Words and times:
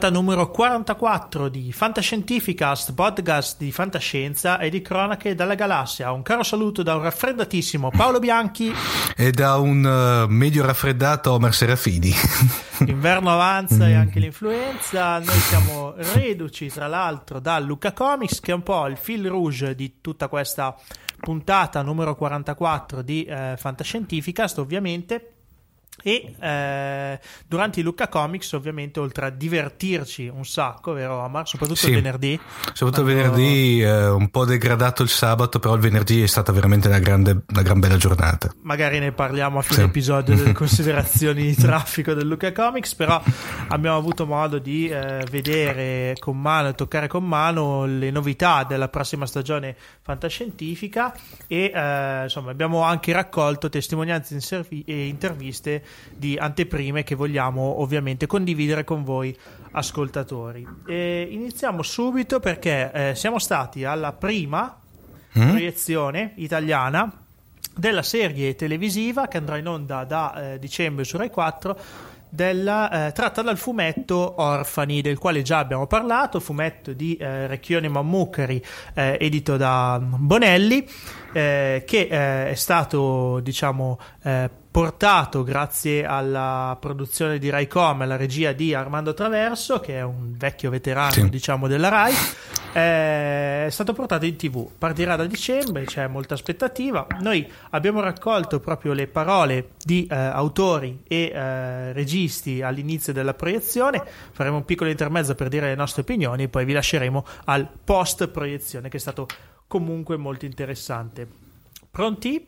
puntata 0.00 0.18
numero 0.18 0.50
44 0.50 1.50
di 1.50 1.72
Fantascientificast, 1.72 2.94
podcast 2.94 3.58
di 3.58 3.70
fantascienza 3.70 4.58
e 4.58 4.70
di 4.70 4.80
cronache 4.80 5.34
dalla 5.34 5.54
galassia. 5.54 6.10
Un 6.10 6.22
caro 6.22 6.42
saluto 6.42 6.82
da 6.82 6.94
un 6.96 7.02
raffreddatissimo 7.02 7.90
Paolo 7.90 8.18
Bianchi 8.18 8.72
e 9.14 9.30
da 9.30 9.58
un 9.58 9.84
uh, 9.84 10.32
medio 10.32 10.64
raffreddato 10.64 11.32
Omer 11.32 11.52
Serafini. 11.52 12.14
L'inverno 12.86 13.30
avanza 13.30 13.88
e 13.88 13.92
anche 13.92 14.20
l'influenza. 14.20 15.18
Noi 15.18 15.38
siamo 15.38 15.92
reduci, 15.94 16.68
tra 16.68 16.86
l'altro, 16.86 17.38
da 17.38 17.58
Luca 17.58 17.92
Comics, 17.92 18.40
che 18.40 18.52
è 18.52 18.54
un 18.54 18.62
po' 18.62 18.86
il 18.86 18.96
fil 18.96 19.28
rouge 19.28 19.74
di 19.74 19.96
tutta 20.00 20.28
questa 20.28 20.74
puntata 21.20 21.82
numero 21.82 22.16
44 22.16 23.02
di 23.02 23.24
eh, 23.24 23.54
Fantascientificast, 23.58 24.56
ovviamente 24.60 25.39
e 26.02 26.34
eh, 26.38 27.20
durante 27.46 27.80
i 27.80 27.82
Lucca 27.82 28.08
Comics, 28.08 28.52
ovviamente, 28.52 29.00
oltre 29.00 29.26
a 29.26 29.30
divertirci 29.30 30.28
un 30.28 30.44
sacco, 30.44 30.92
vero 30.92 31.22
Omar? 31.22 31.46
Soprattutto 31.46 31.78
sì, 31.80 31.88
il 31.88 31.94
venerdì. 31.96 32.40
Soprattutto 32.72 33.02
quando... 33.02 33.10
il 33.10 33.16
venerdì, 33.16 33.82
eh, 33.82 34.08
un 34.08 34.28
po' 34.30 34.44
degradato 34.44 35.02
il 35.02 35.08
sabato, 35.08 35.58
però 35.58 35.74
il 35.74 35.80
venerdì 35.80 36.22
è 36.22 36.26
stata 36.26 36.52
veramente 36.52 36.88
una, 36.88 36.98
grande, 36.98 37.42
una 37.48 37.62
gran 37.62 37.78
bella 37.78 37.96
giornata. 37.96 38.52
Magari 38.62 38.98
ne 38.98 39.12
parliamo 39.12 39.58
a 39.58 39.62
fine 39.62 39.80
sì. 39.80 39.84
episodio 39.84 40.34
delle 40.36 40.52
considerazioni 40.54 41.42
di 41.42 41.54
traffico 41.54 42.14
del 42.14 42.26
Lucca 42.26 42.52
Comics, 42.52 42.94
però 42.94 43.20
abbiamo 43.68 43.96
avuto 43.96 44.26
modo 44.26 44.58
di 44.58 44.88
eh, 44.88 45.24
vedere 45.30 46.14
con 46.18 46.38
mano 46.38 46.68
e 46.68 46.74
toccare 46.74 47.08
con 47.08 47.24
mano 47.24 47.84
le 47.84 48.10
novità 48.10 48.64
della 48.64 48.88
prossima 48.88 49.26
stagione 49.26 49.76
fantascientifica 50.02 51.14
e 51.46 51.72
eh, 51.74 52.22
insomma 52.24 52.50
abbiamo 52.50 52.82
anche 52.82 53.12
raccolto 53.12 53.68
testimonianze 53.68 54.38
e 54.84 55.06
interviste 55.06 55.82
di 56.14 56.36
anteprime 56.36 57.02
che 57.02 57.14
vogliamo 57.14 57.80
ovviamente 57.80 58.26
condividere 58.26 58.84
con 58.84 59.02
voi 59.04 59.36
ascoltatori. 59.72 60.66
E 60.86 61.28
iniziamo 61.30 61.82
subito 61.82 62.40
perché 62.40 62.90
eh, 62.92 63.14
siamo 63.14 63.38
stati 63.38 63.84
alla 63.84 64.12
prima 64.12 64.78
mm? 65.38 65.48
proiezione 65.48 66.32
italiana 66.36 67.12
della 67.74 68.02
serie 68.02 68.54
televisiva 68.56 69.28
che 69.28 69.38
andrà 69.38 69.56
in 69.56 69.66
onda 69.66 70.04
da 70.04 70.52
eh, 70.52 70.58
dicembre 70.58 71.04
su 71.04 71.16
Rai 71.16 71.30
4 71.30 71.78
della, 72.30 73.08
eh, 73.08 73.12
tratta 73.12 73.42
dal 73.42 73.58
fumetto 73.58 74.40
Orfani, 74.40 75.02
del 75.02 75.18
quale 75.18 75.42
già 75.42 75.58
abbiamo 75.58 75.86
parlato, 75.86 76.40
fumetto 76.40 76.92
di 76.92 77.16
eh, 77.16 77.48
Recchione 77.48 77.88
Mammucari, 77.88 78.64
eh, 78.94 79.18
edito 79.20 79.56
da 79.56 80.00
Bonelli, 80.00 80.88
eh, 81.32 81.82
che 81.86 82.08
eh, 82.10 82.50
è 82.50 82.54
stato, 82.54 83.40
diciamo, 83.40 83.98
eh, 84.22 84.48
portato 84.70 85.42
grazie 85.42 86.04
alla 86.04 86.76
produzione 86.78 87.38
di 87.38 87.50
Raicom, 87.50 88.02
alla 88.02 88.16
regia 88.16 88.52
di 88.52 88.72
Armando 88.72 89.14
Traverso, 89.14 89.80
che 89.80 89.96
è 89.96 90.02
un 90.02 90.34
vecchio 90.36 90.70
veterano 90.70 91.10
sì. 91.10 91.28
diciamo, 91.28 91.66
della 91.66 91.88
Rai, 91.88 92.14
è 92.72 93.66
stato 93.68 93.92
portato 93.92 94.26
in 94.26 94.36
tv. 94.36 94.70
Partirà 94.78 95.16
da 95.16 95.26
dicembre, 95.26 95.84
c'è 95.84 96.06
molta 96.06 96.34
aspettativa. 96.34 97.04
Noi 97.20 97.50
abbiamo 97.70 98.00
raccolto 98.00 98.60
proprio 98.60 98.92
le 98.92 99.08
parole 99.08 99.70
di 99.84 100.06
eh, 100.08 100.14
autori 100.14 101.02
e 101.08 101.32
eh, 101.34 101.92
registi 101.92 102.62
all'inizio 102.62 103.12
della 103.12 103.34
proiezione, 103.34 104.02
faremo 104.30 104.58
un 104.58 104.64
piccolo 104.64 104.88
intermezzo 104.88 105.34
per 105.34 105.48
dire 105.48 105.66
le 105.66 105.74
nostre 105.74 106.02
opinioni 106.02 106.44
e 106.44 106.48
poi 106.48 106.64
vi 106.64 106.72
lasceremo 106.72 107.26
al 107.46 107.68
post 107.82 108.28
proiezione 108.28 108.88
che 108.88 108.98
è 108.98 109.00
stato 109.00 109.26
comunque 109.66 110.16
molto 110.16 110.44
interessante. 110.44 111.49
Pronti? 111.92 112.46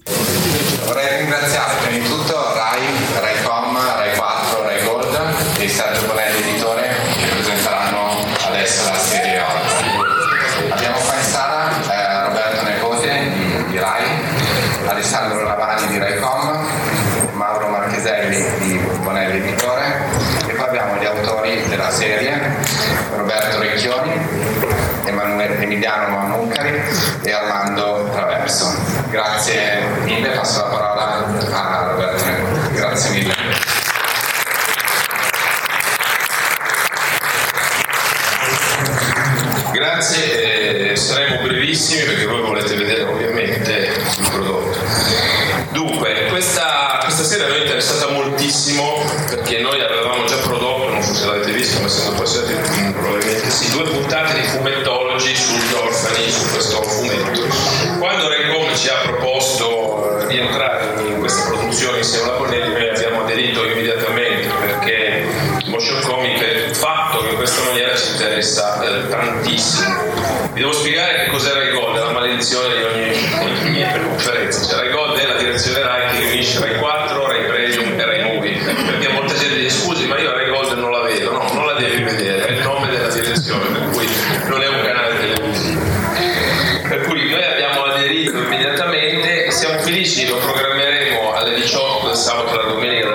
Vorrei 0.84 1.18
ringraziare 1.18 1.74
prima 1.82 1.98
di 2.00 2.08
tutto 2.08 2.54
Rai, 2.54 2.80
Raicom, 3.18 3.76
Rai 3.76 4.16
4, 4.16 4.62
Rai 4.62 4.84
Gold 4.84 5.18
e 5.58 5.68
Sergio 5.68 6.06
Bonelli 6.06 6.38
Editore 6.48 6.94
che 7.18 7.26
presenteranno 7.26 8.24
adesso 8.46 8.88
la 8.88 8.98
serie 8.98 9.40
oggi. 9.40 10.70
Abbiamo 10.70 10.96
qua 10.98 11.14
in 11.16 11.24
sala 11.24 11.70
eh, 11.90 12.26
Roberto 12.28 12.62
Necote 12.62 13.30
di, 13.66 13.78
Rai, 13.78 14.04
Alessandro 14.86 15.42
Ravani 15.42 15.88
di 15.88 15.98
Raicom, 15.98 16.66
Mauro 17.32 17.66
Marcheselli 17.66 18.44
di 18.58 18.78
Bonelli 19.02 19.38
Editore 19.38 20.04
e 20.46 20.52
poi 20.52 20.68
abbiamo 20.68 21.00
gli 21.00 21.04
autori 21.04 21.66
della 21.66 21.90
serie, 21.90 22.40
Roberto 23.16 23.58
Recchioni, 23.58 24.12
Emanuele 25.04 25.58
Emiliano 25.58 26.16
Mamucari 26.16 26.80
e 27.24 27.32
Armando 27.32 28.08
Traverso. 28.12 28.81
Grazie 29.12 29.84
mille, 30.04 30.30
passo 30.30 30.62
la 30.62 30.68
parola 30.68 31.26
a 31.50 31.90
Roberto 31.90 32.24
Grazie 32.72 33.10
mille. 33.10 33.34
Grazie, 39.70 40.92
eh, 40.92 40.96
saremo 40.96 41.42
brevissimi 41.42 42.04
perché 42.04 42.24
voi 42.24 42.40
volete 42.40 42.74
vedere 42.74 43.02
ovviamente 43.02 43.92
il 44.18 44.28
prodotto. 44.30 44.78
Dunque, 45.72 46.28
questa, 46.30 47.00
questa 47.02 47.24
serie 47.24 47.48
mi 47.48 47.56
è 47.56 47.60
interessata 47.64 48.08
moltissimo 48.12 49.04
perché 49.28 49.60
noi 49.60 49.78
avevamo 49.82 50.24
già 50.24 50.36
prodotto, 50.36 50.88
non 50.88 51.02
so 51.02 51.12
se 51.12 51.26
l'avete 51.26 51.52
visto, 51.52 51.80
ma 51.80 51.86
essendo 51.86 52.18
passati 52.18 52.54
probabilmente 52.92 53.50
sì, 53.50 53.70
due 53.72 53.84
puntate 53.90 54.40
di 54.40 54.46
fumettologi 54.46 55.36
sugli 55.36 55.74
orfani, 55.74 56.30
su 56.30 56.50
questo 56.50 56.82
fumetto. 56.82 57.51
Quando 58.22 58.40
Recom 58.40 58.76
ci 58.76 58.88
ha 58.88 59.00
proposto 59.02 60.20
eh, 60.20 60.26
di 60.28 60.38
entrare 60.38 60.94
in 61.08 61.18
questa 61.18 61.50
produzione 61.50 61.98
insieme 61.98 62.28
alla 62.28 62.38
Bonelli, 62.38 62.72
noi 62.72 62.88
abbiamo 62.88 63.24
aderito 63.24 63.64
immediatamente 63.64 64.48
perché 64.60 65.26
motion 65.66 66.00
comic 66.02 66.70
fatto 66.70 67.26
in 67.26 67.34
questa 67.34 67.64
maniera 67.64 67.96
ci 67.96 68.12
interessa 68.12 68.80
eh, 68.80 69.08
tantissimo. 69.08 69.96
Vi 70.52 70.60
devo 70.60 70.72
spiegare 70.72 71.24
che 71.24 71.30
cos'era 71.30 71.62
il 71.64 71.72
gol, 71.72 71.96
è 71.96 71.98
la 71.98 72.12
maledizione 72.12 72.76
di 72.76 72.82
ogni, 72.84 73.10
di 73.10 73.82
ogni 73.82 74.04
conferenza. 74.04 74.68
Cioè, 74.68 74.84
il 74.84 74.92
gol 74.92 75.18
è 75.18 75.26
la 75.26 75.38
direzione 75.38 75.82
Rai 75.82 76.10
che 76.12 76.18
riunisce 76.20 76.60
Rai 76.60 76.78
4, 76.78 77.01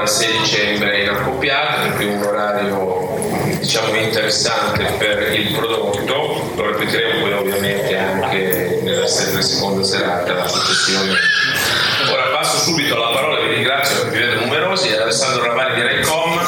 la 0.08 0.14
domenica 0.14 0.16
dal 0.16 0.16
6 0.16 0.38
dicembre 0.40 1.02
in 1.02 1.10
accoppiata, 1.10 1.82
per 1.82 1.94
cui 1.96 2.06
un 2.06 2.24
orario 2.24 3.56
diciamo, 3.60 3.94
interessante 3.96 4.86
per 4.98 5.34
il 5.34 5.54
prodotto, 5.54 6.54
lo 6.56 6.72
ripeteremo 6.72 7.20
poi 7.20 7.34
ovviamente 7.34 7.98
anche 7.98 8.80
nella, 8.84 9.08
seconda 9.08 9.84
serata 9.84 10.48
successivamente. 10.48 11.20
Ora 12.10 12.24
passo 12.32 12.58
subito 12.58 12.96
la 12.96 13.10
parola, 13.10 13.42
vi 13.42 13.56
ringrazio 13.56 14.04
perché 14.04 14.20
vi 14.20 14.26
vedo 14.26 14.40
numerosi, 14.46 14.90
è 14.90 15.02
Alessandro 15.02 15.46
Ravani 15.46 15.76
di 15.76 15.82
Raycom 15.82 16.40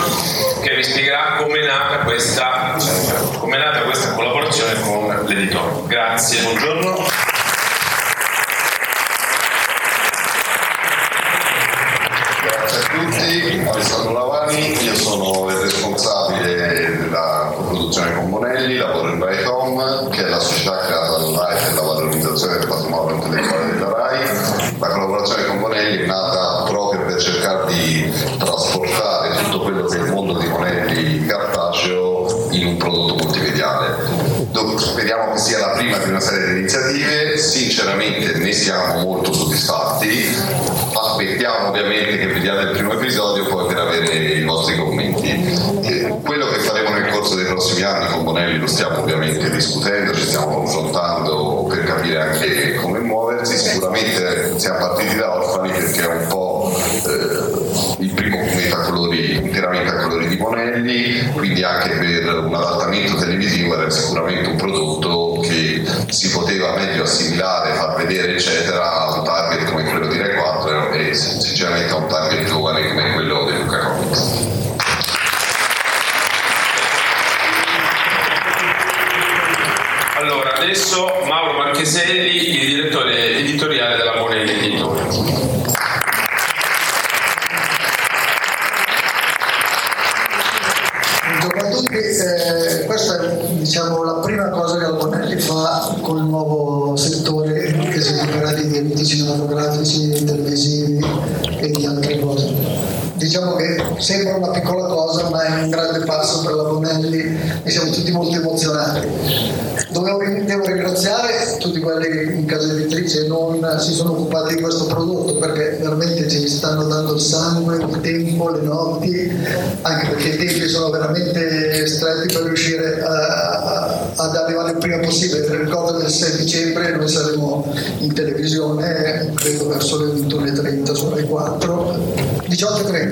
che 0.62 0.76
vi 0.76 0.84
spiegherà 0.84 1.36
come 1.38 1.59
è 1.59 1.66
nata 1.66 1.97
questa, 2.00 2.78
come 3.38 3.58
è 3.58 3.59
nata 3.59 3.82
questa 3.82 4.14
collaborazione 4.14 4.79
con 4.82 5.26
l'editore. 5.28 5.88
Grazie, 5.88 6.41
buongiorno. 6.44 7.09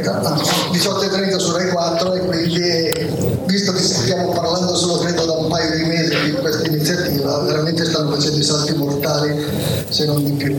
18.30, 0.07 0.71
18.30 0.71 1.37
su 1.37 1.51
Rai 1.55 1.69
4 1.69 2.13
e 2.13 2.19
quindi 2.19 3.35
visto 3.45 3.71
che 3.71 3.79
stiamo 3.79 4.31
parlando 4.31 4.75
solo 4.75 4.99
credo 4.99 5.25
da 5.25 5.33
un 5.33 5.49
paio 5.49 5.75
di 5.75 5.83
mesi 5.83 6.15
di 6.23 6.31
questa 6.33 6.67
iniziativa, 6.67 7.39
veramente 7.39 7.85
stanno 7.85 8.11
facendo 8.11 8.37
i 8.37 8.43
salti 8.43 8.73
mortali 8.75 9.45
se 9.89 10.05
non 10.05 10.23
di 10.23 10.31
più. 10.31 10.55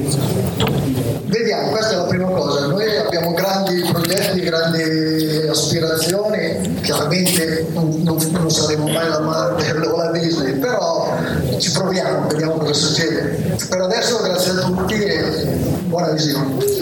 Vediamo, 1.27 1.71
questa 1.71 1.93
è 1.93 1.97
la 1.97 2.05
prima 2.05 2.29
cosa, 2.29 2.67
noi 2.67 2.97
abbiamo 2.97 3.33
grandi 3.33 3.83
progetti, 3.83 4.41
grandi 4.41 5.47
aspirazioni, 5.49 6.81
chiaramente 6.81 7.67
non, 7.73 8.01
non, 8.03 8.51
saremo 8.51 8.89
mai 8.89 9.09
la 9.09 9.21
Marvel 9.21 9.83
o 9.83 9.97
la 9.97 10.11
Disney, 10.11 10.59
però 10.59 11.15
ci 11.59 11.71
proviamo, 11.71 12.27
vediamo 12.29 12.55
cosa 12.55 12.73
succede. 12.73 13.57
Per 13.69 13.81
adesso 13.81 14.23
grazie 14.23 14.53
a 14.53 14.55
tutti 14.65 14.95
e 14.95 15.23
buona 15.85 16.11
visione. 16.13 16.78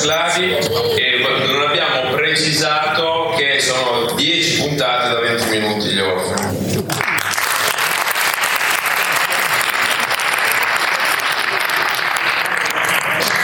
Sclavi 0.00 0.54
e 0.54 1.18
non 1.46 1.60
abbiamo 1.60 2.14
precisato 2.14 3.34
che 3.36 3.60
sono 3.60 4.12
10 4.14 4.62
puntate 4.62 5.12
da 5.12 5.20
20 5.20 5.50
minuti 5.50 5.88
gli 5.88 6.00
orfani. 6.00 6.84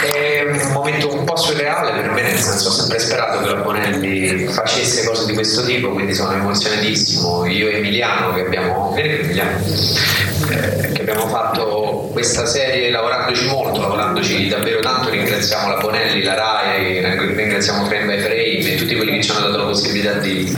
È 0.00 0.44
un 0.46 0.72
momento 0.72 1.12
un 1.12 1.24
po' 1.24 1.36
surreale 1.36 2.00
per 2.00 2.10
me, 2.12 2.22
nel 2.22 2.38
senso 2.38 2.68
ho 2.68 2.72
sempre 2.72 3.00
sperato 3.00 3.42
che 3.42 3.48
la 3.50 3.60
Bonelli 3.60 4.46
facesse 4.46 5.04
cose 5.04 5.26
di 5.26 5.34
questo 5.34 5.62
tipo, 5.62 5.90
quindi 5.90 6.14
sono 6.14 6.32
emozionatissimo. 6.32 7.44
Io 7.44 7.68
e 7.68 7.76
Emiliano 7.76 8.32
che 8.32 8.46
abbiamo, 8.46 8.96
Emiliano, 8.96 9.62
eh, 10.48 10.92
che 10.92 11.00
abbiamo 11.02 11.28
fatto 11.28 11.85
questa 12.16 12.46
serie 12.46 12.90
lavorandoci 12.90 13.44
molto, 13.44 13.78
lavorandoci 13.78 14.48
davvero 14.48 14.80
tanto, 14.80 15.10
ringraziamo 15.10 15.68
la 15.68 15.76
Bonelli, 15.76 16.22
la 16.22 16.32
RAI, 16.32 17.04
ringraziamo 17.34 17.84
Frame 17.84 18.16
by 18.16 18.22
Frame 18.22 18.72
e 18.72 18.74
tutti 18.76 18.96
quelli 18.96 19.12
che 19.16 19.22
ci 19.22 19.32
hanno 19.32 19.48
dato 19.48 19.58
la 19.58 19.64
possibilità 19.64 20.12
di, 20.12 20.50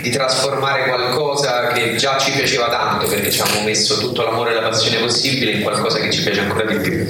di 0.00 0.08
trasformare 0.08 0.88
qualcosa 0.88 1.66
che 1.74 1.96
già 1.96 2.16
ci 2.16 2.30
piaceva 2.30 2.70
tanto 2.70 3.08
perché 3.08 3.30
ci 3.30 3.42
hanno 3.42 3.60
messo 3.62 3.98
tutto 3.98 4.22
l'amore 4.22 4.52
e 4.52 4.54
la 4.54 4.66
passione 4.66 5.00
possibile 5.00 5.50
in 5.50 5.60
qualcosa 5.60 5.98
che 5.98 6.10
ci 6.10 6.22
piace 6.22 6.40
ancora 6.40 6.64
di 6.64 6.76
più. 6.78 7.06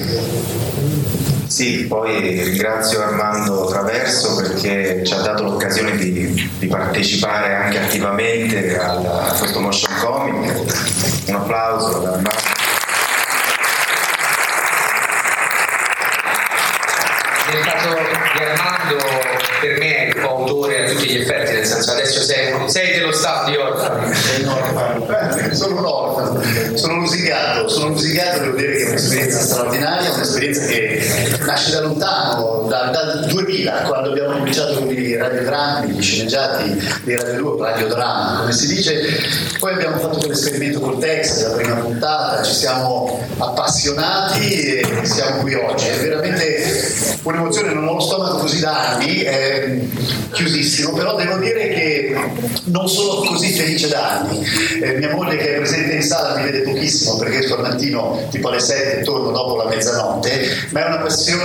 Sì, 1.46 1.87
poi 1.87 2.43
ringrazio 2.43 3.02
Armando 3.02 3.66
Traverso 3.66 4.34
perché 4.34 5.04
ci 5.04 5.12
ha 5.12 5.20
dato 5.20 5.44
l'occasione 5.44 5.96
di, 5.96 6.50
di 6.58 6.66
partecipare 6.66 7.54
anche 7.54 7.78
attivamente 7.78 8.76
al, 8.76 9.06
a 9.06 9.32
questo 9.38 9.60
motion 9.60 9.94
comic. 10.00 10.54
Un 11.28 11.34
applauso 11.37 11.99
ad 11.99 12.06
Armando. 12.06 12.62
Nel 17.52 17.64
caso 17.64 17.88
di 17.90 18.44
Armando 18.44 18.96
per 19.61 19.78
me 19.78 20.06
è 20.06 20.20
coautore 20.20 20.84
a 20.84 20.88
tutti 20.88 21.06
gli 21.06 21.20
effetti, 21.20 21.52
nel 21.52 21.66
senso 21.66 21.90
adesso 21.90 22.22
sei, 22.72 22.94
dello 22.94 23.12
staff 23.12 23.50
di 23.50 23.56
Orfano. 23.56 24.10
Sono 25.52 25.78
un 25.78 25.84
orfano, 25.84 26.42
sono 26.74 26.94
musicato, 26.94 27.69
sono 27.69 27.90
musicato, 27.90 28.40
devo 28.40 28.56
dire 28.56 28.76
che 28.76 28.84
è 28.84 28.88
un'esperienza 28.88 29.40
straordinaria, 29.40 30.10
un'esperienza 30.14 30.64
che 30.64 31.02
nasce 31.52 31.70
da 31.70 31.81
lontano, 31.81 32.66
da, 32.69 32.87
dal 32.87 33.26
2000, 33.26 33.72
quando 33.82 34.10
abbiamo 34.10 34.38
cominciato 34.38 34.75
con 34.75 34.90
i 34.90 35.16
radiodrammi, 35.16 35.93
gli 35.93 36.02
sceneggiati 36.02 36.82
di 37.04 37.14
Radio 37.14 37.43
2, 37.56 37.70
radiodramma, 37.70 38.38
come 38.40 38.52
si 38.52 38.66
dice, 38.69 39.02
poi 39.58 39.75
abbiamo 39.75 39.99
fatto 39.99 40.18
quell'esperimento 40.18 40.80
col 40.80 40.99
text, 40.99 41.47
la 41.47 41.54
prima 41.54 41.75
puntata, 41.75 42.42
ci 42.42 42.54
siamo 42.54 43.21
appassionati 43.37 44.54
e 44.54 45.00
siamo 45.02 45.40
qui 45.42 45.54
oggi. 45.54 45.88
È 45.88 45.99
veramente 45.99 47.21
un'emozione, 47.23 47.75
non 47.75 47.87
ho 47.87 47.94
lo 47.94 48.00
stomaco 48.00 48.38
così 48.38 48.61
da 48.61 48.88
anni, 48.88 49.21
è 49.21 49.78
chiusissimo, 50.32 50.92
però 50.92 51.14
devo 51.16 51.37
dire 51.37 51.68
che 51.68 52.16
non 52.64 52.88
sono 52.88 53.26
così 53.26 53.52
felice 53.52 53.88
da 53.88 54.21
anni. 54.21 54.44
Eh, 54.80 54.97
mia 54.97 55.14
moglie 55.14 55.37
che 55.37 55.54
è 55.54 55.56
presente 55.59 55.94
in 55.94 56.02
sala 56.02 56.37
mi 56.37 56.44
vede 56.44 56.62
pochissimo 56.62 57.16
perché 57.16 57.38
esco 57.38 57.56
al 57.56 57.62
mattino 57.62 58.26
tipo 58.30 58.49
alle 58.49 58.61
7 58.61 59.00
e 59.00 59.02
torno 59.02 59.30
dopo 59.30 59.56
la 59.56 59.66
mezzanotte, 59.66 60.68
ma 60.71 60.85
è 60.85 60.88
una 60.88 60.99
passione 60.99 61.41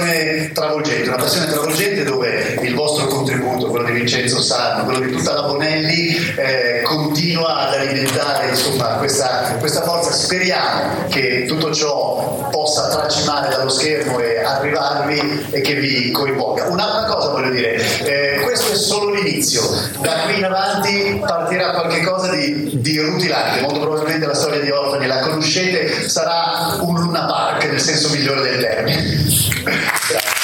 travolgente, 0.54 1.08
una 1.08 1.18
passione 1.18 1.48
travolgente 1.48 2.04
dove 2.04 2.60
il 2.62 2.74
vostro 2.74 3.08
contributo, 3.08 3.68
quello 3.68 3.86
di 3.86 3.94
Vincenzo 3.94 4.42
Sarno, 4.42 4.86
quello 4.86 5.00
di 5.00 5.12
tutta 5.12 5.34
la 5.34 5.44
Bonelli, 5.44 6.16
eh, 6.36 6.82
continua 6.84 7.68
ad 7.68 7.74
alimentare 7.76 8.50
insomma, 8.50 8.96
questa, 8.96 9.56
questa 9.60 9.84
forza. 9.84 10.12
Speriamo 10.12 11.06
che 11.10 11.46
tutto 11.48 11.74
ciò 11.74 12.50
possa 12.52 12.88
tracimare 12.90 13.50
dallo 13.50 13.70
schermo 13.70 14.20
e 14.20 14.44
arrivarvi 14.44 15.48
e 15.52 15.62
che 15.62 15.76
vi 15.76 16.12
coinvolga. 16.12 16.68
Un'altra 16.68 17.14
cosa 17.14 17.30
voglio 17.30 17.52
dire, 17.52 17.76
eh, 18.04 18.42
questo 18.42 18.74
è 18.74 18.76
solo 18.76 19.14
l'inizio, 19.14 19.62
da 20.00 20.22
qui 20.26 20.38
in 20.38 20.46
avanti 20.46 21.22
partirà 21.26 21.72
qualcosa 21.72 22.32
di, 22.32 22.72
di 22.74 23.00
rutilante, 23.00 23.62
molto 23.62 23.80
probabilmente 23.80 24.26
la 24.26 24.34
storia 24.34 24.60
di 24.60 24.70
Orfani 24.70 25.08
la 25.08 25.20
conoscete, 25.20 26.10
sarà 26.10 26.78
un 26.80 27.00
Luna 27.00 27.26
Park 27.26 27.66
nel 27.66 27.82
senso 27.82 28.10
migliore 28.10 28.42
del 28.42 28.60
termine. 28.60 29.26
Grazie. 29.64 30.36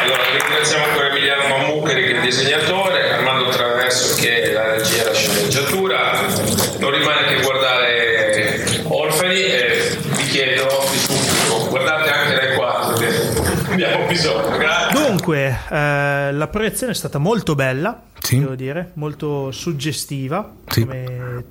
Allora, 0.00 0.37
ringraziamo 0.48 0.84
ancora 0.84 1.08
Emiliano 1.08 1.46
Mammuccheri 1.48 2.02
che 2.04 2.10
è 2.12 2.16
il 2.16 2.20
disegnatore, 2.22 3.10
Armando 3.12 3.48
Traverso 3.50 4.16
che 4.16 4.42
è 4.42 4.52
la 4.52 4.72
regia 4.74 5.02
e 5.02 5.04
la 5.04 5.14
sceneggiatura. 5.14 6.10
Non 6.78 6.90
rimane 6.90 7.26
che 7.34 7.42
guardare 7.42 8.64
Orfani 8.84 9.40
e 9.44 9.98
vi 10.16 10.24
chiedo 10.28 10.66
di 10.90 10.98
tutto, 11.06 11.68
guardate 11.68 12.10
anche 12.10 12.34
Rai 12.46 12.56
4 12.56 12.92
che 12.96 13.72
abbiamo 13.72 14.06
bisogno. 14.06 14.56
Grazie. 14.56 15.06
Dunque, 15.06 15.58
eh, 15.70 16.32
la 16.32 16.48
proiezione 16.50 16.92
è 16.92 16.94
stata 16.94 17.18
molto 17.18 17.54
bella, 17.54 18.00
Sì. 18.20 18.38
devo 18.38 18.54
dire, 18.54 18.90
molto 18.94 19.50
suggestiva 19.52 20.50
Sì. 20.68 20.80
come, 20.80 21.44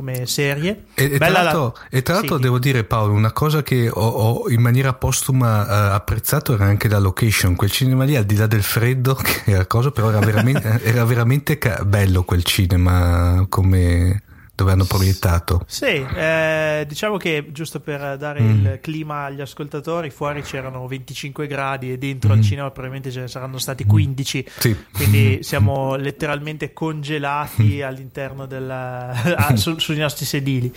come 0.00 0.26
serie. 0.26 0.84
E, 0.94 1.04
e 1.04 1.08
tra 1.10 1.18
Bella 1.18 1.38
la- 1.38 1.42
l'altro, 1.52 1.76
e 1.90 2.02
tra 2.02 2.14
l'altro 2.14 2.36
Sì. 2.36 2.42
devo 2.42 2.58
dire 2.58 2.84
Paolo, 2.84 3.12
una 3.12 3.32
cosa 3.32 3.62
che 3.62 3.88
ho, 3.88 4.00
ho 4.00 4.48
in 4.50 4.60
maniera 4.60 4.92
postuma 4.94 5.66
eh, 5.66 5.94
apprezzato 5.94 6.54
era 6.54 6.64
anche 6.64 6.88
la 6.88 6.98
location, 6.98 7.54
quel 7.54 7.70
cinema 7.70 8.04
lì 8.04 8.16
al 8.16 8.24
di 8.24 8.36
là 8.36 8.46
del 8.46 8.62
freddo, 8.62 9.14
che 9.22 9.42
era 9.52 9.66
cosa, 9.66 9.90
però 9.90 10.08
era 10.08 10.20
veramente, 10.20 10.80
era 10.84 11.04
veramente 11.04 11.58
ca- 11.58 11.84
bello 11.84 12.22
quel 12.24 12.42
cinema 12.44 13.44
come 13.48 14.22
dove 14.60 14.72
hanno 14.72 14.84
proiettato. 14.84 15.62
Sì, 15.66 15.86
eh, 15.86 16.84
diciamo 16.86 17.16
che 17.16 17.46
giusto 17.50 17.80
per 17.80 18.18
dare 18.18 18.42
mm. 18.42 18.50
il 18.50 18.78
clima 18.82 19.24
agli 19.24 19.40
ascoltatori, 19.40 20.10
fuori 20.10 20.42
c'erano 20.42 20.86
25 20.86 21.46
gradi 21.46 21.92
e 21.92 21.96
dentro 21.96 22.34
mm. 22.34 22.36
al 22.36 22.42
cinema 22.42 22.70
probabilmente 22.70 23.10
ce 23.10 23.20
ne 23.20 23.28
saranno 23.28 23.56
stati 23.56 23.86
15, 23.86 24.46
sì. 24.58 24.76
quindi 24.92 25.38
siamo 25.44 25.96
letteralmente 25.96 26.74
congelati 26.74 27.78
mm. 27.78 27.82
all'interno 27.82 28.44
della, 28.44 29.08
ah, 29.34 29.56
su, 29.56 29.78
sui 29.78 29.96
nostri 29.96 30.26
sedili. 30.26 30.70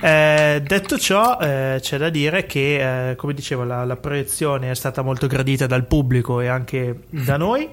Eh, 0.00 0.60
detto 0.66 0.98
ciò, 0.98 1.38
eh, 1.40 1.78
c'è 1.80 1.98
da 1.98 2.10
dire 2.10 2.46
che, 2.46 3.10
eh, 3.10 3.16
come 3.16 3.32
dicevo, 3.32 3.62
la, 3.62 3.84
la, 3.84 3.96
proiezione 3.96 4.72
è 4.72 4.74
stata 4.74 5.02
molto 5.02 5.28
gradita 5.28 5.66
dal 5.66 5.86
pubblico 5.86 6.40
e 6.40 6.48
anche 6.48 7.02
da 7.10 7.36
noi. 7.36 7.68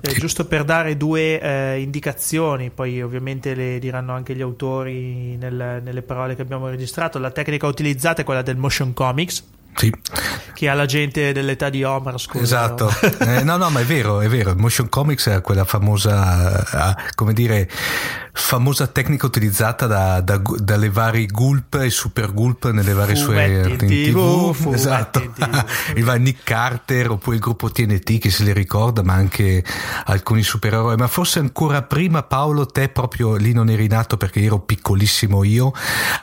Eh, 0.00 0.12
giusto 0.14 0.46
per 0.46 0.64
dare 0.64 0.96
due 0.96 1.40
eh, 1.40 1.80
indicazioni, 1.80 2.70
poi 2.70 3.00
ovviamente 3.00 3.54
le 3.54 3.78
diranno 3.78 4.12
anche 4.12 4.34
gli 4.34 4.42
autori 4.42 4.95
nel, 5.38 5.80
nelle 5.82 6.02
parole 6.02 6.34
che 6.34 6.42
abbiamo 6.42 6.68
registrato. 6.68 7.18
La 7.18 7.30
tecnica 7.30 7.66
utilizzata 7.66 8.22
è 8.22 8.24
quella 8.24 8.42
del 8.42 8.56
motion 8.56 8.92
comics 8.92 9.44
sì. 9.76 9.92
Che 10.54 10.68
ha 10.70 10.74
la 10.74 10.86
gente 10.86 11.32
dell'età 11.32 11.68
di 11.68 11.84
Homer, 11.84 12.18
scusa. 12.18 12.42
Esatto. 12.42 12.90
eh, 13.20 13.42
no, 13.44 13.58
no, 13.58 13.68
ma 13.68 13.80
è 13.80 13.84
vero, 13.84 14.20
è 14.20 14.28
vero. 14.28 14.50
Il 14.50 14.56
motion 14.56 14.88
comics 14.88 15.28
è 15.28 15.42
quella 15.42 15.64
famosa, 15.64 16.94
eh, 16.94 17.12
come 17.14 17.34
dire, 17.34 17.68
famosa 18.38 18.86
tecnica 18.86 19.26
utilizzata 19.26 19.86
da, 19.86 20.20
da, 20.20 20.40
dalle 20.58 20.90
varie 20.90 21.26
gulp 21.26 21.74
e 21.74 21.90
super 21.90 22.32
gulp 22.32 22.70
nelle 22.70 22.92
varie 22.92 23.16
sue 23.16 23.66
in 23.68 23.76
TV. 23.76 24.54
TV 24.54 24.72
esatto. 24.72 25.20
In 25.20 25.32
TV. 25.32 25.64
il 25.96 26.14
Nick 26.20 26.44
Carter 26.44 27.10
oppure 27.10 27.36
il 27.36 27.42
gruppo 27.42 27.70
TNT 27.70 28.18
che 28.18 28.30
se 28.30 28.44
li 28.44 28.52
ricorda, 28.52 29.02
ma 29.02 29.14
anche 29.14 29.64
alcuni 30.04 30.42
supereroi. 30.42 30.96
Ma 30.96 31.08
forse 31.08 31.38
ancora 31.38 31.82
prima, 31.82 32.22
Paolo, 32.22 32.66
te 32.66 32.88
proprio 32.88 33.36
lì 33.36 33.52
non 33.52 33.68
eri 33.68 33.88
nato 33.88 34.16
perché 34.16 34.42
ero 34.42 34.60
piccolissimo 34.60 35.42
io, 35.44 35.72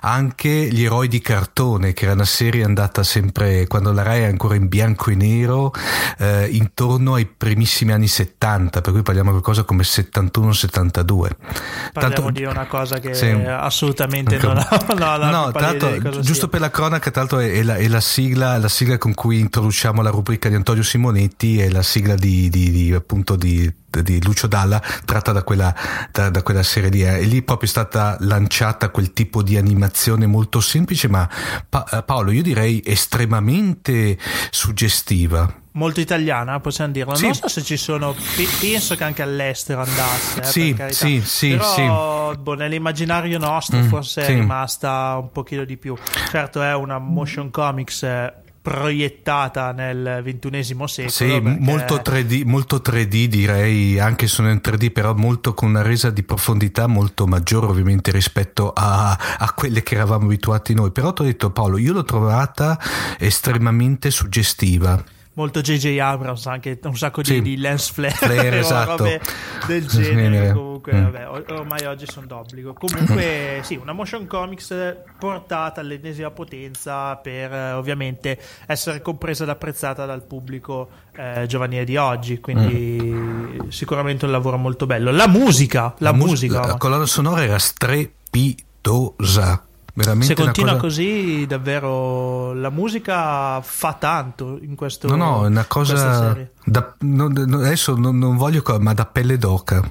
anche 0.01 0.50
gli 0.50 0.84
eroi 0.84 1.08
di 1.08 1.20
cartone, 1.20 1.93
che 1.93 2.05
era 2.05 2.13
una 2.13 2.25
serie 2.25 2.63
andata 2.63 3.03
sempre 3.03 3.32
sempre, 3.34 3.67
quando 3.67 3.91
la 3.91 4.03
Rai 4.03 4.22
è 4.22 4.25
ancora 4.25 4.55
in 4.55 4.67
bianco 4.67 5.10
e 5.10 5.15
nero, 5.15 5.72
eh, 6.17 6.48
intorno 6.51 7.15
ai 7.15 7.25
primissimi 7.25 7.91
anni 7.91 8.08
70, 8.08 8.82
per 8.82 8.91
cui 8.91 9.01
parliamo 9.01 9.29
di 9.34 9.39
qualcosa 9.39 9.63
come 9.63 9.84
71-72. 9.84 11.29
Parliamo 12.07 12.31
tanto, 12.31 12.39
di 12.39 12.45
una 12.45 12.67
cosa 12.67 13.00
che 13.00 13.13
sì, 13.13 13.27
assolutamente 13.27 14.38
non 14.38 14.57
ha, 14.57 14.86
no, 14.95 15.17
no, 15.17 15.29
no 15.29 15.51
tanto, 15.51 15.98
giusto 16.19 16.33
sia. 16.33 16.48
per 16.48 16.60
la 16.60 16.69
cronaca, 16.69 17.12
tra 17.12 17.22
l'altro 17.22 17.39
è, 17.39 17.51
è, 17.51 17.63
la, 17.63 17.75
è 17.75 17.88
la, 17.88 18.01
sigla, 18.01 18.57
la, 18.57 18.67
sigla, 18.67 18.98
con 18.98 19.13
cui 19.13 19.39
introduciamo 19.39 20.01
la 20.01 20.10
rubrica 20.10 20.50
di 20.50 20.55
Antonio 20.55 20.83
Simonetti, 20.83 21.60
è 21.60 21.69
la 21.69 21.83
sigla 21.83 22.15
di, 22.15 22.50
di, 22.50 22.72
di 22.72 22.93
appunto 22.93 23.36
di 23.36 23.72
di 24.01 24.24
Lucio 24.24 24.48
Dalla 24.48 24.81
tratta 25.05 25.31
da 25.31 25.43
quella, 25.43 25.75
da, 26.12 26.31
da 26.31 26.41
quella 26.41 26.63
serie 26.63 26.89
lì 26.89 27.03
e 27.03 27.25
lì 27.25 27.43
proprio 27.43 27.67
è 27.67 27.72
stata 27.72 28.17
lanciata 28.22 28.89
quel 28.89 29.13
tipo 29.13 29.43
di 29.43 29.55
animazione 29.55 30.25
molto 30.25 30.62
semplice 30.62 31.07
ma 31.07 31.29
pa- 31.69 31.88
eh, 31.91 32.01
Paolo 32.01 32.31
io 32.31 32.41
direi 32.41 32.81
estremamente 32.83 34.17
suggestiva 34.50 35.62
molto 35.74 36.00
italiana, 36.00 36.60
possiamo 36.60 36.92
dirlo. 36.92 37.15
Sì. 37.15 37.25
Non 37.25 37.34
so 37.36 37.48
se 37.48 37.62
ci 37.62 37.77
sono, 37.77 38.15
penso 38.60 38.96
che 38.96 39.03
anche 39.03 39.22
all'estero 39.22 39.82
andasse. 39.82 40.39
Eh, 40.39 40.44
sì, 40.44 40.75
sì, 40.89 41.22
sì, 41.24 41.50
Però, 41.50 42.32
sì. 42.32 42.38
Boh, 42.39 42.53
nell'immaginario 42.56 43.38
nostro 43.38 43.77
mm, 43.77 43.88
forse 43.88 44.24
sì. 44.24 44.32
è 44.32 44.36
rimasta 44.36 45.18
un 45.20 45.32
pochino 45.32 45.63
di 45.63 45.77
più. 45.77 45.96
Certo, 46.30 46.62
è 46.62 46.74
una 46.74 46.98
motion 47.00 47.50
comics 47.50 48.03
eh, 48.03 48.34
proiettata 48.62 49.72
nel 49.72 50.22
ventunesimo 50.24 50.88
secolo. 50.88 51.12
Sì, 51.12 51.42
perché... 51.42 51.60
molto, 51.60 51.96
3D, 51.96 52.46
molto 52.46 52.77
3D 52.77 53.25
direi, 53.25 54.00
anche 54.00 54.27
se 54.27 54.42
non 54.42 54.51
in 54.51 54.62
3D, 54.63 54.92
però 54.92 55.13
molto 55.13 55.53
con 55.53 55.70
una 55.70 55.82
resa 55.82 56.10
di 56.10 56.24
profondità 56.24 56.88
molto 56.88 57.25
maggiore 57.25 57.65
ovviamente 57.65 58.12
rispetto 58.12 58.72
a, 58.74 59.12
a 59.12 59.53
quelle 59.53 59.82
che 59.84 59.96
eravamo 59.96 60.25
abituati 60.25 60.74
noi. 60.74 60.92
Però 60.92 61.12
ti 61.13 61.24
ho 61.24 61.25
detto 61.25 61.50
Paolo, 61.50 61.77
io 61.77 61.94
l'ho 61.94 62.03
trovata 62.03 62.80
estremamente 63.18 64.12
suggestiva 64.12 65.03
molto 65.34 65.62
JJ 65.62 66.00
Abrams, 66.00 66.48
anche 66.48 66.80
un 66.84 66.98
sacco 66.98 67.22
di, 67.22 67.28
sì. 67.28 67.42
di 67.42 67.58
lens 67.58 67.90
flare, 67.90 68.16
flare 68.16 68.60
esatto. 68.60 69.06
del 69.68 69.86
genere. 69.88 70.52
Comunque, 70.52 70.94
mm. 70.94 71.04
vabbè, 71.04 71.28
ormai 71.54 71.86
oggi 71.86 72.06
sono 72.08 72.25
d'obbligo. 72.25 72.74
Comunque, 72.74 73.60
sì, 73.63 73.75
una 73.75 73.94
motion 73.94 74.28
comics 74.28 74.75
portata 75.18 75.80
all'ennesima 75.82 76.32
potenza 76.32 77.16
per 77.16 77.54
eh, 77.54 77.72
ovviamente 77.74 78.40
essere 78.68 79.02
compresa 79.02 79.44
ed 79.44 79.50
apprezzata 79.50 80.06
dal 80.06 80.24
pubblico 80.24 80.90
eh, 81.16 81.46
giovanile 81.48 81.86
di 81.86 81.98
oggi. 81.98 82.40
Quindi, 82.40 83.00
mm. 83.02 83.68
sicuramente 83.70 84.25
un 84.25 84.32
lavoro 84.32 84.58
molto 84.58 84.86
bello. 84.86 85.12
La 85.12 85.28
musica, 85.28 85.94
la, 85.98 86.12
la 86.12 86.18
musica. 86.18 86.60
Mus- 86.60 86.68
la 86.68 86.78
colonna 86.78 87.06
sonora 87.06 87.44
era 87.44 87.60
strepitosa 87.60 89.66
Veramente 89.95 90.33
Se 90.33 90.41
continua 90.41 90.71
cosa... 90.71 90.81
così, 90.81 91.45
davvero 91.45 92.53
la 92.53 92.71
musica 92.71 93.62
fa 93.62 93.93
tanto 93.93 94.57
in 94.59 94.73
questo 94.73 95.07
No, 95.07 95.15
no, 95.15 95.43
è 95.45 95.47
una 95.47 95.65
cosa. 95.65 96.35
Da, 96.63 96.95
no, 97.00 97.25
adesso 97.25 97.95
non, 97.95 98.17
non 98.17 98.35
voglio, 98.35 98.63
ma 98.79 98.93
da 98.93 99.05
pelle 99.05 99.38
d'oca, 99.38 99.83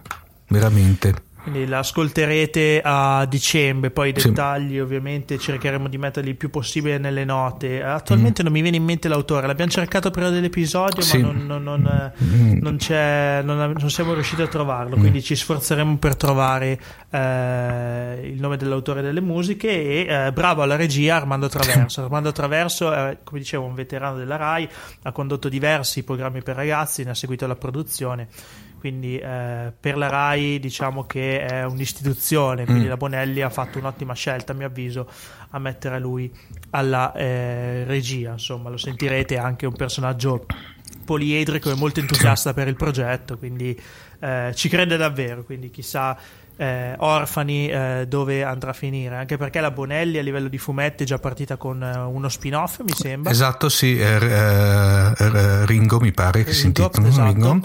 veramente. 0.49 1.31
Quindi 1.43 1.67
l'ascolterete 1.67 2.81
a 2.85 3.27
dicembre, 3.27 3.91
poi 3.91 4.11
i 4.11 4.13
dettagli 4.13 4.75
sì. 4.75 4.79
ovviamente 4.79 5.39
cercheremo 5.39 5.89
di 5.89 5.99
metterli 5.99 6.31
il 6.31 6.37
più 6.37 6.51
possibile 6.51 6.99
nelle 6.99 7.25
note. 7.25 7.83
Attualmente 7.83 8.43
mm. 8.43 8.45
non 8.45 8.55
mi 8.55 8.63
viene 8.63 8.77
in 8.77 8.85
mente 8.85 9.09
l'autore, 9.09 9.49
l'abbiamo 9.49 9.73
cercato 9.73 10.13
prima 10.13 10.31
dell'episodio 10.31 11.03
sì. 11.03 11.19
ma 11.19 11.33
non, 11.33 11.47
non, 11.47 11.63
non, 11.65 12.13
mm. 12.23 12.59
non, 12.61 13.91
siamo 13.91 14.15
riusciti 14.15 14.41
a 14.41 14.47
trovarlo, 14.47 14.97
mm. 14.97 15.01
quindi 15.01 15.21
ci 15.21 15.35
sforzeremo 15.35 15.97
per 15.97 16.15
trovare 16.15 16.81
eh, 17.11 18.21
il 18.23 18.39
nome 18.39 18.57
dell'autore 18.57 19.03
delle 19.03 19.21
musiche 19.21 19.69
e 19.69 20.07
eh, 20.09 20.33
bravo 20.33 20.63
alla 20.63 20.77
regia 20.77 21.17
Armando 21.17 21.49
Traverso. 21.49 22.03
Armando 22.07 22.31
Traverso 22.31 22.93
è, 22.93 23.19
come 23.25 23.41
dicevo, 23.41 23.65
un 23.65 23.75
veterano 23.75 24.17
della 24.17 24.37
RAI, 24.37 24.69
ha 25.03 25.11
condotto 25.11 25.49
diversi 25.49 26.05
programmi 26.05 26.41
per 26.41 26.55
ragazzi, 26.55 27.03
ne 27.03 27.11
ha 27.11 27.15
seguito 27.15 27.49
la 27.49 27.57
produzione 27.57 28.29
quindi 28.83 29.17
eh, 29.17 29.73
per 29.79 29.97
la 29.97 30.09
RAI 30.09 30.59
diciamo 30.59 31.05
che 31.05 31.47
è 31.47 31.65
un'istituzione, 31.65 32.65
quindi 32.65 32.87
mm. 32.87 32.89
la 32.89 32.97
Bonelli 32.97 33.41
ha 33.41 33.49
fatto 33.49 33.79
un'ottima 33.79 34.13
scelta 34.13 34.51
a 34.51 34.57
mio 34.57 34.67
avviso 34.67 35.09
a 35.51 35.61
mettere 35.61 36.01
lui 36.01 36.29
alla 36.71 37.13
eh, 37.13 37.85
regia, 37.85 38.33
insomma 38.33 38.71
lo 38.71 38.77
sentirete 38.77 39.39
anche 39.39 39.67
un 39.67 39.75
personaggio 39.75 40.47
poliedrico 41.05 41.71
e 41.71 41.77
molto 41.77 42.01
entusiasta 42.01 42.55
per 42.55 42.67
il 42.67 42.75
progetto, 42.75 43.39
quindi 43.39 43.81
eh, 44.19 44.51
ci 44.53 44.69
crede 44.69 44.97
davvero, 44.97 45.45
quindi 45.45 45.71
chissà 45.71 46.19
eh, 46.63 46.95
orfani 46.99 47.69
eh, 47.69 48.05
dove 48.07 48.45
andrà 48.45 48.71
a 48.71 48.73
finire 48.73 49.17
anche 49.17 49.37
perché 49.37 49.59
la 49.61 49.73
Bonelli 49.73 50.19
a 50.19 50.23
livello 50.23 50.47
di 50.47 50.59
fumetti 50.59 51.03
è 51.03 51.07
già 51.07 51.19
partita 51.19 51.57
con 51.57 51.81
uh, 51.83 52.09
uno 52.09 52.29
spin-off 52.29 52.81
mi 52.85 52.93
sembra. 52.95 53.33
Esatto 53.33 53.69
sì 53.69 53.99
er, 53.99 54.23
er, 54.23 55.65
Ringo 55.67 55.99
mi 55.99 56.13
pare 56.13 56.45
che 56.45 56.53
si 56.53 56.67
intitoli 56.67 57.09
esatto, 57.09 57.33
Ringo. 57.33 57.61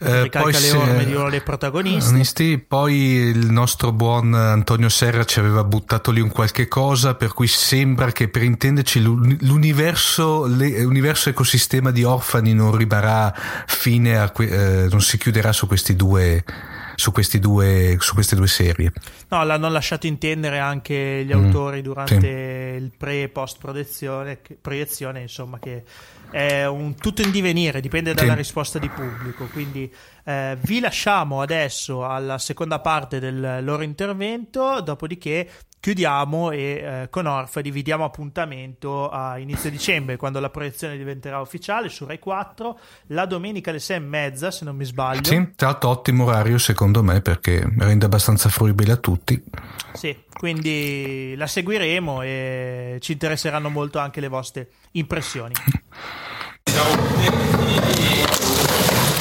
eh, 0.00 0.30
poi 0.30 0.52
le 0.52 0.70
orme 0.72 1.04
di 1.04 1.14
uno 1.14 1.28
dei 1.28 1.42
protagonisti. 1.42 2.58
Poi 2.58 2.94
il 2.94 3.50
nostro 3.50 3.92
buon 3.92 4.32
Antonio 4.32 4.88
Serra 4.88 5.24
ci 5.24 5.38
aveva 5.38 5.62
buttato 5.64 6.10
lì 6.10 6.20
un 6.20 6.30
qualche 6.30 6.68
cosa 6.68 7.14
per 7.14 7.34
cui 7.34 7.48
sembra 7.48 8.12
che 8.12 8.28
per 8.28 8.42
intenderci 8.42 9.02
l'universo, 9.02 10.46
l'universo 10.46 11.28
ecosistema 11.28 11.90
di 11.90 12.02
orfani 12.02 12.54
non 12.54 12.74
rimarrà 12.74 13.34
fine 13.66 14.18
a, 14.18 14.32
eh, 14.38 14.88
non 14.90 15.02
si 15.02 15.18
chiuderà 15.18 15.52
su 15.52 15.66
questi 15.66 15.94
due 15.94 16.44
su, 17.00 17.12
due, 17.38 17.96
su, 17.98 18.14
queste 18.14 18.36
due 18.36 18.46
serie. 18.46 18.92
No, 19.28 19.42
l'hanno 19.42 19.68
lasciato 19.70 20.06
intendere 20.06 20.58
anche 20.58 21.24
gli 21.24 21.34
mm, 21.34 21.44
autori 21.44 21.82
durante 21.82 22.20
sì. 22.20 22.26
il 22.84 22.92
pre 22.96 23.22
e 23.22 23.28
post 23.28 23.58
proiezione, 24.60 25.20
insomma, 25.20 25.58
che 25.58 25.82
è 26.30 26.66
un 26.66 26.94
tutto 26.94 27.22
in 27.22 27.30
divenire, 27.30 27.80
dipende 27.80 28.12
dalla 28.12 28.32
sì. 28.32 28.38
risposta 28.38 28.78
di 28.78 28.88
pubblico. 28.88 29.46
Quindi 29.46 29.92
eh, 30.24 30.56
vi 30.60 30.80
lasciamo 30.80 31.40
adesso 31.40 32.04
alla 32.04 32.38
seconda 32.38 32.80
parte 32.80 33.18
del 33.20 33.60
loro 33.62 33.82
intervento, 33.82 34.80
dopodiché 34.80 35.48
chiudiamo 35.80 36.50
e 36.50 36.58
eh, 36.58 37.08
con 37.10 37.24
Orfa 37.24 37.62
dividiamo 37.62 38.04
appuntamento 38.04 39.08
a 39.08 39.38
inizio 39.38 39.70
dicembre 39.70 40.16
quando 40.16 40.38
la 40.38 40.50
proiezione 40.50 40.98
diventerà 40.98 41.40
ufficiale 41.40 41.88
su 41.88 42.04
Rai 42.04 42.18
4 42.18 42.78
la 43.08 43.24
domenica 43.24 43.70
alle 43.70 43.78
6 43.78 43.96
e 43.96 44.00
mezza 44.00 44.50
se 44.50 44.66
non 44.66 44.76
mi 44.76 44.84
sbaglio. 44.84 45.24
Sì, 45.24 45.52
tra 45.56 45.68
l'altro 45.68 45.88
ottimo 45.88 46.24
orario 46.26 46.58
secondo 46.58 47.02
me 47.02 47.22
perché 47.22 47.66
rende 47.78 48.04
abbastanza 48.04 48.50
fruibile 48.50 48.92
a 48.92 48.96
tutti. 48.96 49.42
Sì, 49.94 50.14
quindi 50.32 51.34
la 51.36 51.46
seguiremo 51.46 52.22
e 52.22 52.98
ci 53.00 53.12
interesseranno 53.12 53.70
molto 53.70 53.98
anche 53.98 54.20
le 54.20 54.28
vostre 54.28 54.68
impressioni 54.92 55.54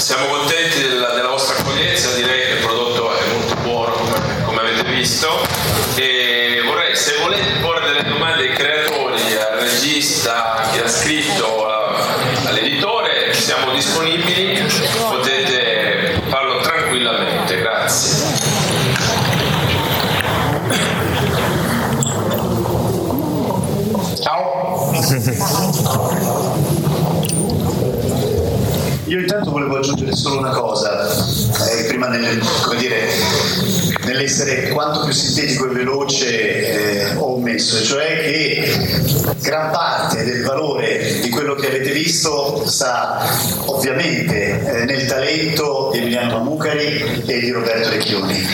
siamo 0.09 0.25
contenti 0.25 0.81
della, 0.81 1.13
della 1.13 1.27
vostra 1.27 1.55
accoglienza, 1.55 2.11
direi 2.15 2.47
che 2.47 2.53
il 2.53 2.65
prodotto 2.65 3.13
è 3.15 3.27
molto 3.31 3.53
buono 3.61 3.93
come, 3.93 4.43
come 4.43 4.59
avete 4.61 4.83
visto 4.89 5.27
e 5.93 6.63
vorrei, 6.65 6.95
se 6.95 7.17
volete 7.21 7.59
porre 7.61 7.85
delle 7.85 8.03
domande 8.09 8.49
ai 8.49 8.55
creatori, 8.55 9.21
al 9.35 9.59
regista, 9.59 10.55
a 10.55 10.69
chi 10.71 10.79
l'ha 10.79 10.87
scritto, 10.87 11.67
all'editore, 12.47 13.35
siamo 13.35 13.71
disponibili, 13.71 14.65
potete 14.97 16.23
farlo 16.27 16.59
tranquillamente, 16.61 17.59
grazie. 17.59 18.25
Ciao. 24.23 24.91
Io 29.09 29.21
intanto 29.21 29.49
volevo 29.49 29.77
aggiungere 29.77 30.15
solo 30.15 30.37
una 30.37 30.51
cosa, 30.51 31.09
eh, 31.09 31.85
prima 31.87 32.09
nel, 32.09 32.39
dire, 32.77 33.09
nell'essere 34.09 34.69
quanto 34.69 35.03
più 35.03 35.13
sintetico 35.13 35.69
e 35.69 35.73
veloce 35.73 37.11
eh, 37.11 37.15
ho 37.15 37.35
omesso, 37.35 37.83
cioè 37.83 38.21
che 38.23 39.33
gran 39.41 39.71
parte 39.71 40.23
del 40.23 40.43
valore 40.43 41.19
di 41.21 41.29
quello 41.29 41.53
che 41.55 41.67
avete 41.67 41.91
visto 41.91 42.63
sta 42.65 43.23
ovviamente 43.65 44.81
eh, 44.81 44.85
nel 44.85 45.05
talento 45.05 45.89
di 45.91 45.99
Emiliano 45.99 46.39
Mamucari 46.39 47.23
e 47.25 47.39
di 47.39 47.51
Roberto 47.51 47.89
Recchioni, 47.89 48.45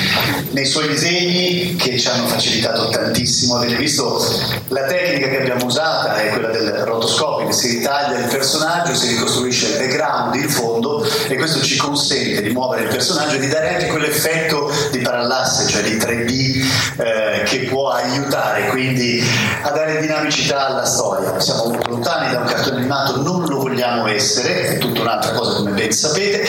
nei 0.52 0.66
suoi 0.66 0.88
disegni 0.88 1.76
che 1.76 1.98
ci 1.98 2.08
hanno 2.08 2.28
facilitato 2.28 2.90
tantissimo, 2.90 3.56
avete 3.56 3.76
visto 3.76 4.24
la 4.70 4.84
tecnica 4.84 5.28
che 5.28 5.42
abbiamo 5.42 5.66
usata 5.66 6.16
è 6.16 6.30
quella 6.30 6.50
del 6.50 6.72
rotoscopio, 6.86 7.52
si 7.52 7.78
ritaglia 7.78 8.20
il 8.20 8.28
personaggio, 8.28 8.94
si 8.94 9.08
ricostruisce 9.10 9.68
il 9.68 9.78
background, 9.78 10.36
il 10.36 10.50
fondo 10.50 11.06
e 11.28 11.36
questo 11.36 11.62
ci 11.62 11.78
consente 11.78 12.42
di 12.42 12.50
muovere 12.50 12.84
il 12.84 12.90
personaggio 12.90 13.36
e 13.36 13.40
di 13.40 13.48
dare 13.48 13.76
anche 13.76 13.88
quell'effetto 13.88 14.72
di 14.92 15.00
parallasse, 15.46 15.68
cioè 15.68 15.84
di 15.84 15.96
3D 15.96 17.02
eh, 17.02 17.44
che 17.44 17.60
può 17.70 17.92
aiutare 17.92 18.68
quindi 18.70 19.24
a 19.62 19.70
dare 19.70 20.00
dinamicità 20.02 20.68
alla 20.68 20.86
storia. 20.86 21.40
Siamo 21.40 21.78
lontani 21.88 22.32
da 22.32 22.40
un 22.40 22.46
cartone 22.46 22.78
animato, 22.78 23.22
non 23.22 23.46
lo 23.46 23.60
vogliamo 23.60 24.08
essere, 24.08 24.70
è 24.70 24.78
tutta 24.78 25.02
un'altra 25.02 25.32
cosa 25.32 25.58
come 25.58 25.72
ben 25.72 25.92
sapete, 25.92 26.46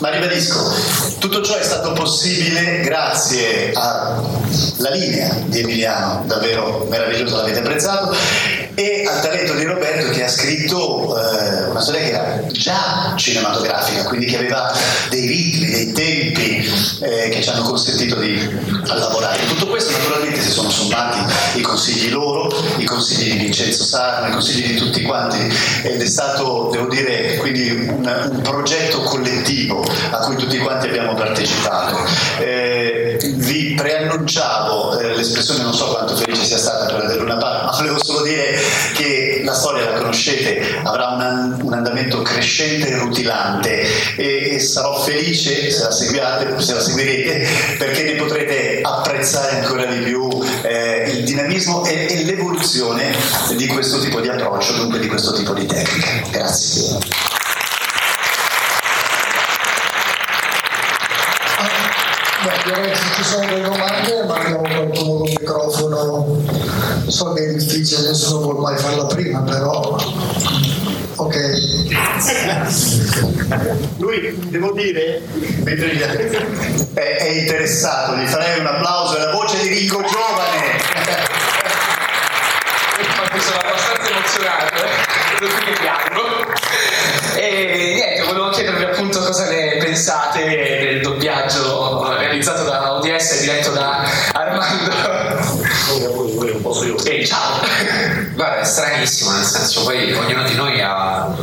ma 0.00 0.10
ribadisco, 0.10 0.72
tutto 1.18 1.42
ciò 1.42 1.56
è 1.56 1.62
stato 1.62 1.92
possibile 1.92 2.80
grazie 2.80 3.72
alla 3.74 4.90
linea 4.90 5.34
di 5.44 5.60
Emiliano, 5.60 6.22
davvero 6.26 6.86
meraviglioso, 6.88 7.36
l'avete 7.36 7.58
apprezzato, 7.58 8.14
e 8.74 9.04
al 9.06 9.20
talento 9.20 9.54
di 9.54 9.64
Roberto 9.64 10.10
che 10.10 10.24
ha 10.24 10.28
scritto 10.28 11.16
eh, 11.16 11.64
una 11.64 11.80
storia 11.80 12.00
che 12.00 12.10
era 12.10 12.46
già 12.50 13.14
cinematografica, 13.16 14.04
quindi 14.04 14.26
che 14.26 14.36
aveva 14.36 14.72
dei 15.08 15.26
ritmi, 15.26 15.70
dei 15.70 15.92
tempi 15.92 16.72
eh, 17.00 17.28
che 17.30 17.42
ci 17.42 17.48
hanno 17.48 17.62
consentito 17.62 18.16
di 18.16 18.38
lavorare. 18.84 19.46
Tutto 19.46 19.66
questo 19.66 19.92
naturalmente 19.92 20.40
si 20.40 20.50
sono 20.50 20.70
sommati 20.70 21.18
i 21.58 21.60
consigli 21.60 22.10
loro, 22.10 22.52
i 22.76 22.84
consigli 22.84 23.32
di 23.32 23.38
Vincenzo 23.38 23.84
Sarno, 23.84 24.28
i 24.28 24.32
consigli 24.32 24.72
di 24.72 24.76
tutti 24.76 25.02
quanti 25.02 25.38
ed 25.82 26.00
è 26.00 26.06
stato, 26.06 26.68
devo 26.72 26.86
dire, 26.88 27.36
quindi 27.36 27.70
un, 27.70 28.28
un 28.30 28.40
progetto 28.42 29.00
collettivo 29.02 29.84
a 30.10 30.18
cui 30.18 30.36
tutti 30.36 30.58
quanti 30.58 30.86
abbiamo 30.86 31.14
partecipato. 31.14 31.98
Eh, 32.38 33.18
vi 33.34 33.74
preannunciavo 33.74 34.98
eh, 34.98 35.16
l'espressione, 35.16 35.62
non 35.62 35.74
so 35.74 35.86
quanto 35.86 36.16
felice 36.16 36.29
sia 36.50 36.58
stata 36.58 36.92
quella 36.92 37.06
del 37.06 37.18
Luna 37.18 37.36
Park, 37.36 37.64
ma 37.64 37.70
volevo 37.76 38.02
solo 38.02 38.22
dire 38.22 38.58
che 38.94 39.42
la 39.44 39.54
storia 39.54 39.88
la 39.88 39.98
conoscete, 39.98 40.80
avrà 40.82 41.10
un, 41.10 41.60
un 41.62 41.72
andamento 41.72 42.22
crescente 42.22 42.88
e 42.88 42.96
rutilante 42.96 44.16
e, 44.16 44.54
e, 44.54 44.58
sarò 44.58 45.00
felice 45.00 45.70
se 45.70 45.84
la, 45.84 45.92
seguiate, 45.92 46.60
se 46.60 46.74
la 46.74 46.80
seguirete 46.80 47.46
perché 47.78 48.02
ne 48.02 48.14
potrete 48.14 48.80
apprezzare 48.82 49.60
ancora 49.60 49.84
di 49.84 50.00
più 50.00 50.28
eh, 50.62 51.08
il 51.10 51.24
dinamismo 51.24 51.84
e, 51.84 52.06
e 52.10 52.24
l'evoluzione 52.24 53.14
di 53.54 53.66
questo 53.68 54.00
tipo 54.00 54.20
di 54.20 54.28
approccio, 54.28 54.74
dunque 54.74 54.98
di 54.98 55.06
questo 55.06 55.32
tipo 55.32 55.52
di 55.54 55.66
tecnica. 55.66 56.22
Grazie. 56.30 57.39
Beh, 62.42 62.94
se 62.94 63.14
ci 63.16 63.22
sono 63.22 63.46
delle 63.46 63.62
domande, 63.62 64.24
mandiamo 64.26 64.62
qualcuno 64.62 65.18
con 65.18 65.26
il 65.26 65.36
microfono. 65.38 66.42
So 67.06 67.32
che 67.34 67.44
è 67.44 67.52
difficile, 67.52 68.08
nessuno 68.08 68.40
vuole 68.40 68.60
mai 68.60 68.78
farla 68.78 69.04
prima, 69.04 69.40
però. 69.42 69.98
Ok. 71.16 71.36
Lui, 73.98 74.38
devo 74.48 74.72
dire, 74.72 75.20
mentre 75.64 75.90
è, 76.94 77.16
è 77.18 77.28
interessato, 77.40 78.16
gli 78.16 78.26
farei 78.26 78.60
un 78.60 78.66
applauso, 78.66 79.16
è 79.16 79.24
la 79.24 79.32
voce 79.32 79.60
di 79.60 79.68
Rico 79.68 80.02
Giovane. 80.02 81.49
Mi 83.40 83.46
sono 83.46 83.58
abbastanza 83.58 84.10
emozionato, 84.10 84.74
eh? 84.74 84.90
lo 85.40 85.48
che 85.64 85.72
piango. 85.80 86.52
E 87.36 87.92
niente, 87.94 88.22
volevo 88.24 88.50
chiedervi 88.50 88.84
appunto 88.84 89.18
cosa 89.20 89.48
ne 89.48 89.78
pensate 89.78 90.44
del 90.44 91.00
doppiaggio 91.00 92.18
realizzato 92.18 92.64
da 92.64 92.92
ODS 92.96 93.32
e 93.32 93.40
diretto 93.40 93.70
da 93.70 94.06
Armando. 94.32 94.92
E 97.04 97.24
ciao! 97.24 97.60
Guarda, 98.34 98.60
è 98.60 98.64
stranissimo, 98.64 99.30
nel 99.32 99.44
senso 99.44 99.84
poi 99.84 100.12
ognuno 100.12 100.42
di 100.42 100.54
noi 100.54 100.82
ha 100.82 101.34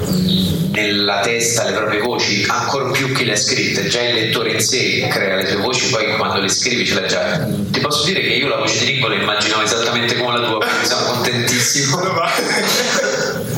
nella 0.78 1.22
testa 1.22 1.64
le 1.64 1.72
proprie 1.72 2.00
voci, 2.00 2.46
ancora 2.48 2.92
più 2.92 3.12
chi 3.14 3.26
le 3.26 3.34
ha 3.34 3.36
scritte, 3.36 3.88
già 3.88 4.02
il 4.02 4.14
lettore 4.14 4.52
in 4.52 4.60
sé 4.60 5.08
crea 5.10 5.36
le 5.36 5.48
sue 5.48 5.58
voci, 5.58 5.90
poi 5.90 6.16
quando 6.16 6.40
le 6.40 6.50
scrivi 6.50 6.86
ce 6.86 6.94
l'ha 6.94 7.08
già. 7.08 7.48
Ti 7.72 7.80
posso 7.80 8.06
dire 8.06 8.22
che 8.22 8.28
io 8.28 8.48
la 8.48 8.58
voce 8.58 8.78
di 8.80 8.86
Ringo 8.92 9.08
la 9.08 9.16
immaginavo 9.16 9.64
esattamente 9.64 10.16
come 10.18 10.40
la 10.40 10.46
tua, 10.46 10.60
quindi 10.60 10.86
sono 10.86 11.06
contentissimo. 11.14 11.98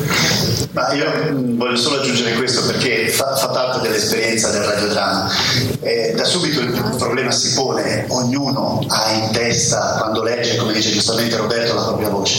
Ma 0.72 0.92
io 0.94 1.04
mm, 1.32 1.58
voglio 1.58 1.76
solo 1.76 2.00
aggiungere 2.00 2.32
questo 2.34 2.64
perché 2.64 3.08
fa, 3.08 3.34
fa 3.34 3.48
parte 3.48 3.80
dell'esperienza 3.80 4.50
del 4.50 4.62
radiodramma. 4.62 5.28
Eh, 5.80 6.12
da 6.14 6.24
subito 6.24 6.60
il 6.60 6.94
problema 6.96 7.32
si 7.32 7.54
pone, 7.54 8.04
ognuno 8.08 8.80
ha 8.86 9.10
in 9.10 9.30
testa, 9.32 9.96
quando 9.98 10.22
legge, 10.22 10.56
come 10.56 10.72
dice 10.72 10.92
giustamente 10.92 11.36
Roberto, 11.36 11.74
la 11.74 11.82
propria 11.82 12.08
voce. 12.08 12.38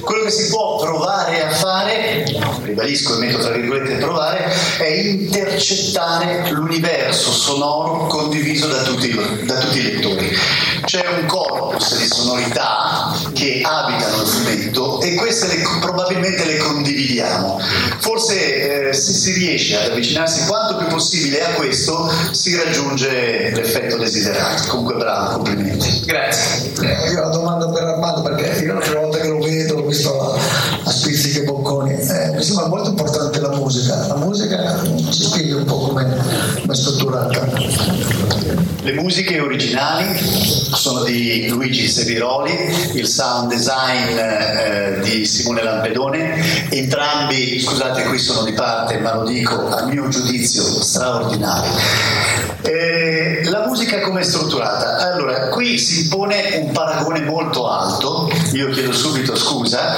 Quello 0.00 0.24
che 0.24 0.30
si 0.30 0.48
può 0.48 0.78
provare 0.78 1.42
a 1.42 1.50
fare, 1.50 2.24
ribadisco 2.62 3.14
il 3.14 3.18
metto 3.20 3.38
tra 3.38 3.50
virgolette 3.50 3.96
provare, 3.96 4.52
è 4.78 4.86
intercettare 4.86 6.50
l'universo 6.50 7.30
sonoro 7.32 8.06
condiviso 8.06 8.66
da 8.68 8.82
tutti, 8.82 9.14
da 9.44 9.58
tutti 9.58 9.78
i 9.78 9.82
lettori. 9.82 10.38
C'è 10.84 11.04
un 11.06 11.26
corpus 11.26 11.98
di 11.98 12.06
sonorità 12.06 13.14
che 13.34 13.60
abitano 13.64 14.22
il 14.22 14.28
fumetto 14.28 15.00
e 15.00 15.14
queste 15.14 15.46
le, 15.48 15.62
probabilmente 15.80 16.44
le 16.44 16.56
condividiamo. 16.56 17.60
Forse 17.98 18.88
eh, 18.88 18.92
se 18.92 19.12
si 19.12 19.32
riesce 19.32 19.76
ad 19.76 19.90
avvicinarsi 19.90 20.46
quanto 20.46 20.76
più 20.76 20.86
possibile 20.86 21.44
a 21.44 21.50
questo 21.52 22.10
si 22.32 22.56
raggiunge 22.56 23.50
l'effetto 23.54 23.96
desiderato. 23.96 24.68
Comunque 24.68 24.94
bravo, 24.94 25.34
complimenti. 25.34 26.02
Grazie. 26.04 26.72
Eh, 26.80 27.10
io 27.10 27.18
ho 27.18 27.26
una 27.26 27.30
domanda 27.30 27.68
per 27.68 27.82
Armando 27.82 28.22
perché 28.22 28.62
io 28.62 28.74
la 28.74 28.80
prima 28.80 29.00
l'ho 29.90 29.96
visto 29.96 30.20
a, 30.20 30.38
a 30.84 30.90
Spizzichi 30.90 31.38
e 31.40 31.42
Bocconi. 31.42 31.92
Eh, 31.92 32.30
mi 32.32 32.42
sembra 32.42 32.68
molto 32.68 32.90
importante 32.90 33.39
musica. 33.70 34.06
La 34.08 34.16
musica 34.16 34.82
ci 35.10 35.22
spieghi 35.22 35.52
un 35.52 35.64
po' 35.64 35.78
come 35.78 36.16
è 36.68 36.74
strutturata. 36.74 37.46
Le 38.82 38.92
musiche 38.94 39.38
originali 39.38 40.18
sono 40.18 41.04
di 41.04 41.48
Luigi 41.48 41.86
Seviroli, 41.86 42.52
il 42.94 43.06
sound 43.06 43.48
design 43.48 44.18
eh, 44.18 44.98
di 45.02 45.24
Simone 45.24 45.62
Lampedone, 45.62 46.68
entrambi, 46.70 47.60
scusate 47.60 48.04
qui 48.04 48.18
sono 48.18 48.42
di 48.42 48.52
parte 48.52 48.98
ma 48.98 49.14
lo 49.14 49.24
dico 49.24 49.68
a 49.68 49.84
mio 49.84 50.08
giudizio, 50.08 50.62
straordinari. 50.64 51.68
Eh, 52.62 53.42
la 53.44 53.66
musica 53.66 54.00
come 54.00 54.20
è 54.20 54.24
strutturata? 54.24 55.12
Allora, 55.12 55.48
qui 55.48 55.78
si 55.78 56.02
impone 56.02 56.58
un 56.62 56.72
paragone 56.72 57.20
molto 57.20 57.68
alto, 57.68 58.30
io 58.52 58.68
chiedo 58.70 58.92
subito 58.92 59.36
scusa, 59.36 59.94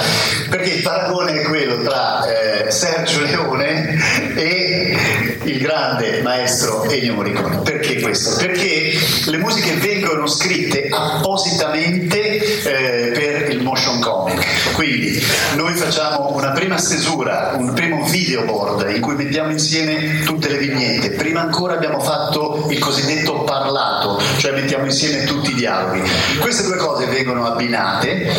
perché 0.49 0.71
il 0.75 0.81
paragone 0.81 1.41
è 1.41 1.43
quello 1.43 1.81
tra 1.81 2.25
eh, 2.25 2.71
Sergio 2.71 3.21
Leone 3.21 3.62
e 3.65 4.97
il 5.43 5.59
grande 5.59 6.21
maestro 6.21 6.83
Ennio 6.89 7.15
Morricone. 7.15 7.59
Perché 7.63 7.99
questo? 7.99 8.35
Perché 8.37 8.93
le 9.25 9.37
musiche 9.37 9.73
vengono 9.75 10.27
scritte 10.27 10.89
appositamente 10.89 12.37
eh, 12.37 13.11
per 13.11 13.42
motion 13.73 13.99
comic. 13.99 14.73
Quindi 14.73 15.19
noi 15.55 15.73
facciamo 15.73 16.31
una 16.35 16.51
prima 16.51 16.77
stesura, 16.77 17.55
un 17.57 17.73
primo 17.73 18.05
videoboard 18.05 18.91
in 18.93 19.01
cui 19.01 19.15
mettiamo 19.15 19.49
insieme 19.49 20.21
tutte 20.23 20.47
le 20.47 20.57
vignette. 20.57 21.11
Prima 21.11 21.41
ancora 21.41 21.73
abbiamo 21.73 21.99
fatto 21.99 22.67
il 22.69 22.77
cosiddetto 22.77 23.43
parlato, 23.43 24.21
cioè 24.37 24.51
mettiamo 24.51 24.85
insieme 24.85 25.23
tutti 25.23 25.51
i 25.51 25.55
dialoghi. 25.55 26.01
Queste 26.39 26.63
due 26.63 26.77
cose 26.77 27.05
vengono 27.07 27.45
abbinate, 27.45 28.31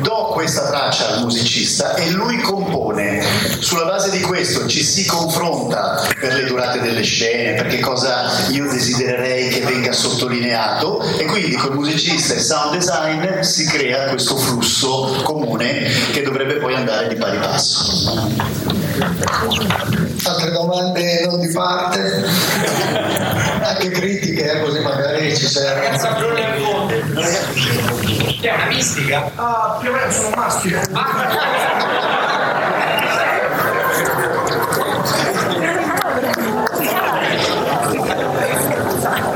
do 0.00 0.30
questa 0.32 0.66
traccia 0.66 1.08
al 1.08 1.20
musicista 1.20 1.94
e 1.94 2.10
lui 2.10 2.40
compone. 2.40 3.22
Sulla 3.58 3.84
base 3.84 4.10
di 4.10 4.20
questo 4.20 4.66
ci 4.66 4.82
si 4.82 5.04
confronta 5.04 6.06
per 6.18 6.32
le 6.32 6.44
durate 6.44 6.80
delle 6.80 7.02
scene, 7.02 7.54
per 7.54 7.66
che 7.66 7.80
cosa 7.80 8.46
io 8.50 8.68
desidererei 8.70 9.48
che 9.48 9.60
venga 9.60 9.92
sottolineato 9.92 11.02
e 11.18 11.24
quindi 11.26 11.54
col 11.56 11.74
musicista 11.74 12.34
e 12.34 12.38
sound 12.38 12.74
design 12.74 13.40
si 13.40 13.66
crea 13.66 14.08
questo 14.08 14.36
flusso 14.46 15.22
comune 15.24 15.90
che 16.12 16.22
dovrebbe 16.22 16.54
poi 16.54 16.74
andare 16.74 17.08
di 17.08 17.16
pari 17.16 17.36
passo. 17.38 18.30
Altre 20.24 20.50
domande 20.52 21.26
non 21.26 21.40
di 21.40 21.48
parte? 21.52 22.24
Anche 23.62 23.90
critiche, 23.90 24.52
eh, 24.52 24.60
così 24.60 24.80
magari 24.80 25.36
ci 25.36 25.46
servono. 25.46 26.86
Che 26.86 28.48
è 28.48 28.54
una 28.54 28.66
mistica? 28.66 29.30
Ah, 29.34 29.76
più 29.80 29.90
o 29.90 29.92
meno 29.92 30.10
sono 30.12 30.28
un 30.28 30.34
maschio. 30.36 30.80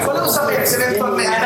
Volevo 0.04 0.28
sapere 0.28 0.66
se 0.66 0.76
eventualmente. 0.76 1.40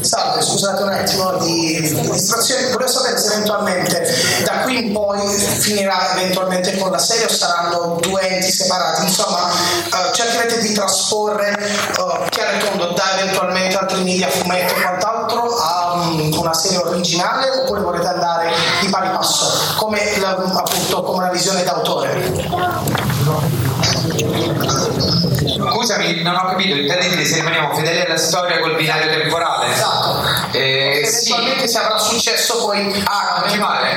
Salve, 0.00 0.42
scusate 0.42 0.82
un 0.82 0.88
attimo 0.88 1.36
di, 1.38 1.80
di 1.80 2.10
distrazione, 2.10 2.70
volevo 2.72 2.90
sapere 2.90 3.16
se 3.18 3.32
eventualmente 3.34 4.42
da 4.44 4.58
qui 4.62 4.86
in 4.86 4.92
poi 4.92 5.20
finirà 5.28 6.12
eventualmente 6.16 6.76
con 6.76 6.90
la 6.90 6.98
serie 6.98 7.26
o 7.26 7.28
saranno 7.28 7.98
due 8.00 8.20
enti 8.28 8.50
separati, 8.50 9.04
insomma 9.04 9.48
eh, 9.48 10.12
cercherete 10.12 10.60
di 10.60 10.72
trasporre 10.74 11.56
eh, 11.56 12.28
chiaro 12.30 12.50
e 12.50 12.58
tondo 12.58 12.92
da 12.92 13.20
eventualmente 13.20 13.76
altri 13.76 14.02
media, 14.02 14.28
fumetto 14.28 14.74
e 14.74 14.80
quant'altro 14.82 15.56
a 15.56 15.92
um, 15.94 16.38
una 16.38 16.54
serie 16.54 16.78
originale 16.78 17.50
oppure 17.50 17.80
volete 17.80 18.08
andare 18.08 18.50
di 18.80 18.88
pari 18.88 19.08
passo, 19.10 19.74
come 19.76 20.00
la, 20.18 20.30
appunto 20.30 21.02
come 21.02 21.18
una 21.18 21.30
visione 21.30 21.62
d'autore? 21.62 23.20
Scusami, 25.52 26.22
non 26.22 26.34
ho 26.34 26.46
capito, 26.48 26.74
intendi 26.76 27.08
dire 27.08 27.24
se 27.24 27.36
rimaniamo 27.36 27.74
fedeli 27.74 28.00
alla 28.00 28.16
storia 28.16 28.58
col 28.60 28.76
binario 28.76 29.10
temporale? 29.10 29.72
Esatto. 29.72 30.22
Eh, 30.52 31.02
sì. 31.04 31.30
Eventualmente 31.32 31.68
se 31.68 31.78
avrà 31.78 31.98
successo 31.98 32.64
poi 32.64 33.02
Ah, 33.04 33.40
continuare? 33.40 33.96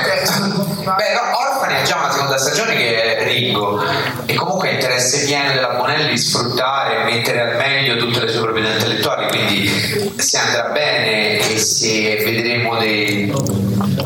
Beh, 0.84 1.12
no, 1.14 1.38
Orfani 1.38 1.76
ha 1.78 1.82
già 1.82 1.96
una 1.96 2.10
seconda 2.10 2.38
stagione 2.38 2.76
che 2.76 3.16
è 3.16 3.24
Ringo 3.24 3.82
e 4.26 4.34
comunque 4.34 4.70
è 4.70 4.72
interesse 4.74 5.24
pieno 5.24 5.52
della 5.52 5.68
Bonelli 5.70 6.16
sfruttare 6.16 7.00
e 7.00 7.04
mettere 7.04 7.40
al 7.40 7.56
meglio 7.56 7.96
tutte 7.96 8.20
le 8.20 8.28
sue 8.30 8.40
proprietà 8.40 8.70
intellettuali, 8.72 9.26
quindi 9.28 10.12
se 10.16 10.38
andrà 10.38 10.64
bene 10.70 11.38
e 11.38 11.58
se 11.58 12.16
vedremo 12.24 12.76
dei- 12.76 13.32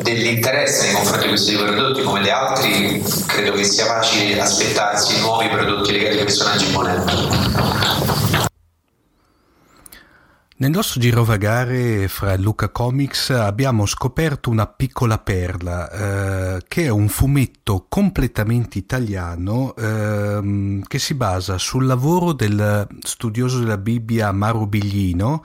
dell'interesse 0.02 0.86
nei 0.86 0.94
confronti 0.94 1.22
di 1.24 1.28
questi 1.28 1.56
due 1.56 1.66
prodotti 1.66 2.02
come 2.02 2.20
di 2.22 2.30
altri, 2.30 3.04
credo 3.26 3.52
che 3.52 3.64
sia 3.64 3.84
facile 3.86 4.40
aspettarsi 4.40 5.20
nuovi 5.20 5.48
prodotti 5.48 5.92
legati 5.92 6.16
ai 6.18 6.24
personaggi 6.24 6.66
Bonelli. 6.66 7.39
Nel 10.60 10.72
nostro 10.72 11.00
girovagare 11.00 12.06
fra 12.06 12.36
Luca 12.36 12.68
Comics 12.68 13.30
abbiamo 13.30 13.86
scoperto 13.86 14.50
una 14.50 14.66
piccola 14.66 15.16
perla 15.16 15.90
eh, 15.90 16.62
che 16.68 16.84
è 16.84 16.88
un 16.90 17.08
fumetto 17.08 17.86
completamente 17.88 18.76
italiano 18.76 19.74
ehm, 19.74 20.82
che 20.82 20.98
si 20.98 21.14
basa 21.14 21.56
sul 21.56 21.86
lavoro 21.86 22.34
del 22.34 22.86
studioso 23.00 23.60
della 23.60 23.78
Bibbia 23.78 24.32
Mauro 24.32 24.66
Biglino 24.66 25.42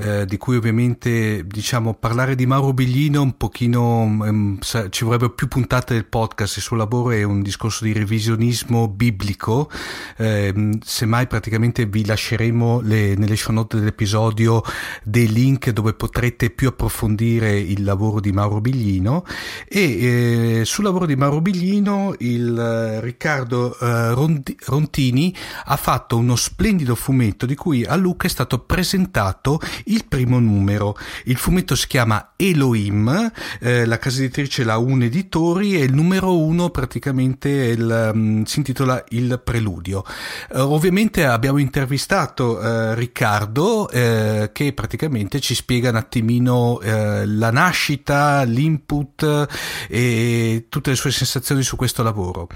eh, 0.00 0.24
di 0.24 0.38
cui 0.38 0.56
ovviamente 0.56 1.46
diciamo 1.46 1.92
parlare 1.92 2.34
di 2.34 2.46
Mauro 2.46 2.72
Biglino 2.72 3.20
un 3.20 3.36
pochino 3.36 4.02
ehm, 4.24 4.58
ci 4.88 5.04
vorrebbero 5.04 5.30
più 5.30 5.46
puntate 5.46 5.92
del 5.92 6.06
podcast. 6.06 6.56
Il 6.56 6.62
suo 6.62 6.76
lavoro 6.76 7.10
è 7.10 7.22
un 7.22 7.42
discorso 7.42 7.84
di 7.84 7.92
revisionismo 7.92 8.88
biblico. 8.88 9.70
Ehm, 10.16 10.78
semmai 10.82 11.26
praticamente 11.26 11.84
vi 11.84 12.06
lasceremo 12.06 12.80
le- 12.80 13.14
nelle 13.14 13.36
show 13.36 13.52
note 13.52 13.76
dell'episodio 13.76 14.62
dei 15.02 15.30
link 15.30 15.68
dove 15.70 15.92
potrete 15.92 16.48
più 16.48 16.68
approfondire 16.68 17.58
il 17.58 17.84
lavoro 17.84 18.20
di 18.20 18.32
Mauro 18.32 18.62
Biglino. 18.62 19.24
E 19.68 20.60
eh, 20.60 20.64
sul 20.64 20.84
lavoro 20.84 21.04
di 21.04 21.16
Mauro 21.16 21.42
Biglino 21.42 22.14
il 22.20 22.58
eh, 22.58 23.00
Riccardo 23.00 23.78
eh, 23.78 24.14
Rondi- 24.14 24.56
Rontini 24.64 25.34
ha 25.64 25.76
fatto 25.76 26.16
uno 26.16 26.36
splendido 26.36 26.94
fumetto 26.94 27.44
di 27.44 27.54
cui 27.54 27.84
a 27.84 27.96
Luca 27.96 28.26
è 28.26 28.30
stato 28.30 28.60
presentato 28.60 29.60
il 29.90 30.04
primo 30.06 30.38
numero. 30.38 30.96
Il 31.24 31.36
fumetto 31.36 31.74
si 31.74 31.86
chiama 31.86 32.32
Elohim, 32.36 33.30
eh, 33.60 33.84
la 33.84 33.98
casa 33.98 34.18
editrice 34.18 34.64
la 34.64 34.78
Un 34.78 35.02
Editori 35.02 35.76
e 35.76 35.84
il 35.84 35.92
numero 35.94 36.36
uno 36.38 36.70
praticamente 36.70 37.48
il, 37.48 38.12
mm, 38.14 38.42
si 38.42 38.58
intitola 38.58 39.04
Il 39.10 39.40
Preludio. 39.42 40.04
Eh, 40.52 40.60
ovviamente 40.60 41.24
abbiamo 41.24 41.58
intervistato 41.58 42.60
eh, 42.60 42.94
Riccardo 42.94 43.88
eh, 43.90 44.50
che 44.52 44.72
praticamente 44.72 45.40
ci 45.40 45.54
spiega 45.54 45.90
un 45.90 45.96
attimino 45.96 46.78
la 46.80 47.50
nascita, 47.50 48.42
l'input 48.42 49.46
e 49.88 50.66
tutte 50.68 50.90
le 50.90 50.96
sue 50.96 51.10
sensazioni 51.10 51.62
su 51.62 51.76
questo 51.76 52.02
lavoro. 52.02 52.48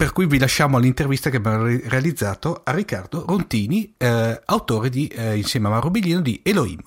Per 0.00 0.14
cui 0.14 0.24
vi 0.24 0.38
lasciamo 0.38 0.78
all'intervista 0.78 1.28
che 1.28 1.36
abbiamo 1.36 1.64
re- 1.64 1.82
realizzato 1.84 2.62
a 2.64 2.72
Riccardo 2.72 3.26
Rontini, 3.26 3.96
eh, 3.98 4.40
autore 4.46 4.88
di, 4.88 5.06
eh, 5.08 5.36
insieme 5.36 5.66
a 5.66 5.72
Mauro 5.72 5.90
Biglino 5.90 6.22
di 6.22 6.40
Elohim. 6.42 6.80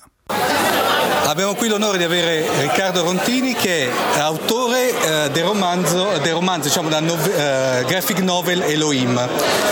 Abbiamo 1.25 1.55
qui 1.55 1.67
l'onore 1.69 1.97
di 1.97 2.03
avere 2.03 2.45
Riccardo 2.59 3.01
Rontini 3.03 3.53
che 3.53 3.89
è 3.89 4.19
autore 4.19 4.89
eh, 5.25 5.29
del 5.31 5.43
romanzo, 5.45 6.09
del 6.21 6.33
romanzo 6.33 6.67
diciamo, 6.67 6.89
della 6.89 6.99
nove- 6.99 7.79
eh, 7.79 7.85
graphic 7.85 8.19
novel 8.19 8.61
Elohim, 8.61 9.29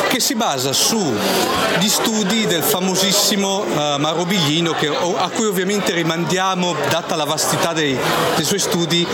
che 0.07 0.19
si 0.21 0.33
basa 0.33 0.71
sugli 0.71 1.87
studi 1.89 2.47
del 2.47 2.63
famosissimo 2.63 3.65
eh, 3.65 3.95
Mauro 3.97 4.23
Biglino, 4.25 4.71
che- 4.71 4.87
a 4.87 5.29
cui 5.29 5.45
ovviamente 5.45 5.91
rimandiamo, 5.93 6.73
data 6.89 7.15
la 7.15 7.25
vastità 7.25 7.73
dei, 7.73 7.97
dei 8.35 8.45
suoi 8.45 8.59
studi, 8.59 9.05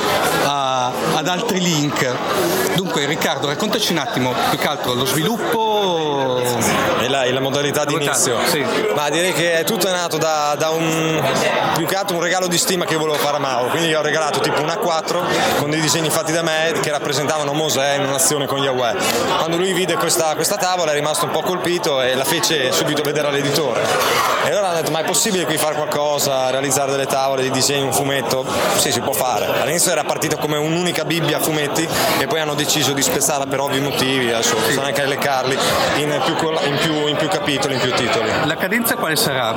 a- 0.45 0.91
ad 1.15 1.27
altri 1.27 1.59
link. 1.59 2.15
Dunque 2.75 3.05
Riccardo, 3.07 3.47
raccontaci 3.47 3.91
un 3.93 3.97
attimo 3.97 4.33
più 4.49 4.59
che 4.59 4.67
altro 4.67 4.93
lo 4.93 5.05
sviluppo 5.05 6.39
e 6.99 7.09
la, 7.09 7.23
e 7.23 7.31
la 7.31 7.39
modalità 7.39 7.83
di 7.83 7.95
inizio. 7.95 8.37
Sì. 8.47 8.63
Ma 8.95 9.09
direi 9.09 9.33
che 9.33 9.53
è 9.59 9.63
tutto 9.63 9.89
nato 9.89 10.17
da, 10.17 10.55
da 10.57 10.69
un 10.69 11.21
più 11.75 11.85
che 11.87 11.95
altro 11.95 12.15
un 12.15 12.21
regalo 12.21 12.36
di 12.45 12.57
stima 12.59 12.85
che 12.85 12.95
volevo 12.95 13.17
fare 13.17 13.37
a 13.37 13.39
Mauro. 13.39 13.69
Quindi 13.69 13.87
gli 13.89 13.93
ho 13.95 14.01
regalato 14.03 14.39
tipo 14.39 14.61
un 14.61 14.67
A4 14.67 15.57
con 15.57 15.71
dei 15.71 15.81
disegni 15.81 16.11
fatti 16.11 16.31
da 16.31 16.43
me 16.43 16.73
che 16.79 16.91
rappresentavano 16.91 17.53
Mosè 17.53 17.95
in 17.95 18.03
un'azione 18.03 18.45
con 18.45 18.59
Yahweh. 18.59 18.95
Quando 19.39 19.57
lui 19.57 19.73
vide 19.73 19.95
questa, 19.95 20.35
questa 20.35 20.57
tavola 20.57 20.91
è 20.91 20.93
rimasto 20.93 21.25
un 21.25 21.31
po' 21.31 21.41
colpito 21.41 22.01
e 22.01 22.13
la 22.13 22.23
fece 22.25 22.71
subito 22.71 23.01
vedere 23.01 23.29
all'editore. 23.29 23.81
E 24.45 24.51
allora 24.51 24.69
ha 24.69 24.73
detto: 24.75 24.91
Ma 24.91 24.99
è 24.99 25.03
possibile 25.03 25.45
qui 25.45 25.57
fare 25.57 25.73
qualcosa, 25.73 26.51
realizzare 26.51 26.91
delle 26.91 27.07
tavole, 27.07 27.41
dei 27.41 27.51
disegni, 27.51 27.81
un 27.81 27.93
fumetto? 27.93 28.45
Sì, 28.75 28.91
si 28.91 28.99
può 28.99 29.13
fare. 29.13 29.47
All'inizio 29.61 29.91
era 29.91 30.03
partito 30.03 30.37
come 30.37 30.57
un'unica 30.57 31.05
Bibbia 31.05 31.37
a 31.37 31.39
fumetti 31.39 31.87
e 32.19 32.27
poi 32.27 32.39
hanno 32.39 32.53
deciso 32.53 32.91
di 32.93 33.01
spezzarla 33.01 33.45
per 33.47 33.61
ovvi 33.61 33.79
motivi, 33.79 34.31
adesso 34.31 34.55
bisogna 34.67 34.87
anche 34.87 35.01
elencarli 35.01 35.57
in 35.95 36.21
più, 36.25 36.35
in 36.65 36.77
più- 36.77 37.07
in 37.07 37.15
più 37.15 37.27
capitoli, 37.29 37.75
in 37.75 37.79
più 37.79 37.93
titoli. 37.93 38.29
La 38.45 38.55
cadenza 38.55 38.95
quale 38.95 39.15
sarà? 39.15 39.55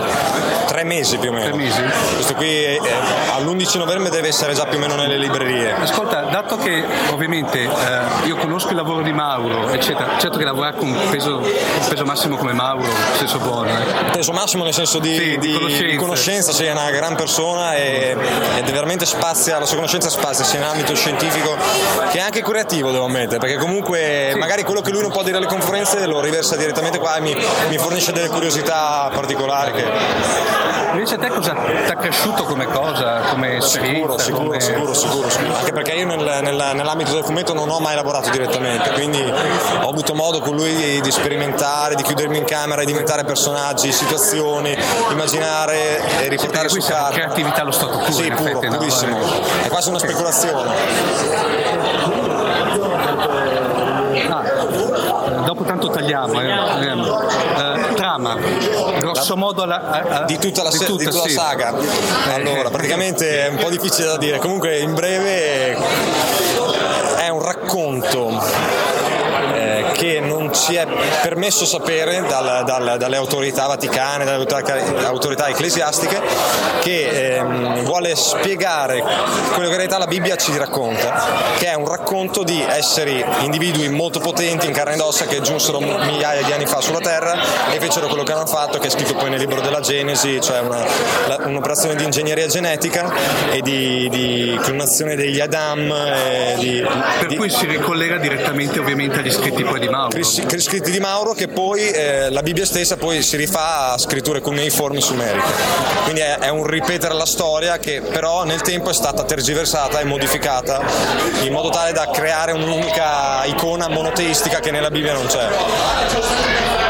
Tre 0.66 0.85
mesi 0.85 1.19
più 1.19 1.31
o 1.31 1.33
meno. 1.33 1.47
Tre 1.47 1.57
mesi? 1.57 1.83
Questo 2.14 2.35
qui 2.35 2.60
eh, 2.64 2.81
all'11 3.33 3.79
novembre 3.79 4.11
deve 4.11 4.29
essere 4.29 4.53
già 4.55 4.66
più 4.66 4.79
o 4.79 4.81
meno 4.81 4.94
nelle 4.94 5.18
librerie. 5.18 5.73
Ascolta, 5.73 6.23
dato 6.23 6.57
che 6.57 6.85
ovviamente 7.11 7.62
eh, 7.62 8.27
io 8.27 8.37
conosco 8.37 8.70
il 8.70 8.77
lavoro 8.77 9.03
di 9.03 9.12
Mauro, 9.12 9.68
eccetera, 9.70 10.18
certo 10.18 10.38
che 10.38 10.44
lavorare 10.44 10.77
con 10.77 10.88
un 10.88 11.09
peso, 11.11 11.40
peso 11.88 12.05
massimo 12.05 12.37
come 12.37 12.53
Mauro, 12.53 12.88
senso 13.16 13.38
buono. 13.38 13.70
Eh. 13.70 14.11
Peso 14.12 14.33
massimo 14.33 14.64
nel 14.64 14.75
senso 14.75 14.99
di, 14.99 15.14
Sì, 15.14 15.38
di 15.38 15.57
di- 15.66 15.96
conoscenza, 15.96 16.53
sei 16.53 16.70
una 16.70 16.90
gran 16.90 17.14
persona 17.14 17.75
e, 17.75 18.16
è 18.57 18.62
veramente 18.70 19.07
spazia, 19.07 19.59
la 19.59 19.66
sua 19.66 19.77
conoscenza 19.77 20.09
spazia 20.09 20.44
sia 20.44 20.59
in 20.59 20.64
ambito 20.64 20.94
scientifico 20.94 21.57
che 22.11 22.20
anche 22.20 22.42
creativo 22.42 22.90
devo 22.90 23.05
ammettere, 23.05 23.38
perché 23.38 23.57
comunque 23.57 24.35
magari 24.37 24.62
quello 24.62 24.81
che 24.81 24.90
lui 24.90 25.03
non 25.03 25.11
può 25.11 25.23
dire 25.23 25.37
alle 25.37 25.46
conferenze 25.46 26.07
lo 26.07 26.20
riversa 26.20 26.57
direttamente 26.57 26.99
qua 26.99 27.16
e 27.16 27.20
mi, 27.20 27.37
mi 27.68 27.79
fornisce 27.79 28.12
delle 28.12 28.29
curiosità 28.29 29.11
particolari 29.12 29.73
che 29.73 30.70
Invece 30.92 31.14
a 31.14 31.18
te 31.18 31.29
cosa 31.29 31.55
ti 31.55 31.90
ha 31.90 31.94
cresciuto 31.94 32.44
come 32.51 32.67
cosa, 32.67 33.21
come 33.31 33.57
esperienza? 33.59 34.19
Sicuro, 34.19 34.43
come... 34.45 34.61
sicuro, 34.61 34.93
sicuro, 34.93 35.29
sicuro. 35.31 35.55
Anche 35.57 35.73
perché 35.73 35.93
io 35.93 36.07
nel- 36.07 36.41
nel- 36.43 36.71
nell'ambito 36.75 37.13
del 37.13 37.23
fumetto 37.25 37.55
non 37.55 37.69
ho 37.71 37.79
mai 37.79 37.95
lavorato 37.95 38.29
direttamente, 38.31 38.91
quindi 38.91 39.23
ho 39.23 39.89
avuto 39.89 40.15
modo 40.15 40.41
con 40.41 40.57
lui 40.57 40.75
di, 40.75 41.01
di 41.01 41.11
sperimentare, 41.13 41.95
di 41.95 42.03
chiudermi 42.03 42.39
in 42.39 42.45
camera, 42.45 42.83
di 42.83 42.91
inventare 42.91 43.23
personaggi, 43.25 43.93
situazioni, 43.93 44.77
immaginare 45.13 46.01
e 46.23 46.29
riportare 46.29 46.69
su 46.69 46.75
qui 46.77 46.83
siamo 46.85 47.03
carta. 47.05 47.19
creatività 47.21 47.61
allo 47.63 47.71
stato 47.71 47.99
puro, 47.99 48.11
Sì, 48.13 48.29
puro, 48.31 48.49
effetti, 48.49 48.69
no? 48.69 48.77
purissimo. 48.79 49.19
È 49.63 49.69
quasi 49.69 49.89
una 49.91 49.99
speculazione. 49.99 51.79
Ah, 54.29 54.43
dopo 55.45 55.65
tanto 55.65 55.89
tagliamo. 55.89 56.41
eh. 56.41 56.47
Eh, 56.47 56.53
eh, 56.53 57.69
trama, 58.11 58.37
grosso 58.99 59.37
modo 59.37 59.62
alla, 59.62 60.23
a- 60.23 60.25
Di 60.25 60.38
tutta 60.38 60.64
la, 60.64 60.70
di 60.70 60.77
se- 60.79 60.87
di 60.87 60.90
tutta 61.05 61.11
la 61.16 61.23
sì. 61.23 61.31
saga. 61.31 61.68
Allora, 62.35 62.68
eh. 62.68 62.70
praticamente 62.70 63.46
è 63.46 63.49
un 63.49 63.57
po' 63.57 63.70
difficile 63.70 64.07
da 64.09 64.16
dire. 64.16 64.38
Comunque, 64.38 64.79
in 64.79 64.94
breve, 64.94 65.77
è 67.18 67.29
un 67.29 67.40
racconto 67.42 68.31
eh, 68.31 68.69
non 70.51 70.55
ci 70.55 70.75
è 70.75 70.87
permesso 71.23 71.65
sapere 71.65 72.25
dal, 72.27 72.65
dal, 72.65 72.97
dalle 72.99 73.17
autorità 73.17 73.67
vaticane, 73.67 74.25
dalle 74.25 74.39
autorità, 74.39 75.07
autorità 75.07 75.49
ecclesiastiche, 75.49 76.21
che 76.81 77.37
ehm, 77.37 77.85
vuole 77.85 78.17
spiegare 78.17 79.01
quello 79.01 79.69
che 79.69 79.75
in 79.75 79.77
realtà 79.77 79.99
la 79.99 80.07
Bibbia 80.07 80.37
ci 80.37 80.57
racconta, 80.57 81.23
che 81.57 81.67
è 81.67 81.75
un 81.75 81.87
racconto 81.87 82.43
di 82.43 82.61
esseri, 82.69 83.25
individui 83.43 83.89
molto 83.89 84.19
potenti 84.19 84.67
in 84.67 84.73
carne 84.73 84.95
ed 84.95 85.01
ossa 85.01 85.27
che 85.27 85.41
giunsero 85.41 85.79
migliaia 85.79 86.43
di 86.43 86.53
anni 86.53 86.67
fa 86.67 86.81
sulla 86.81 86.99
Terra 86.99 87.39
e 87.71 87.79
fecero 87.79 88.09
quello 88.09 88.25
che 88.25 88.33
hanno 88.33 88.47
fatto, 88.47 88.79
che 88.79 88.89
è 88.89 88.91
scritto 88.91 89.15
poi 89.15 89.31
nel 89.31 89.39
libro 89.39 89.61
della 89.61 89.81
Genesi, 89.81 90.41
cioè 90.41 90.61
una, 90.61 90.85
un'operazione 91.45 91.95
di 91.95 92.05
ingegneria 92.05 92.49
genetica 92.49 93.13
e 93.53 93.61
di, 93.61 94.09
di 94.11 94.59
clonazione 94.63 95.15
degli 95.15 95.39
Adam. 95.39 95.79
Di, 96.59 96.85
per 97.19 97.29
di, 97.29 97.37
cui 97.37 97.51
si 97.51 97.67
ricollega 97.67 98.17
direttamente 98.17 98.79
ovviamente 98.81 99.21
agli 99.21 99.31
scritti 99.31 99.63
poi 99.63 99.81
di 99.81 99.89
Mauro. 99.89 100.11
Scritti 100.61 100.90
di 100.90 101.00
Mauro 101.00 101.33
che 101.33 101.48
poi 101.48 101.90
eh, 101.90 102.31
la 102.31 102.42
Bibbia 102.42 102.64
stessa 102.64 102.96
poi 102.96 103.22
si 103.22 103.37
rifà 103.37 103.92
a 103.92 103.98
scritture 103.98 104.40
cuneiformi 104.40 105.00
sumeriche. 105.00 105.46
Quindi 106.05 106.20
è, 106.20 106.38
è 106.38 106.48
un 106.48 106.66
ripetere 106.66 107.14
la 107.14 107.26
storia 107.26 107.79
che 107.79 108.00
però 108.00 108.44
nel 108.44 108.61
tempo 108.61 108.90
è 108.90 108.94
stata 108.94 109.24
tergiversata 109.24 110.00
e 110.00 110.05
modificata 110.05 110.83
in 111.42 111.53
modo 111.53 111.70
tale 111.70 111.92
da 111.92 112.11
creare 112.11 112.53
un'unica 112.53 113.44
icona 113.44 113.88
monoteistica 113.88 114.61
che 114.61 114.70
nella 114.70 114.90
Bibbia 114.90 115.12
non 115.12 115.26
c'è. 115.26 115.48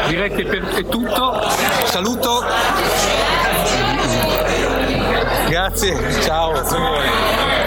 Direi 0.07 0.31
che 0.31 0.43
per, 0.43 0.67
è 0.67 0.85
tutto. 0.85 1.41
Saluto. 1.85 2.43
Grazie, 5.47 6.21
ciao. 6.21 6.51
Grazie. 6.51 7.60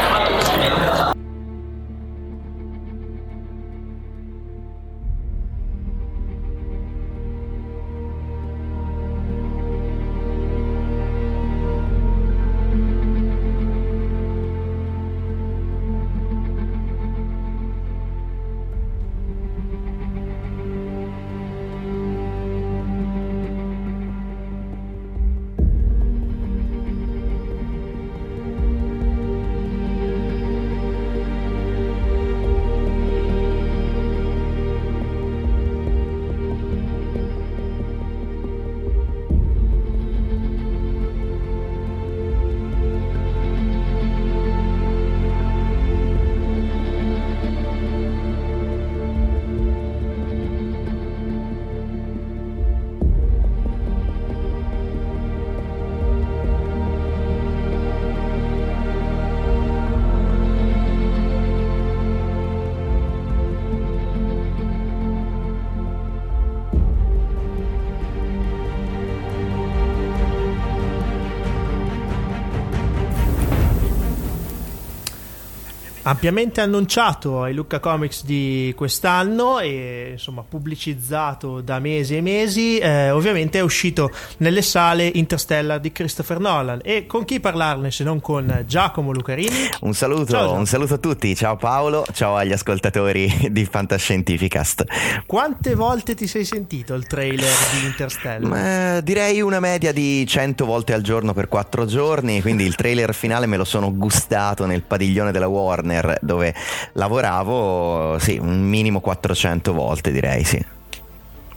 Ampiamente 76.05 76.61
annunciato 76.61 77.43
ai 77.43 77.55
Lucca 77.55 77.81
Comics 77.81 78.25
di 78.25 78.73
quest'anno 78.77 79.59
e 79.59 80.11
insomma 80.13 80.43
pubblicizzato 80.47 81.61
da 81.61 81.79
mesi 81.79 82.17
e 82.17 82.21
mesi 82.21 82.79
eh, 82.79 83.11
ovviamente 83.11 83.59
è 83.59 83.63
uscito 83.63 84.11
nelle 84.39 84.63
sale 84.63 85.11
Interstellar 85.15 85.81
di 85.81 85.93
Christopher 85.93 86.39
Nolan. 86.39 86.81
E 86.83 87.07
con 87.07 87.25
chi 87.25 87.41
parlarne 87.41 87.91
se 87.91 88.05
non 88.05 88.21
con 88.21 88.65
Giacomo 88.67 89.13
Lucarini? 89.13 89.69
Un 89.81 89.95
saluto, 89.95 90.33
ciao, 90.33 90.53
un 90.53 90.67
saluto 90.67 90.95
a 90.95 90.99
tutti. 90.99 91.35
Ciao 91.35 91.57
Paolo 91.57 92.05
ciao 92.13 92.37
agli 92.37 92.53
ascoltatori 92.53 93.49
di 93.51 93.65
Fantascientificast. 93.65 94.85
Quante 95.27 95.75
volte 95.75 96.15
ti 96.15 96.27
sei 96.27 96.45
sentito 96.45 96.95
il 96.95 97.07
trailer 97.07 97.53
di 97.73 97.87
Interstellar? 97.87 98.51
Ma, 98.51 99.01
direi 99.01 99.41
una 99.41 99.61
media 99.61 99.93
di 99.93 100.27
100 100.27 100.65
volte 100.65 100.93
al 100.93 101.03
giorno 101.03 101.33
per 101.33 101.49
4 101.49 101.87
giorni 101.87 102.43
quindi 102.43 102.65
il 102.65 102.75
trailer 102.75 103.15
finale 103.15 103.47
me 103.47 103.57
lo 103.57 103.65
sono 103.65 103.95
gustato 103.95 104.67
nel 104.67 104.83
padiglione 104.83 105.33
della 105.33 105.47
Warner 105.47 105.94
Warner 105.95 106.19
dove 106.21 106.55
lavoravo, 106.93 108.19
sì, 108.19 108.39
un 108.39 108.63
minimo 108.63 109.01
400 109.01 109.73
volte 109.73 110.13
direi, 110.13 110.45
sì. 110.45 110.65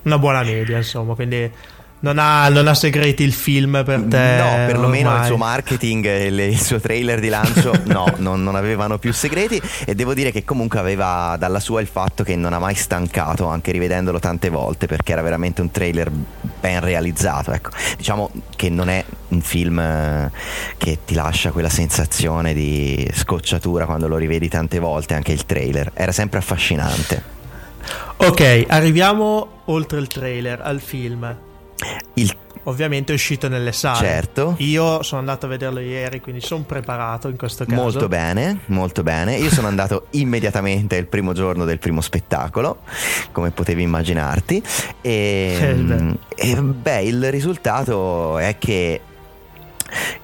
Una 0.04 0.18
buona 0.18 0.44
media, 0.44 0.78
insomma, 0.78 1.16
quindi 1.16 1.52
non 2.00 2.20
ha, 2.20 2.48
non 2.50 2.68
ha, 2.68 2.76
segreti 2.76 3.24
il 3.24 3.34
film 3.34 3.82
per 3.84 4.04
te? 4.08 4.38
No, 4.38 4.66
perlomeno 4.68 5.10
ormai. 5.10 5.22
il 5.22 5.28
suo 5.28 5.38
marketing 5.38 6.06
e 6.06 6.26
il 6.28 6.60
suo 6.60 6.80
trailer 6.80 7.20
di 7.20 7.30
lancio 7.30 7.74
no, 7.86 8.14
non, 8.18 8.44
non, 8.44 8.56
avevano 8.56 9.00
più 9.00 9.12
segreti 9.12 9.60
e 9.84 9.96
devo 9.96 10.14
dire 10.14 10.32
che 10.32 10.44
comunque 10.44 10.78
aveva 10.78 11.36
dalla 11.40 11.60
sua 11.60 11.82
il 11.82 11.88
fatto 11.88 12.24
che 12.24 12.36
non 12.36 12.54
ha 12.54 12.60
mai 12.60 12.76
stancato, 12.76 13.48
anche 13.48 13.72
rivedendolo 13.72 14.20
tante 14.20 14.50
volte, 14.50 14.86
perché 14.86 15.14
era 15.14 15.24
veramente 15.24 15.62
un 15.62 15.72
trailer 15.72 16.12
ben 16.12 16.82
realizzato. 16.82 17.52
Ecco, 17.52 17.72
diciamo 17.98 18.30
che 18.56 18.70
non 18.70 18.90
è 18.90 19.04
un 19.30 19.42
film 19.42 19.80
eh, 19.80 20.32
che 20.78 21.00
ti 21.04 21.16
lascia 21.16 21.52
quella 21.52 21.70
sensazione 21.70 22.54
di 22.54 23.10
scocciatura 23.12 23.86
quando 23.86 24.08
lo 24.08 24.18
rivedi 24.18 24.50
tante 24.50 24.78
volte, 24.78 25.16
anche 25.16 25.32
il 25.32 25.46
trailer. 25.46 25.92
Era 25.96 26.12
sempre 26.12 26.38
affascinante. 26.38 27.36
Ok, 28.18 28.66
arriviamo 28.68 29.62
oltre 29.66 30.00
il 30.00 30.08
trailer 30.08 30.62
al 30.62 30.80
film. 30.80 31.46
Il 32.16 32.36
ovviamente 32.68 33.12
è 33.12 33.16
uscito 33.16 33.48
nelle 33.48 33.72
sale. 33.72 33.98
Certo. 33.98 34.56
Io 34.60 35.02
sono 35.04 35.20
andato 35.20 35.46
a 35.46 35.50
vederlo 35.50 35.80
ieri, 35.80 36.22
quindi 36.22 36.42
sono 36.42 36.64
preparato 36.64 37.30
in 37.30 37.38
questo 37.38 37.66
caso. 37.66 37.82
Molto 37.82 38.08
bene, 38.08 38.60
molto 38.68 39.04
bene. 39.04 39.36
Io 39.38 39.50
sono 39.50 39.68
andato 39.68 40.08
immediatamente 40.18 40.96
il 40.96 41.08
primo 41.08 41.34
giorno 41.34 41.66
del 41.66 41.80
primo 41.80 42.02
spettacolo, 42.02 42.82
come 43.32 43.52
potevi 43.52 43.82
immaginarti. 43.82 44.62
E, 45.02 45.58
eh, 45.60 46.18
e 46.36 46.62
beh, 46.62 47.04
il 47.04 47.32
risultato 47.32 48.38
è 48.38 48.58
che 48.58 49.02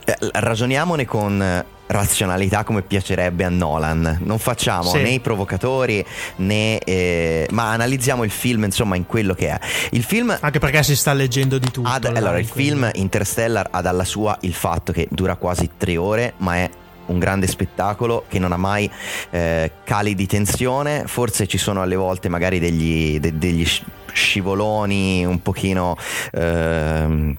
eh, 0.05 0.17
ragioniamone 0.33 1.05
con 1.05 1.65
razionalità 1.93 2.63
come 2.63 2.81
piacerebbe 2.81 3.45
a 3.45 3.49
Nolan. 3.49 4.19
Non 4.23 4.39
facciamo 4.39 4.89
sì. 4.89 4.97
né 4.97 5.09
i 5.11 5.19
provocatori 5.19 6.05
né. 6.37 6.79
Eh, 6.79 7.47
ma 7.51 7.71
analizziamo 7.71 8.23
il 8.23 8.31
film 8.31 8.65
insomma 8.65 8.95
in 8.95 9.05
quello 9.05 9.33
che 9.33 9.49
è. 9.49 9.59
Il 9.91 10.03
film. 10.03 10.35
Anche 10.39 10.59
perché 10.59 10.83
si 10.83 10.95
sta 10.95 11.13
leggendo 11.13 11.57
di 11.57 11.71
tutto. 11.71 11.87
Ad, 11.87 12.05
allora, 12.05 12.39
il 12.39 12.47
film 12.47 12.89
Interstellar 12.93 13.67
ha 13.71 13.81
dalla 13.81 14.03
sua 14.03 14.37
il 14.41 14.53
fatto 14.53 14.91
che 14.91 15.07
dura 15.09 15.35
quasi 15.35 15.69
tre 15.77 15.95
ore, 15.97 16.33
ma 16.37 16.55
è 16.55 16.69
un 17.05 17.19
grande 17.19 17.47
spettacolo 17.47 18.25
che 18.27 18.39
non 18.39 18.51
ha 18.51 18.57
mai 18.57 18.89
eh, 19.29 19.71
cali 19.83 20.15
di 20.15 20.25
tensione, 20.25 21.03
forse 21.05 21.47
ci 21.47 21.57
sono 21.57 21.81
alle 21.81 21.95
volte 21.95 22.29
magari 22.29 22.59
degli, 22.59 23.19
de, 23.19 23.37
degli 23.37 23.67
scivoloni 24.11 25.25
un 25.25 25.41
pochino 25.41 25.97
eh, 26.31 27.35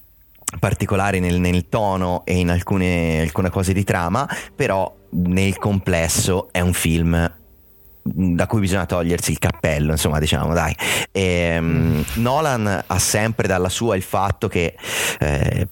particolari 0.64 1.20
nel, 1.20 1.40
nel 1.40 1.68
tono 1.68 2.22
e 2.24 2.38
in 2.38 2.48
alcune, 2.48 3.20
alcune 3.20 3.50
cose 3.50 3.74
di 3.74 3.84
trama, 3.84 4.26
però 4.56 4.90
nel 5.10 5.58
complesso 5.58 6.48
è 6.52 6.60
un 6.60 6.72
film 6.72 7.32
da 8.02 8.46
cui 8.46 8.60
bisogna 8.60 8.86
togliersi 8.86 9.30
il 9.30 9.38
cappello, 9.38 9.90
insomma, 9.90 10.18
diciamo, 10.18 10.54
dai. 10.54 10.74
E, 11.12 11.58
um, 11.58 12.02
Nolan 12.14 12.82
ha 12.86 12.98
sempre 12.98 13.46
dalla 13.46 13.68
sua 13.68 13.94
il 13.94 14.02
fatto 14.02 14.48
che 14.48 14.74
eh, 15.20 15.68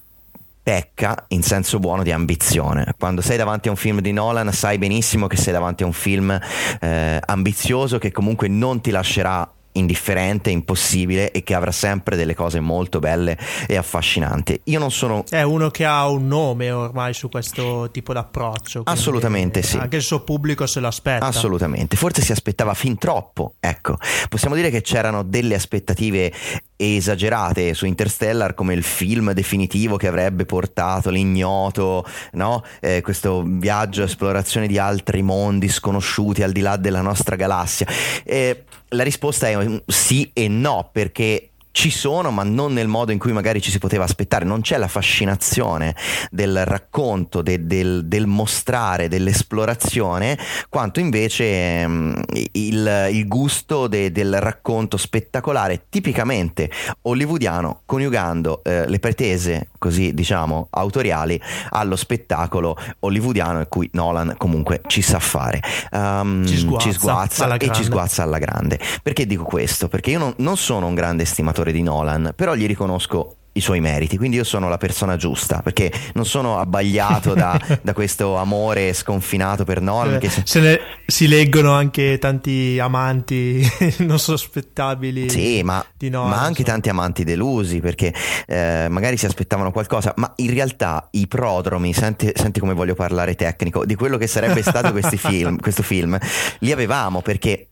pecca 0.63 1.25
in 1.29 1.43
senso 1.43 1.79
buono 1.79 2.03
di 2.03 2.13
ambizione. 2.13 2.95
Quando 2.99 3.23
sei 3.23 3.39
davanti 3.39 3.69
a 3.69 3.71
un 3.71 3.79
film 3.79 4.01
di 4.01 4.13
Nolan 4.13 4.53
sai 4.53 4.77
benissimo 4.77 5.27
che 5.27 5.39
sei 5.39 5.55
davanti 5.55 5.85
a 5.85 5.87
un 5.87 5.95
film 5.95 6.39
eh, 6.81 7.19
ambizioso 7.25 7.97
che 7.97 8.13
comunque 8.13 8.47
non 8.49 8.83
ti 8.83 8.91
lascerà 8.91 9.51
indifferente, 9.73 10.51
impossibile 10.51 11.31
e 11.31 11.43
che 11.43 11.55
avrà 11.55 11.73
sempre 11.73 12.17
delle 12.17 12.35
cose 12.35 12.61
molto 12.61 12.99
belle 12.99 13.39
e 13.67 13.77
affascinanti. 13.77 14.61
Io 14.65 14.79
non 14.79 14.91
sono. 14.91 15.25
È 15.29 15.43
uno 15.43 15.71
che 15.71 15.85
ha 15.85 16.09
un 16.09 16.27
nome 16.27 16.71
ormai 16.71 17.15
su 17.15 17.29
questo 17.29 17.91
tipo 17.91 18.13
d'approccio. 18.13 18.83
Assolutamente 18.85 19.63
sì. 19.63 19.77
Anche 19.77 19.97
il 19.97 20.03
suo 20.03 20.21
pubblico 20.21 20.67
se 20.67 20.81
lo 20.81 20.89
aspetta. 20.89 21.27
Assolutamente. 21.27 21.97
Forse 21.97 22.23
si 22.23 22.33
aspettava 22.33 22.75
fin 22.75 22.99
troppo. 22.99 23.55
Ecco, 23.61 23.97
possiamo 24.29 24.55
dire 24.55 24.71
che 24.71 24.83
c'erano 24.83 25.23
delle 25.23 25.55
aspettative 25.55 26.33
esagerate 26.77 27.75
su 27.75 27.87
Interstellar 27.87 28.55
come 28.55 28.75
il 28.75 28.83
film 28.83 29.33
definitivo 29.33 29.97
che 29.97 30.09
avrebbe 30.09 30.45
portato 30.45 31.11
l'ignoto, 31.11 32.05
no? 32.33 32.65
eh, 32.81 33.01
questo 33.03 33.45
viaggio, 33.47 34.03
esplorazione 34.03 34.67
di 34.67 34.79
altri 34.79 35.23
mondi 35.23 35.69
sconosciuti 35.69 36.43
al 36.43 36.51
di 36.51 36.61
là 36.61 36.77
della 36.77 37.01
nostra 37.01 37.37
galassia. 37.37 37.87
Eh, 38.25 38.65
la 38.93 39.03
risposta 39.03 39.49
è 39.49 39.83
sì 39.87 40.31
e 40.33 40.49
no, 40.49 40.89
perché 40.93 41.52
ci 41.73 41.91
sono, 41.91 42.31
ma 42.31 42.45
non 42.45 42.73
nel 42.75 42.87
modo 42.87 43.13
in 43.13 43.19
cui 43.19 43.33
magari 43.33 43.61
ci 43.61 43.71
si 43.71 43.79
poteva 43.79 44.05
aspettare. 44.05 44.45
Non 44.45 44.61
c'è 44.61 44.77
la 44.77 44.89
fascinazione 44.89 45.97
del 46.31 46.65
racconto, 46.65 47.43
de, 47.43 47.67
del, 47.67 48.05
del, 48.05 48.27
mostrare, 48.27 49.09
dell'esplorazione, 49.09 50.39
quanto 50.69 51.01
invece 51.01 51.83
um, 51.85 52.23
il, 52.53 53.09
il, 53.11 53.27
gusto 53.27 53.89
de, 53.89 54.13
del 54.13 54.39
racconto 54.41 54.97
spettacolare, 54.97 55.87
tipicamente 55.89 56.71
hollywoodiano, 57.03 57.81
coniugando 57.87 58.63
eh, 58.63 58.87
le 58.87 58.99
pretese, 58.99 59.69
così 59.79 60.15
diciamo, 60.15 60.69
autoriali 60.71 61.41
allo 61.71 61.97
spettacolo 61.97 62.77
hollywoodiano, 63.01 63.61
in 63.61 63.67
cui 63.69 63.89
Nolan 63.95 64.35
comunque 64.37 64.83
ci 64.87 65.01
sa 65.01 65.19
fare. 65.19 65.61
Um, 65.91 66.47
ci 66.47 66.59
sguazza, 66.59 66.87
ci 66.87 66.93
sguazza 66.93 67.57
e 67.57 67.73
ci 67.73 67.85
sguazza 67.85 68.23
alla 68.23 68.39
grande. 68.39 68.79
Perché 69.03 69.27
dico 69.27 69.45
questo? 69.45 69.89
Perché 69.89 70.11
io 70.11 70.19
non, 70.19 70.35
non 70.39 70.59
sono 70.59 70.87
un 70.87 70.95
grande 70.95 71.23
estimatore 71.23 71.62
attore 71.63 71.73
di 71.73 71.83
Nolan, 71.83 72.33
però 72.35 72.55
gli 72.55 72.67
riconosco 72.67 73.37
i 73.55 73.61
suoi 73.61 73.81
meriti, 73.81 74.17
quindi 74.17 74.39
io 74.39 74.45
sono 74.45 74.71
la 74.71 74.79
persona 74.79 75.17
giusta 75.17 75.61
perché 75.61 75.93
non 76.15 76.25
sono 76.25 76.59
abbagliato 76.59 77.35
da, 77.35 77.61
da 77.83 77.93
questo 77.93 78.37
amore 78.37 78.95
sconfinato 78.95 79.65
per 79.65 79.83
Nolan. 79.83 80.21
Eh, 80.23 80.31
se 80.45 80.61
ne, 80.61 80.81
si 81.05 81.29
leggono 81.29 81.73
anche 81.73 82.17
tanti 82.19 82.79
amanti 82.81 83.63
non 83.99 84.19
sospettabili 84.19 85.29
sì, 85.29 85.63
ma, 85.63 85.85
di 85.95 86.09
Nolan, 86.09 86.31
ma 86.31 86.41
anche 86.41 86.65
tanti 86.65 86.89
amanti 86.89 87.25
delusi 87.25 87.81
perché 87.81 88.15
eh, 88.47 88.87
magari 88.89 89.19
si 89.19 89.27
aspettavano 89.27 89.71
qualcosa, 89.71 90.15
ma 90.17 90.33
in 90.37 90.53
realtà 90.53 91.09
i 91.11 91.29
prodromi, 91.29 91.93
senti, 91.93 92.33
senti 92.35 92.59
come 92.59 92.73
voglio 92.73 92.95
parlare 92.95 93.35
tecnico, 93.35 93.85
di 93.85 93.95
quello 93.95 94.17
che 94.17 94.27
sarebbe 94.27 94.63
stato 94.63 94.91
film, 95.13 95.61
questo 95.61 95.83
film, 95.83 96.19
li 96.61 96.73
avevamo 96.73 97.21
perché 97.21 97.72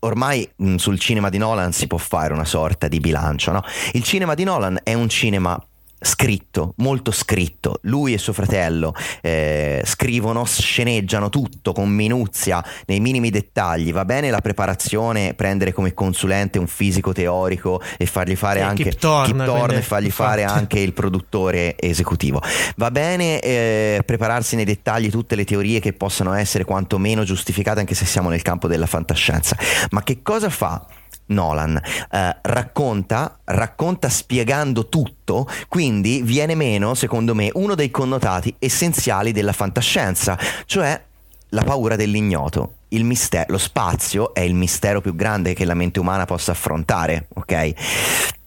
ormai 0.00 0.48
mh, 0.56 0.76
sul 0.76 0.98
cinema 0.98 1.28
di 1.28 1.38
Nolan 1.38 1.72
si 1.72 1.86
può 1.86 1.98
fare 1.98 2.32
una 2.32 2.44
sorta 2.44 2.88
di 2.88 3.00
bilancio, 3.00 3.52
no? 3.52 3.62
Il 3.92 4.02
cinema 4.02 4.34
di 4.34 4.44
Nolan 4.44 4.78
è 4.82 4.94
un 4.94 5.08
cinema 5.08 5.60
scritto, 6.00 6.74
molto 6.78 7.10
scritto. 7.10 7.78
Lui 7.82 8.14
e 8.14 8.18
suo 8.18 8.32
fratello 8.32 8.94
eh, 9.20 9.82
scrivono, 9.84 10.44
sceneggiano 10.44 11.28
tutto 11.28 11.72
con 11.72 11.88
minuzia, 11.90 12.64
nei 12.86 13.00
minimi 13.00 13.30
dettagli. 13.30 13.92
Va 13.92 14.04
bene 14.04 14.30
la 14.30 14.40
preparazione, 14.40 15.34
prendere 15.34 15.72
come 15.72 15.94
consulente 15.94 16.58
un 16.58 16.66
fisico 16.66 17.12
teorico 17.12 17.80
e 17.96 18.06
fargli 18.06 18.36
fare 18.36 18.60
sì, 18.60 18.64
anche 18.64 18.82
Kip 18.84 18.98
Thorne, 18.98 19.44
Thorne 19.44 19.78
e 19.78 19.82
fargli 19.82 20.06
infatti. 20.06 20.28
fare 20.28 20.44
anche 20.44 20.78
il 20.78 20.92
produttore 20.92 21.76
esecutivo. 21.78 22.40
Va 22.76 22.90
bene 22.90 23.40
eh, 23.40 24.02
prepararsi 24.04 24.56
nei 24.56 24.64
dettagli 24.64 25.10
tutte 25.10 25.36
le 25.36 25.44
teorie 25.44 25.80
che 25.80 25.92
possono 25.92 26.32
essere 26.32 26.64
quantomeno 26.64 27.24
giustificate 27.24 27.80
anche 27.80 27.94
se 27.94 28.04
siamo 28.04 28.28
nel 28.28 28.42
campo 28.42 28.68
della 28.68 28.86
fantascienza. 28.86 29.56
Ma 29.90 30.02
che 30.02 30.22
cosa 30.22 30.48
fa? 30.48 30.86
Nolan 31.30 31.80
eh, 32.10 32.36
racconta, 32.42 33.38
racconta 33.44 34.08
spiegando 34.08 34.88
tutto, 34.88 35.48
quindi 35.68 36.22
viene 36.22 36.54
meno, 36.54 36.94
secondo 36.94 37.34
me, 37.34 37.50
uno 37.54 37.74
dei 37.74 37.90
connotati 37.90 38.54
essenziali 38.58 39.32
della 39.32 39.52
fantascienza, 39.52 40.38
cioè 40.66 41.00
la 41.50 41.62
paura 41.62 41.96
dell'ignoto. 41.96 42.74
Il 42.88 43.04
mistero, 43.04 43.46
lo 43.48 43.58
spazio 43.58 44.34
è 44.34 44.40
il 44.40 44.54
mistero 44.54 45.00
più 45.00 45.14
grande 45.14 45.54
che 45.54 45.64
la 45.64 45.74
mente 45.74 46.00
umana 46.00 46.24
possa 46.24 46.52
affrontare, 46.52 47.28
ok? 47.34 48.38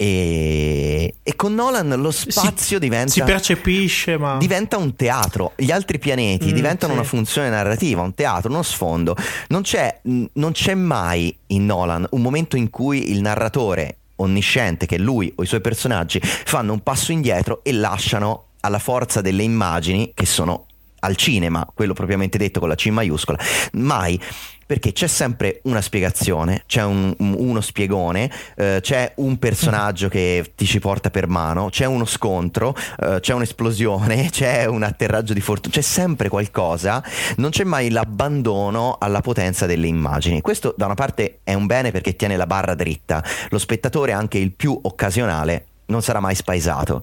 E, 0.00 1.14
e, 1.24 1.34
con 1.34 1.54
Nolan 1.54 1.88
lo 1.88 2.12
spazio 2.12 2.76
si, 2.76 2.78
diventa. 2.78 3.10
Si 3.10 3.20
percepisce, 3.22 4.16
ma. 4.16 4.36
Diventa 4.36 4.76
un 4.76 4.94
teatro. 4.94 5.54
Gli 5.56 5.72
altri 5.72 5.98
pianeti 5.98 6.52
mm, 6.52 6.54
diventano 6.54 6.92
sì. 6.92 6.98
una 7.00 7.08
funzione 7.08 7.50
narrativa, 7.50 8.02
un 8.02 8.14
teatro, 8.14 8.48
uno 8.48 8.62
sfondo. 8.62 9.16
Non 9.48 9.62
c'è, 9.62 10.00
non 10.04 10.52
c'è 10.52 10.74
mai 10.74 11.36
in 11.48 11.66
Nolan 11.66 12.06
un 12.10 12.22
momento 12.22 12.56
in 12.56 12.70
cui 12.70 13.10
il 13.10 13.20
narratore 13.20 13.96
onnisciente, 14.16 14.86
che 14.86 14.98
lui 14.98 15.32
o 15.34 15.42
i 15.42 15.46
suoi 15.46 15.60
personaggi 15.60 16.20
fanno 16.22 16.72
un 16.72 16.80
passo 16.84 17.10
indietro 17.10 17.60
e 17.64 17.72
lasciano 17.72 18.44
alla 18.60 18.78
forza 18.78 19.20
delle 19.20 19.42
immagini 19.42 20.12
che 20.14 20.26
sono 20.26 20.66
al 21.00 21.16
cinema, 21.16 21.66
quello 21.74 21.92
propriamente 21.92 22.38
detto 22.38 22.60
con 22.60 22.68
la 22.68 22.74
C 22.74 22.86
maiuscola, 22.88 23.38
mai 23.72 24.20
perché 24.68 24.92
c'è 24.92 25.06
sempre 25.06 25.60
una 25.62 25.80
spiegazione, 25.80 26.64
c'è 26.66 26.82
un, 26.84 27.14
uno 27.16 27.62
spiegone, 27.62 28.30
eh, 28.54 28.80
c'è 28.82 29.12
un 29.16 29.38
personaggio 29.38 30.08
che 30.12 30.52
ti 30.54 30.66
ci 30.66 30.78
porta 30.78 31.08
per 31.08 31.26
mano, 31.26 31.70
c'è 31.70 31.86
uno 31.86 32.04
scontro, 32.04 32.76
eh, 33.00 33.16
c'è 33.20 33.32
un'esplosione, 33.32 34.28
c'è 34.30 34.66
un 34.66 34.82
atterraggio 34.82 35.32
di 35.32 35.40
fortuna, 35.40 35.74
c'è 35.74 35.80
sempre 35.80 36.28
qualcosa, 36.28 37.02
non 37.36 37.48
c'è 37.48 37.64
mai 37.64 37.88
l'abbandono 37.88 38.98
alla 39.00 39.22
potenza 39.22 39.64
delle 39.64 39.86
immagini. 39.86 40.42
Questo 40.42 40.74
da 40.76 40.84
una 40.84 40.94
parte 40.94 41.40
è 41.44 41.54
un 41.54 41.64
bene 41.64 41.90
perché 41.90 42.14
tiene 42.14 42.36
la 42.36 42.46
barra 42.46 42.74
dritta, 42.74 43.24
lo 43.48 43.58
spettatore 43.58 44.12
anche 44.12 44.36
il 44.36 44.52
più 44.52 44.78
occasionale 44.82 45.68
non 45.88 46.02
sarà 46.02 46.20
mai 46.20 46.34
spaesato. 46.34 47.02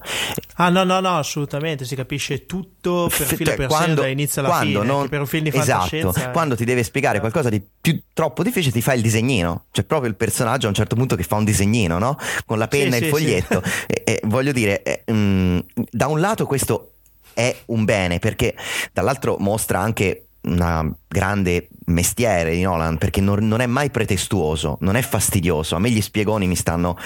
Ah 0.56 0.70
no, 0.70 0.84
no, 0.84 1.00
no, 1.00 1.18
assolutamente, 1.18 1.86
si 1.86 1.96
capisce 1.96 2.46
tutto 2.46 3.10
per 3.16 3.28
filo 3.28 3.46
cioè, 3.46 3.56
per 3.56 3.68
quando, 3.68 4.02
da 4.02 4.08
inizio 4.08 4.42
alla 4.42 4.50
quando 4.50 4.82
fine, 4.82 4.92
non, 4.92 5.10
per 5.10 5.20
un 5.20 5.28
film 5.28 5.44
di 5.44 5.56
esatto, 5.56 6.14
quando 6.32 6.56
ti 6.56 6.66
deve 6.66 6.84
spiegare 6.84 7.20
qualcosa 7.20 7.50
di 7.50 7.62
più 7.82 8.02
troppo 8.14 8.44
difficile 8.44 8.72
ti 8.72 8.82
fa 8.82 8.94
il 8.94 9.02
disegnino, 9.02 9.66
c'è 9.72 9.84
proprio 9.84 10.10
il 10.10 10.16
personaggio 10.16 10.66
a 10.68 10.70
un 10.70 10.76
certo 10.76 10.96
punto 10.96 11.16
che 11.16 11.24
fa 11.24 11.36
un 11.36 11.44
disegnino, 11.44 11.98
no? 11.98 12.18
Con 12.46 12.58
la 12.58 12.68
penna 12.68 12.96
sì, 12.96 12.96
e 12.96 12.98
il 12.98 13.04
sì, 13.04 13.10
foglietto. 13.10 13.62
Sì. 13.64 13.74
E, 13.96 14.04
e, 14.04 14.22
voglio 14.26 14.52
dire, 14.52 14.84
eh, 14.84 15.12
mh, 15.12 15.16
mm, 15.16 15.60
da 15.90 16.08
un 16.08 16.20
lato 16.20 16.46
questo 16.46 16.94
è 17.34 17.56
un 17.68 17.86
bene 17.86 18.20
perché 18.20 18.56
dall'altro 18.92 19.38
mostra 19.40 19.80
anche 19.80 20.26
una 20.46 20.88
grande 21.08 21.70
mestiere 21.86 22.56
di 22.56 22.62
Nolan 22.62 22.98
perché 22.98 23.22
non, 23.22 23.48
non, 23.48 23.62
è 23.62 23.66
mai 23.66 23.90
pretestuoso, 23.90 24.78
non 24.82 24.96
è 24.96 25.02
fastidioso. 25.02 25.76
A 25.76 25.80
me 25.80 25.90
gli 25.90 26.02
spiegoni 26.02 26.48
mi 26.48 26.56
stanno. 26.56 26.98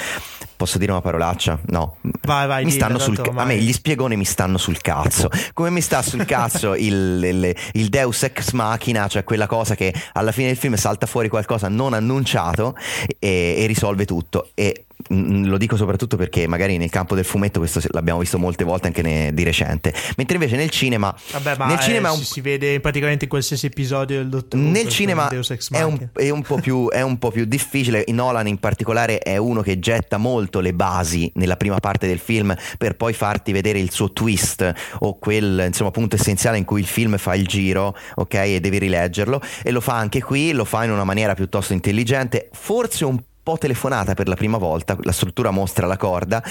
Posso 0.59 0.77
dire 0.77 0.91
una 0.91 0.99
parolaccia? 0.99 1.57
No. 1.67 1.95
Vai, 2.23 2.45
vai. 2.45 2.65
Mi 2.65 2.71
stanno 2.71 2.99
sul, 2.99 3.17
a 3.33 3.45
me 3.45 3.55
gli 3.55 3.71
spiegoni 3.71 4.17
mi 4.17 4.25
stanno 4.25 4.57
sul 4.57 4.81
cazzo. 4.81 5.29
Come 5.55 5.69
mi 5.69 5.79
sta 5.79 6.01
sul 6.01 6.25
cazzo 6.25 6.75
il, 6.75 7.21
il, 7.23 7.55
il, 7.71 7.87
Deus 7.87 8.23
ex 8.23 8.51
machina, 8.51 9.07
cioè 9.07 9.23
quella 9.23 9.47
cosa 9.47 9.75
che 9.75 9.93
alla 10.11 10.33
fine 10.33 10.47
del 10.47 10.57
film 10.57 10.75
salta 10.75 11.05
fuori 11.05 11.29
qualcosa 11.29 11.69
non 11.69 11.93
annunciato 11.93 12.75
e, 13.19 13.55
e 13.57 13.65
risolve 13.67 14.03
tutto. 14.03 14.49
E 14.53 14.83
lo 15.09 15.57
dico 15.57 15.75
soprattutto 15.75 16.17
perché 16.17 16.47
magari 16.47 16.77
nel 16.77 16.89
campo 16.89 17.15
del 17.15 17.25
fumetto 17.25 17.59
questo 17.59 17.81
l'abbiamo 17.91 18.19
visto 18.19 18.37
molte 18.37 18.63
volte 18.63 18.87
anche 18.87 19.01
ne, 19.01 19.33
di 19.33 19.43
recente. 19.43 19.93
Mentre 20.17 20.35
invece 20.35 20.55
nel 20.55 20.69
cinema 20.69 21.15
Vabbè, 21.31 21.57
ma 21.57 21.67
nel 21.67 21.77
è, 21.77 21.81
cinema 21.81 22.11
un... 22.11 22.19
si 22.19 22.41
vede 22.41 22.79
praticamente 22.79 23.25
in 23.25 23.29
qualsiasi 23.29 23.67
episodio 23.67 24.17
del 24.17 24.29
Dottor 24.29 24.59
nel 24.59 24.87
cinema 24.87 25.29
è 25.29 25.81
un, 25.81 26.09
è, 26.13 26.29
un 26.29 26.41
più, 26.61 26.89
è 26.89 27.01
un, 27.01 27.17
po 27.17 27.31
più, 27.31 27.45
difficile. 27.45 28.05
Nolan 28.09 28.47
in 28.47 28.59
particolare 28.59 29.19
è 29.19 29.37
uno 29.37 29.61
che 29.61 29.79
getta 29.79 30.17
molto 30.17 30.59
le 30.59 30.73
basi 30.73 31.31
nella 31.35 31.57
prima 31.57 31.79
parte 31.79 32.07
del 32.07 32.19
film 32.19 32.55
per 32.77 32.95
poi 32.95 33.13
farti 33.13 33.51
vedere 33.51 33.79
il 33.79 33.91
suo 33.91 34.11
twist 34.11 34.73
o 34.99 35.17
quel 35.17 35.63
insomma, 35.67 35.91
punto 35.91 36.15
essenziale 36.15 36.57
in 36.57 36.65
cui 36.65 36.81
il 36.81 36.87
film 36.87 37.17
fa 37.17 37.35
il 37.35 37.47
giro 37.47 37.95
ok 38.15 38.33
e 38.33 38.59
devi 38.59 38.77
rileggerlo. 38.77 39.41
E 39.63 39.71
lo 39.71 39.81
fa 39.81 39.95
anche 39.95 40.21
qui 40.21 40.51
lo 40.51 40.65
fa 40.65 40.83
in 40.83 40.91
una 40.91 41.03
maniera 41.03 41.33
piuttosto 41.33 41.73
intelligente 41.73 42.49
forse 42.51 43.05
un 43.05 43.19
po' 43.49 43.57
telefonata 43.57 44.13
per 44.13 44.27
la 44.27 44.35
prima 44.35 44.57
volta, 44.57 44.95
la 45.01 45.12
struttura 45.12 45.49
mostra 45.49 45.88
la 45.88 45.97
corda, 45.97 46.43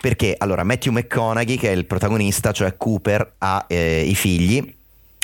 perché 0.00 0.34
allora 0.36 0.64
Matthew 0.64 0.92
McConaughey, 0.92 1.56
che 1.56 1.68
è 1.68 1.72
il 1.72 1.86
protagonista, 1.86 2.50
cioè 2.50 2.76
Cooper, 2.76 3.34
ha 3.38 3.64
eh, 3.68 4.02
i 4.04 4.14
figli 4.16 4.74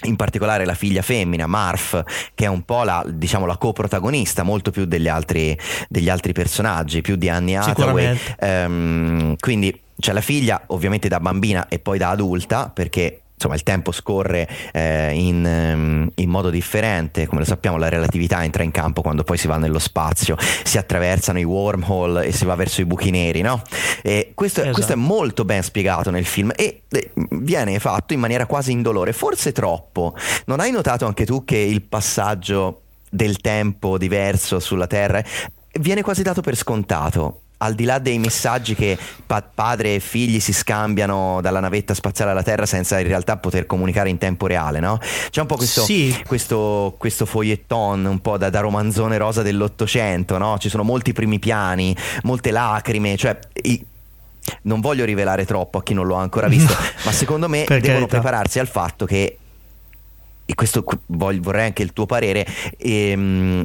in 0.05 0.15
particolare 0.15 0.65
la 0.65 0.75
figlia 0.75 1.03
femmina, 1.03 1.49
Marf, 1.49 2.05
che 2.33 2.45
è 2.45 2.49
un 2.49 2.63
po' 2.63 2.85
la, 2.85 3.05
diciamo, 3.05 3.47
la 3.47 3.57
coprotagonista, 3.57 4.45
molto 4.45 4.71
più 4.71 4.85
degli 4.85 5.09
altri, 5.09 5.59
degli 5.89 6.09
altri 6.09 6.33
personaggi, 6.33 7.01
più 7.01 7.17
di 7.17 7.29
Annie 7.29 7.57
Hathaway. 7.57 8.17
Um, 8.39 9.35
quindi 9.41 9.77
c'è 9.99 10.13
la 10.13 10.21
figlia, 10.21 10.63
ovviamente 10.67 11.09
da 11.09 11.19
bambina 11.19 11.67
e 11.67 11.81
poi 11.81 11.99
da 11.99 12.11
adulta, 12.11 12.71
perché 12.73 13.23
insomma 13.39 13.55
il 13.55 13.63
tempo 13.63 13.93
scorre 13.93 14.49
eh, 14.73 15.13
in, 15.15 15.47
ehm, 15.47 16.11
in, 16.17 16.29
modo 16.29 16.51
differente, 16.51 17.27
come 17.27 17.41
lo 17.41 17.47
sappiamo 17.47 17.79
la 17.79 17.89
relatività 17.89 18.43
entra 18.43 18.65
in 18.65 18.73
campo 18.73 19.01
quando 19.01 19.23
poi 19.23 19.39
si 19.39 19.47
va 19.47 19.57
nello 19.57 19.79
spazio, 19.79 20.37
si 20.65 20.77
attraversano 20.77 21.39
i 21.39 21.45
wormhole 21.45 22.27
e 22.27 22.33
si 22.33 22.45
va 22.45 22.57
verso 22.57 22.81
i 22.81 22.85
buchi 22.85 23.11
neri, 23.11 23.41
no? 23.41 23.63
E 24.03 24.33
questo, 24.35 24.61
esatto. 24.61 24.75
questo 24.75 24.93
è 24.93 24.97
molto 24.97 25.45
ben 25.45 25.63
spiegato 25.63 26.11
nel 26.11 26.25
film 26.25 26.51
e 26.57 26.83
eh, 26.89 27.13
viene 27.31 27.79
fatto 27.79 28.13
in 28.13 28.21
maniera 28.21 28.47
quasi 28.47 28.73
indolore, 28.73 29.13
forse 29.13 29.53
troppo. 29.53 30.17
Non 30.47 30.59
hai 30.59 30.73
notato 30.73 31.07
anche 31.07 31.25
tu 31.25 31.45
che 31.45 31.57
il 31.57 31.83
passaggio 31.83 32.83
del 33.09 33.39
tempo 33.39 33.97
diverso 33.97 34.59
sulla 34.59 34.89
Terra 34.89 35.23
viene 35.75 36.03
quasi 36.03 36.23
dato 36.23 36.41
per 36.41 36.57
scontato 36.57 37.43
al 37.61 37.75
di 37.75 37.85
là 37.85 37.99
dei 37.99 38.19
messaggi 38.19 38.75
che 38.75 38.97
pa- 39.27 39.43
padre 39.43 39.97
e 39.97 40.01
figli 40.01 40.39
si 40.39 40.53
scambiano 40.53 41.41
dalla 41.43 41.59
navetta 41.61 41.93
spaziale 41.93 42.31
alla 42.31 42.43
Terra 42.45 42.67
senza 42.67 42.99
in 43.01 43.07
realtà 43.09 43.37
poter 43.37 43.67
comunicare 43.67 44.09
in 44.09 44.19
tempo 44.19 44.47
reale, 44.47 44.79
no? 44.81 44.99
C'è 45.31 45.41
un 45.41 45.47
po' 45.47 45.57
questo, 45.57 45.83
Sì. 45.83 46.17
questo, 46.27 46.95
questo 46.99 47.27
foglietton 47.27 48.05
un 48.05 48.21
po' 48.21 48.37
da, 48.39 48.49
da 48.51 48.61
romanzone 48.61 49.17
rosa 49.19 49.43
dell'Ottocento, 49.43 50.39
no? 50.39 50.57
Ci 50.59 50.69
sono 50.69 50.85
molti 50.85 51.13
primi 51.13 51.39
piani, 51.39 51.97
molte 52.23 52.51
lacrime, 52.51 53.17
cioè... 53.17 53.37
i- 53.63 53.85
non 54.63 54.81
voglio 54.81 55.05
rivelare 55.05 55.45
troppo 55.45 55.77
a 55.77 55.83
chi 55.83 55.93
non 55.93 56.07
l'ho 56.07 56.15
ancora 56.15 56.49
visto, 56.49 56.73
ma 57.05 57.13
secondo 57.13 57.51
me 57.51 57.65
devono 57.69 57.81
carità. 57.83 58.07
prepararsi 58.07 58.59
al 58.59 58.67
fatto 58.67 59.05
che 59.05 59.37
e 60.47 60.55
questo 60.55 60.83
vorrei 61.09 61.67
anche 61.67 61.83
il 61.83 61.93
tuo 61.93 62.07
parere, 62.07 62.47
ehm, 62.79 63.63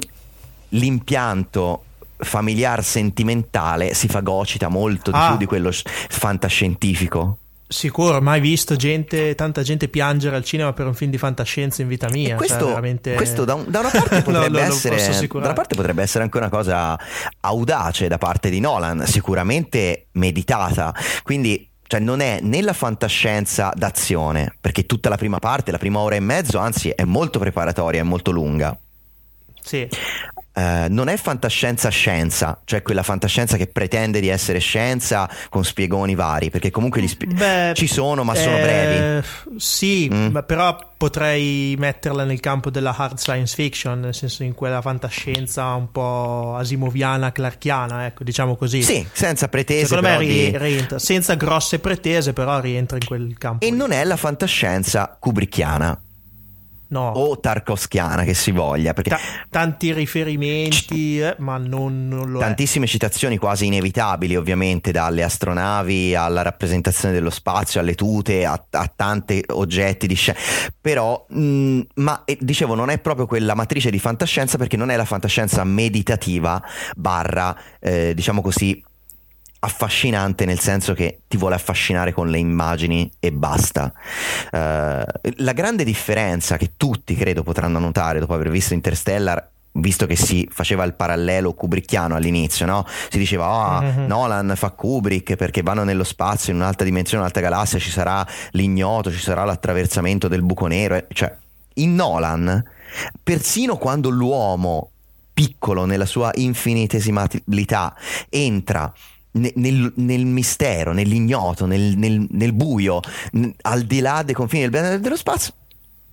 l'impianto 0.69 1.83
familiar 2.23 2.83
sentimentale 2.83 3.93
si 3.93 4.07
fagocita 4.07 4.67
molto 4.69 5.11
di 5.11 5.17
Ah. 5.19 5.29
più 5.29 5.37
di 5.37 5.45
quello 5.45 5.71
fantascientifico. 5.73 7.37
Sicuro, 7.67 8.21
mai 8.21 8.39
visto 8.39 8.75
gente, 8.75 9.33
tanta 9.33 9.63
gente 9.63 9.87
piangere 9.87 10.35
al 10.35 10.43
cinema 10.43 10.73
per 10.73 10.85
un 10.85 10.93
film 10.93 11.09
di 11.09 11.17
fantascienza 11.17 11.81
in 11.81 11.87
vita 11.87 12.07
mia. 12.11 12.33
E 12.33 12.37
questo, 12.37 12.59
cioè, 12.59 12.67
veramente... 12.67 13.13
questo 13.15 13.45
da, 13.45 13.55
un- 13.55 13.65
da 13.67 13.79
una 13.79 13.89
parte 13.89 14.17
No, 14.17 14.21
potrebbe 14.21 14.59
no, 14.59 14.65
essere 14.65 14.97
da 14.97 15.37
una 15.39 15.53
parte 15.53 15.75
potrebbe 15.75 16.01
essere 16.03 16.23
anche 16.23 16.37
una 16.37 16.49
cosa 16.49 16.99
audace 17.39 18.07
da 18.07 18.19
parte 18.19 18.49
di 18.51 18.59
Nolan, 18.59 19.05
sicuramente 19.07 20.07
meditata. 20.11 20.93
Quindi 21.23 21.67
cioè 21.87 21.99
non 21.99 22.19
è 22.21 22.39
né 22.41 22.61
la 22.61 22.73
fantascienza 22.73 23.71
d'azione, 23.75 24.55
perché 24.61 24.85
tutta 24.85 25.09
la 25.09 25.17
prima 25.17 25.39
parte, 25.39 25.71
la 25.71 25.77
prima 25.79 25.99
ora 25.99 26.15
e 26.15 26.19
mezzo, 26.19 26.59
anzi 26.59 26.89
è 26.89 27.03
molto 27.05 27.39
preparatoria, 27.39 28.01
è 28.01 28.03
molto 28.03 28.29
lunga. 28.31 28.77
Sì. 29.61 29.87
Eh, 30.55 30.85
non 30.89 31.07
è 31.07 31.17
fantascienza 31.17 31.89
scienza, 31.89 32.61
cioè 32.65 32.83
quella 32.83 33.01
fantascienza 33.01 33.57
che 33.57 33.65
pretende 33.65 34.19
di 34.19 34.27
essere 34.27 34.59
scienza 34.59 35.27
con 35.49 35.63
spiegoni 35.65 36.13
vari, 36.13 36.51
perché 36.51 36.69
comunque 36.69 37.01
gli 37.01 37.07
spie- 37.07 37.33
Beh, 37.33 37.71
ci 37.75 37.87
sono, 37.87 38.23
ma 38.23 38.35
sono 38.35 38.57
eh, 38.57 38.61
brevi. 38.61 39.27
Sì, 39.57 40.07
Mm. 40.13 40.27
ma 40.27 40.43
però 40.43 40.77
potrei 40.95 41.75
metterla 41.79 42.23
nel 42.23 42.39
campo 42.39 42.69
della 42.69 42.93
hard 42.95 43.17
science 43.17 43.55
fiction, 43.55 43.99
nel 43.99 44.13
senso 44.13 44.43
in 44.43 44.53
quella 44.53 44.79
fantascienza 44.81 45.73
un 45.73 45.91
po' 45.91 46.55
asimoviana, 46.55 47.31
clarkiana, 47.31 48.05
ecco, 48.05 48.23
diciamo 48.23 48.55
così. 48.55 48.83
Sì, 48.83 49.05
senza 49.11 49.47
pretese. 49.47 49.87
Secondo 49.87 50.09
me 50.09 50.17
ri- 50.19 50.27
di- 50.51 50.57
rientra, 50.57 50.99
senza 50.99 51.33
grosse 51.33 51.79
pretese, 51.79 52.31
però 52.33 52.59
rientra 52.59 52.97
in 52.97 53.05
quel 53.07 53.35
campo. 53.39 53.65
E 53.65 53.71
non 53.71 53.91
è 53.91 54.03
la 54.03 54.17
fantascienza 54.17 55.17
kubrickiana. 55.19 55.99
No. 56.93 57.09
O 57.09 57.39
tarkovskiana 57.39 58.21
che 58.23 58.35
si 58.35 58.51
voglia, 58.51 58.93
perché 58.93 59.09
Ta- 59.09 59.19
tanti 59.49 59.91
riferimenti, 59.93 61.19
eh, 61.19 61.35
ma 61.39 61.57
non, 61.57 62.07
non 62.07 62.29
lo 62.29 62.37
è. 62.37 62.43
tantissime 62.43 62.85
citazioni 62.85 63.37
quasi 63.37 63.65
inevitabili, 63.65 64.35
ovviamente, 64.35 64.91
dalle 64.91 65.23
astronavi 65.23 66.13
alla 66.13 66.43
rappresentazione 66.43 67.11
dello 67.11 67.31
spazio, 67.31 67.79
alle 67.79 67.95
tute, 67.95 68.45
a, 68.45 68.63
a 68.69 68.91
tanti 68.95 69.43
oggetti 69.47 70.05
di 70.05 70.13
scena. 70.13 70.37
Però, 70.79 71.25
mh, 71.29 71.79
ma 71.95 72.21
eh, 72.25 72.37
dicevo, 72.39 72.75
non 72.75 72.91
è 72.91 72.99
proprio 72.99 73.25
quella 73.25 73.55
matrice 73.55 73.89
di 73.89 73.97
fantascienza 73.97 74.59
perché 74.59 74.77
non 74.77 74.91
è 74.91 74.95
la 74.95 75.05
fantascienza 75.05 75.63
meditativa, 75.63 76.61
barra, 76.95 77.57
eh, 77.79 78.13
diciamo 78.13 78.43
così, 78.43 78.83
affascinante 79.65 80.43
nel 80.45 80.59
senso 80.59 80.93
che 80.93 81.19
ti 81.27 81.37
vuole 81.37 81.55
affascinare 81.55 82.11
con 82.11 82.27
le 82.29 82.37
immagini 82.37 83.09
e 83.19 83.31
basta. 83.31 83.91
Eh, 84.51 85.05
la 85.37 85.53
grande 85.53 85.83
differenza 85.85 86.57
che 86.57 86.73
tutti 86.75 87.15
credo 87.15 87.43
potranno 87.43 87.79
notare 87.79 88.19
dopo 88.19 88.33
aver 88.33 88.49
visto 88.49 88.73
Interstellar 88.73 89.49
visto 89.75 90.05
che 90.05 90.15
si 90.15 90.47
faceva 90.51 90.83
il 90.83 90.93
parallelo 90.93 91.53
kubrickiano 91.53 92.13
all'inizio, 92.15 92.67
no? 92.67 92.85
Si 93.09 93.17
diceva, 93.17 93.47
ah, 93.47 93.81
Mhm. 93.81 94.05
Nolan 94.05 94.53
fa 94.55 94.69
Kubrick 94.69 95.35
perché 95.35 95.63
vanno 95.63 95.83
nello 95.83 96.03
spazio, 96.03 96.53
in 96.53 96.59
un'altra 96.59 96.85
dimensione, 96.85 97.23
un'altra 97.23 97.41
galassia, 97.41 97.79
ci 97.79 97.89
sarà 97.89 98.23
l'ignoto, 98.51 99.11
ci 99.11 99.17
sarà 99.17 99.43
l'attraversamento 99.45 100.27
del 100.27 100.43
buco 100.43 100.67
nero. 100.67 100.95
eh, 100.95 101.07
Cioè, 101.11 101.35
in 101.75 101.95
Nolan, 101.95 102.63
persino 103.23 103.77
quando 103.77 104.09
l'uomo 104.09 104.91
piccolo 105.33 105.85
nella 105.85 106.05
sua 106.05 106.29
infinitesimalità 106.35 107.95
entra 108.29 108.93
nel, 109.33 109.91
nel 109.95 110.25
mistero, 110.25 110.91
nell'ignoto, 110.93 111.65
nel, 111.65 111.95
nel- 111.97 112.27
nel 112.29 112.53
buio, 112.53 112.99
n- 113.33 113.51
al 113.61 113.83
di 113.83 113.99
là 113.99 114.23
dei 114.23 114.33
confini 114.35 114.69
del- 114.69 114.99
dello 114.99 115.15
spazio, 115.17 115.53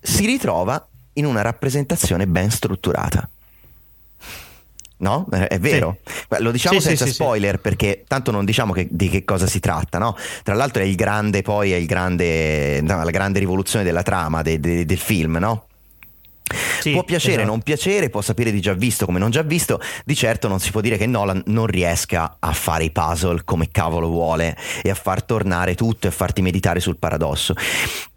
si 0.01 0.25
ritrova 0.27 0.87
in 1.14 1.27
una 1.27 1.43
rappresentazione 1.43 2.27
ben 2.27 2.51
strutturata. 2.51 3.29
No? 4.99 5.27
Eh, 5.33 5.47
È 5.47 5.59
vero. 5.59 5.99
Lo 6.41 6.51
diciamo 6.51 6.75
Sì, 6.75 6.81
sì, 6.83 6.89
senza 6.89 7.05
sì, 7.05 7.11
sì. 7.11 7.16
spoiler 7.16 7.59
perché 7.59 8.05
tanto 8.07 8.31
non 8.31 8.45
diciamo 8.45 8.75
che- 8.75 8.87
di 8.91 9.09
che 9.09 9.25
cosa 9.25 9.47
si 9.47 9.59
tratta, 9.59 9.97
no? 9.99 10.14
Tra 10.43 10.55
l'altro 10.55 10.83
è 10.83 10.85
il 10.85 10.95
grande, 10.95 11.41
poi 11.41 11.73
è 11.73 11.77
il 11.77 11.87
grande, 11.87 12.83
no, 12.83 13.03
la 13.03 13.11
grande 13.11 13.39
rivoluzione 13.39 13.83
della 13.85 14.03
trama 14.03 14.43
de- 14.43 14.61
de- 14.61 14.85
del 14.85 14.99
film, 14.99 15.37
no? 15.41 15.64
Sì, 16.80 16.92
può 16.92 17.05
piacere, 17.05 17.34
esatto. 17.34 17.48
non 17.48 17.62
piacere, 17.62 18.11
può 18.11 18.20
sapere 18.20 18.51
di 18.51 18.61
già 18.61 18.72
visto 18.74 19.07
come 19.07 19.18
non 19.18 19.30
già 19.30 19.42
visto, 19.42 19.80
di 20.05 20.14
certo 20.14 20.48
non 20.48 20.61
si 20.61 20.70
può 20.70 20.80
dire 20.80 20.96
che 20.96 21.07
Nolan 21.07 21.42
non 21.46 21.66
riesca 21.66 22.36
a 22.38 22.53
fare 22.53 22.84
i 22.84 22.90
puzzle 22.90 23.42
come 23.44 23.68
cavolo 23.70 24.09
vuole 24.09 24.57
e 24.82 24.90
a 24.90 24.94
far 24.94 25.22
tornare 25.22 25.74
tutto 25.74 26.07
e 26.07 26.11
a 26.11 26.12
farti 26.12 26.42
meditare 26.42 26.80
sul 26.80 26.96
paradosso. 26.96 27.55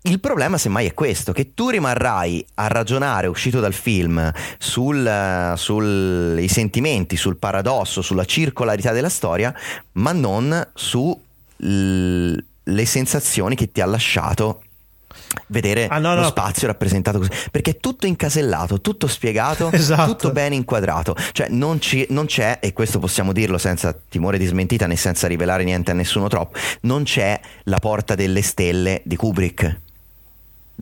Il 0.05 0.19
problema 0.19 0.57
semmai 0.57 0.85
è 0.87 0.93
questo, 0.93 1.31
che 1.31 1.53
tu 1.53 1.69
rimarrai 1.69 2.45
a 2.55 2.67
ragionare 2.67 3.27
uscito 3.27 3.61
dal 3.61 3.73
film 3.73 4.31
sul- 4.57 5.53
sui 5.55 6.47
sentimenti, 6.49 7.15
sul 7.15 7.37
paradosso, 7.37 8.01
sulla 8.01 8.25
circolarità 8.25 8.91
della 8.91 9.07
storia, 9.09 9.53
ma 9.93 10.11
non 10.11 10.71
sulle 10.73 12.43
sensazioni 12.83 13.55
che 13.55 13.71
ti 13.71 13.79
ha 13.79 13.85
lasciato 13.85 14.62
vedere 15.47 15.87
Ah, 15.87 15.99
no, 15.99 16.15
lo 16.15 16.21
no. 16.21 16.27
spazio 16.27 16.67
rappresentato 16.67 17.17
così 17.19 17.29
perché 17.51 17.71
è 17.71 17.77
tutto 17.77 18.07
incasellato, 18.07 18.81
tutto 18.81 19.07
spiegato, 19.07 19.71
Esatto. 19.71 20.11
tutto 20.11 20.31
ben 20.31 20.53
inquadrato. 20.53 21.15
Cioè, 21.31 21.47
non, 21.49 21.79
ci- 21.81 22.05
non 22.09 22.25
c'è, 22.25 22.59
e 22.61 22.73
questo 22.73 22.99
possiamo 22.99 23.31
dirlo 23.33 23.57
senza 23.57 23.95
timore 24.09 24.37
di 24.37 24.45
smentita 24.45 24.87
né 24.87 24.95
senza 24.95 25.27
rivelare 25.27 25.63
niente 25.63 25.91
a 25.91 25.93
nessuno 25.93 26.27
troppo, 26.27 26.57
non 26.81 27.03
c'è 27.03 27.39
la 27.65 27.79
porta 27.79 28.15
delle 28.15 28.41
stelle 28.41 29.01
di 29.05 29.15
Kubrick. 29.15 29.79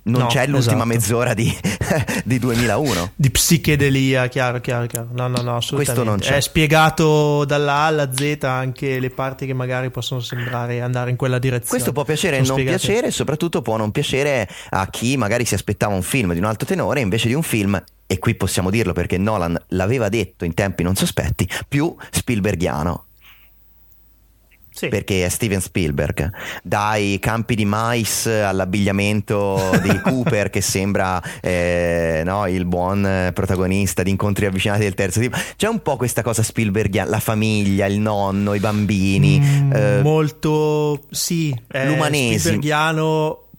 Non 0.04 0.22
No, 0.22 0.28
c'è 0.28 0.48
l'ultima 0.48 0.78
esatto. 0.78 0.86
mezz'ora 0.86 1.34
di, 1.36 1.56
di 2.26 2.40
2001. 2.40 3.12
Di 3.16 3.30
psichedelia, 3.30 4.28
chiaro, 4.30 4.60
chiaro, 4.60 4.88
chiaro. 4.88 5.10
No, 5.12 5.28
no, 5.28 5.42
no, 5.42 5.58
assolutamente. 5.58 5.76
Questo 5.76 6.04
non 6.04 6.18
c'è. 6.18 6.38
È 6.38 6.42
spiegato 6.42 7.46
dalla 7.46 7.74
A 7.74 7.86
alla 7.86 8.10
Z 8.12 8.38
anche 8.42 9.00
le 9.00 9.10
parti 9.12 9.46
che 9.46 9.54
magari 9.54 9.92
possono 9.92 10.20
sembrare 10.20 10.82
andare 10.82 11.12
in 11.12 11.18
quella 11.18 11.38
direzione. 11.38 11.70
Questo 11.70 11.92
può 11.92 12.04
piacere 12.04 12.38
e 12.38 12.40
non 12.40 12.48
spiegate. 12.48 12.78
piacere, 12.78 13.08
e 13.08 13.12
soprattutto 13.12 13.62
può 13.62 13.78
non 13.78 13.92
piacere 13.92 14.50
a 14.70 14.88
chi 14.88 15.18
magari 15.18 15.46
si 15.46 15.54
aspettava 15.54 15.94
un 15.94 16.02
film 16.02 16.34
di 16.34 16.40
un 16.40 16.46
alto 16.46 16.66
tenore 16.66 17.02
invece 17.02 17.28
di 17.28 17.36
un 17.36 17.44
film, 17.44 17.82
e 18.08 18.18
qui 18.18 18.34
possiamo 18.34 18.72
dirlo 18.72 18.94
perché 18.94 19.18
Nolan 19.18 19.58
l'aveva 19.70 20.10
detto 20.10 20.46
in 20.46 20.54
tempi 20.56 20.82
non 20.84 20.96
sospetti, 20.96 21.48
più 21.68 21.96
Spielbergiano. 22.10 23.06
Sì. 24.74 24.88
Perché 24.88 25.26
è 25.26 25.30
Steven 25.30 25.60
Spielberg, 25.60 26.30
dai 26.64 27.20
campi 27.20 27.56
di 27.56 27.66
mais 27.66 28.26
all'abbigliamento 28.26 29.60
di 29.82 30.00
Cooper 30.02 30.50
che 30.50 30.62
sembra 30.62 31.22
eh, 31.42 32.22
no, 32.24 32.48
il 32.48 32.66
buon 32.66 33.32
protagonista 33.34 34.02
di 34.02 34.12
incontri 34.12 34.46
avvicinati 34.46 34.84
del 34.84 34.94
terzo 34.94 35.20
tipo. 35.20 35.38
C'è 35.58 35.68
un 35.68 35.82
po' 35.82 35.98
questa 35.98 36.22
cosa 36.22 36.42
Spielbergiana, 36.42 37.10
la 37.10 37.20
famiglia, 37.20 37.86
il 37.86 38.00
nonno, 38.00 38.54
i 38.54 38.60
bambini. 38.60 39.40
Mm, 39.40 39.72
eh, 39.74 40.02
molto 40.02 41.02
sì, 41.12 41.54
l'umanesimo. 41.68 42.40
Spielbergiano 42.40 43.50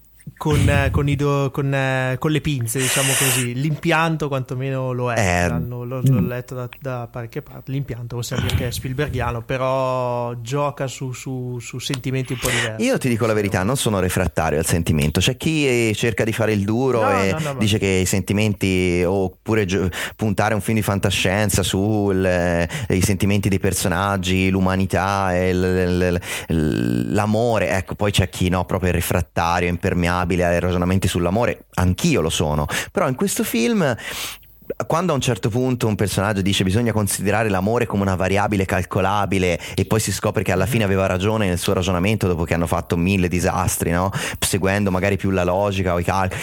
con, 0.43 0.69
eh, 0.69 0.91
con, 0.91 1.09
i 1.09 1.15
do- 1.15 1.53
con, 1.53 1.73
eh, 1.73 2.17
con 2.19 2.33
le 2.33 2.41
pinze, 2.41 2.81
diciamo 2.81 3.13
così. 3.17 3.55
L'impianto 3.55 4.27
quantomeno 4.27 4.91
lo 4.91 5.13
è. 5.13 5.45
Eh, 5.45 5.49
l'ho, 5.49 5.85
l'ho 5.85 6.03
letto 6.21 6.57
da, 6.57 6.69
da 6.81 7.09
parecchie 7.09 7.43
parti. 7.43 7.71
L'impianto 7.71 8.17
possiamo 8.17 8.43
dire 8.43 8.57
che 8.57 8.67
è 8.67 8.71
Spielbergiano, 8.73 9.43
però 9.43 10.35
gioca 10.41 10.89
su, 10.89 11.13
su- 11.13 11.61
su 11.61 11.79
sentimenti 11.79 12.33
un 12.33 12.41
po' 12.41 12.51
diversi. 12.51 12.85
Io 12.85 12.99
ti 12.99 13.09
dico 13.09 13.25
la 13.27 13.35
verità, 13.35 13.63
non 13.63 13.77
sono 13.77 14.01
refrattario 14.01 14.59
al 14.59 14.67
sentimento. 14.67 15.21
C'è 15.21 15.37
chi 15.37 15.65
eh, 15.69 15.93
cerca 15.95 16.25
di 16.25 16.33
fare 16.33 16.53
il 16.55 16.65
duro 16.65 17.03
No, 17.03 17.23
e 17.23 17.31
no, 17.39 17.53
no, 17.53 17.55
dice 17.61 17.79
che 17.79 17.87
i 17.87 18.07
sentimenti, 18.07 19.05
oppure 19.07 19.65
gio- 19.65 19.89
puntare 20.17 20.55
un 20.55 20.61
film 20.61 20.79
di 20.79 20.83
fantascienza 20.83 21.63
sui 21.63 22.17
sentimenti 23.01 23.49
dei 23.49 23.61
personaggi, 23.61 24.51
l'umanità, 24.51 25.37
e 25.37 25.55
l- 25.55 25.99
l- 25.99 26.21
l- 26.49 27.13
l'amore. 27.15 27.69
Ecco, 27.71 27.95
poi 27.95 28.11
c'è 28.11 28.29
chi 28.29 28.49
no, 28.49 28.65
proprio 28.65 28.91
è 28.91 28.93
refrattario, 28.93 29.69
impermeabile 29.69 30.31
ai 30.41 30.61
ragionamenti 30.61 31.09
sull'amore. 31.09 31.67
Anch'io 31.75 32.21
lo 32.21 32.31
sono. 32.31 32.67
Però 32.91 33.09
in 33.09 33.15
questo 33.15 33.45
film 33.45 33.97
quando 34.87 35.13
a 35.13 35.15
un 35.15 35.21
certo 35.21 35.51
punto 35.51 35.87
un 35.87 35.97
personaggio 35.97 36.41
dice 36.41 36.65
bisogna 36.65 36.93
considerare 36.93 37.49
l'amore 37.49 37.85
come 37.85 38.03
una 38.03 38.15
variabile 38.15 38.65
calcolabile 38.65 39.59
e 39.75 39.85
poi 39.85 40.01
si 40.01 40.13
scopre 40.13 40.43
che 40.43 40.53
alla 40.53 40.67
fine 40.67 40.85
aveva 40.85 41.07
ragione 41.07 41.47
nel 41.47 41.59
suo 41.59 41.73
ragionamento 41.73 42.27
dopo 42.27 42.45
che 42.45 42.55
hanno 42.55 42.67
fatto 42.67 42.97
mille 42.97 43.29
disastri, 43.29 43.91
no? 43.91 44.11
seguendo 44.39 44.91
magari 44.91 45.17
più 45.17 45.31
la 45.31 45.45
logica 45.45 45.93
o 45.93 45.99
i 45.99 46.05
calcoli. 46.05 46.41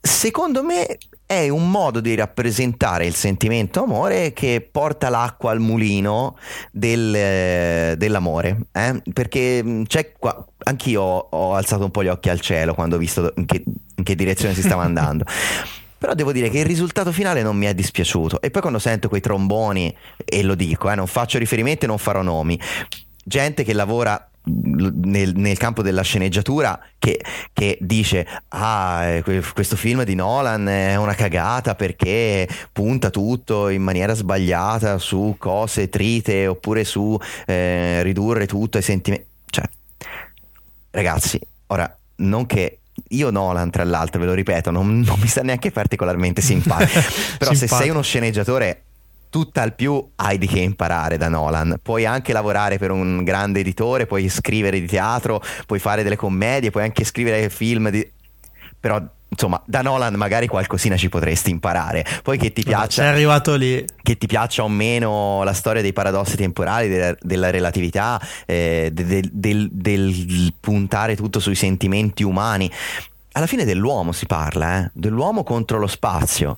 secondo 0.00 0.62
me 0.62 0.98
è 1.32 1.48
un 1.48 1.70
modo 1.70 2.00
di 2.00 2.14
rappresentare 2.14 3.06
il 3.06 3.14
sentimento 3.14 3.82
amore 3.82 4.34
che 4.34 4.66
porta 4.70 5.08
l'acqua 5.08 5.50
al 5.50 5.60
mulino 5.60 6.36
del, 6.70 7.96
dell'amore. 7.96 8.66
Eh? 8.72 9.02
Perché 9.12 9.82
c'è 9.86 10.12
qua, 10.12 10.44
anch'io 10.64 11.02
ho 11.02 11.54
alzato 11.54 11.84
un 11.84 11.90
po' 11.90 12.02
gli 12.02 12.08
occhi 12.08 12.28
al 12.28 12.40
cielo 12.40 12.74
quando 12.74 12.96
ho 12.96 12.98
visto 12.98 13.32
in 13.36 13.46
che, 13.46 13.62
in 13.64 14.04
che 14.04 14.14
direzione 14.14 14.54
si 14.54 14.62
stava 14.62 14.82
andando. 14.82 15.24
Però 15.96 16.14
devo 16.14 16.32
dire 16.32 16.50
che 16.50 16.58
il 16.58 16.66
risultato 16.66 17.12
finale 17.12 17.42
non 17.42 17.56
mi 17.56 17.66
è 17.66 17.74
dispiaciuto. 17.74 18.42
E 18.42 18.50
poi 18.50 18.60
quando 18.60 18.80
sento 18.80 19.08
quei 19.08 19.20
tromboni, 19.20 19.94
e 20.24 20.42
lo 20.42 20.56
dico, 20.56 20.90
eh, 20.90 20.96
non 20.96 21.06
faccio 21.06 21.38
riferimento 21.38 21.84
e 21.84 21.88
non 21.88 21.96
farò 21.96 22.22
nomi, 22.22 22.58
gente 23.22 23.64
che 23.64 23.72
lavora 23.72 24.26
nel, 24.44 25.32
nel, 25.36 25.56
campo 25.56 25.82
della 25.82 26.02
sceneggiatura 26.02 26.78
che, 26.98 27.20
che, 27.52 27.78
dice 27.80 28.26
ah 28.48 29.04
eh, 29.04 29.22
questo 29.54 29.76
film 29.76 30.02
di 30.02 30.16
Nolan 30.16 30.68
è 30.68 30.96
una 30.96 31.14
cagata 31.14 31.76
perché 31.76 32.48
punta 32.72 33.10
tutto 33.10 33.68
in 33.68 33.82
maniera 33.82 34.14
sbagliata 34.14 34.98
su 34.98 35.36
cose 35.38 35.88
trite 35.88 36.48
oppure 36.48 36.82
su 36.82 37.16
eh, 37.46 38.02
ridurre 38.02 38.46
tutto 38.46 38.78
ai 38.78 38.82
sentimenti 38.82 39.26
cioè 39.48 39.64
ragazzi 40.90 41.38
ora 41.68 41.96
non 42.16 42.46
che 42.46 42.78
io 43.08 43.30
Nolan, 43.30 43.70
tra 43.70 43.84
l'altro, 43.84 44.20
ve 44.20 44.26
lo 44.26 44.34
ripeto, 44.34 44.70
non, 44.70 45.00
non 45.00 45.18
mi 45.18 45.26
sta 45.26 45.42
neanche 45.42 45.70
particolarmente 45.70 46.42
simpatico. 46.42 47.00
Però 47.38 47.54
se 47.54 47.66
sei 47.66 47.88
uno 47.88 48.02
sceneggiatore 48.02 48.82
tutt'al 49.32 49.74
più 49.74 50.10
hai 50.16 50.36
di 50.36 50.46
che 50.46 50.58
imparare 50.58 51.16
da 51.16 51.30
Nolan. 51.30 51.78
Puoi 51.82 52.04
anche 52.04 52.34
lavorare 52.34 52.76
per 52.76 52.90
un 52.90 53.24
grande 53.24 53.60
editore, 53.60 54.04
puoi 54.04 54.28
scrivere 54.28 54.78
di 54.78 54.86
teatro, 54.86 55.42
puoi 55.64 55.78
fare 55.78 56.02
delle 56.02 56.16
commedie, 56.16 56.70
puoi 56.70 56.82
anche 56.82 57.02
scrivere 57.02 57.48
film 57.48 57.88
di... 57.88 58.06
però 58.78 59.00
insomma, 59.26 59.62
da 59.64 59.80
Nolan 59.80 60.16
magari 60.16 60.46
qualcosina 60.48 60.98
ci 60.98 61.08
potresti 61.08 61.48
imparare. 61.48 62.04
Poi 62.22 62.36
che 62.36 62.52
ti 62.52 62.62
piaccia. 62.62 63.02
Sei 63.02 63.08
arrivato 63.08 63.54
lì. 63.54 63.82
Che 64.02 64.18
ti 64.18 64.26
piaccia 64.26 64.64
o 64.64 64.68
meno 64.68 65.42
la 65.44 65.54
storia 65.54 65.80
dei 65.80 65.94
paradossi 65.94 66.36
temporali, 66.36 66.88
della, 66.90 67.16
della 67.18 67.48
relatività, 67.48 68.20
eh, 68.44 68.90
del, 68.92 69.30
del, 69.32 69.70
del, 69.72 70.52
puntare 70.60 71.16
tutto 71.16 71.40
sui 71.40 71.54
sentimenti 71.54 72.22
umani 72.22 72.70
alla 73.32 73.46
fine 73.46 73.64
dell'uomo 73.64 74.12
si 74.12 74.26
parla, 74.26 74.80
eh? 74.84 74.90
dell'uomo 74.92 75.42
contro 75.42 75.78
lo 75.78 75.86
spazio. 75.86 76.56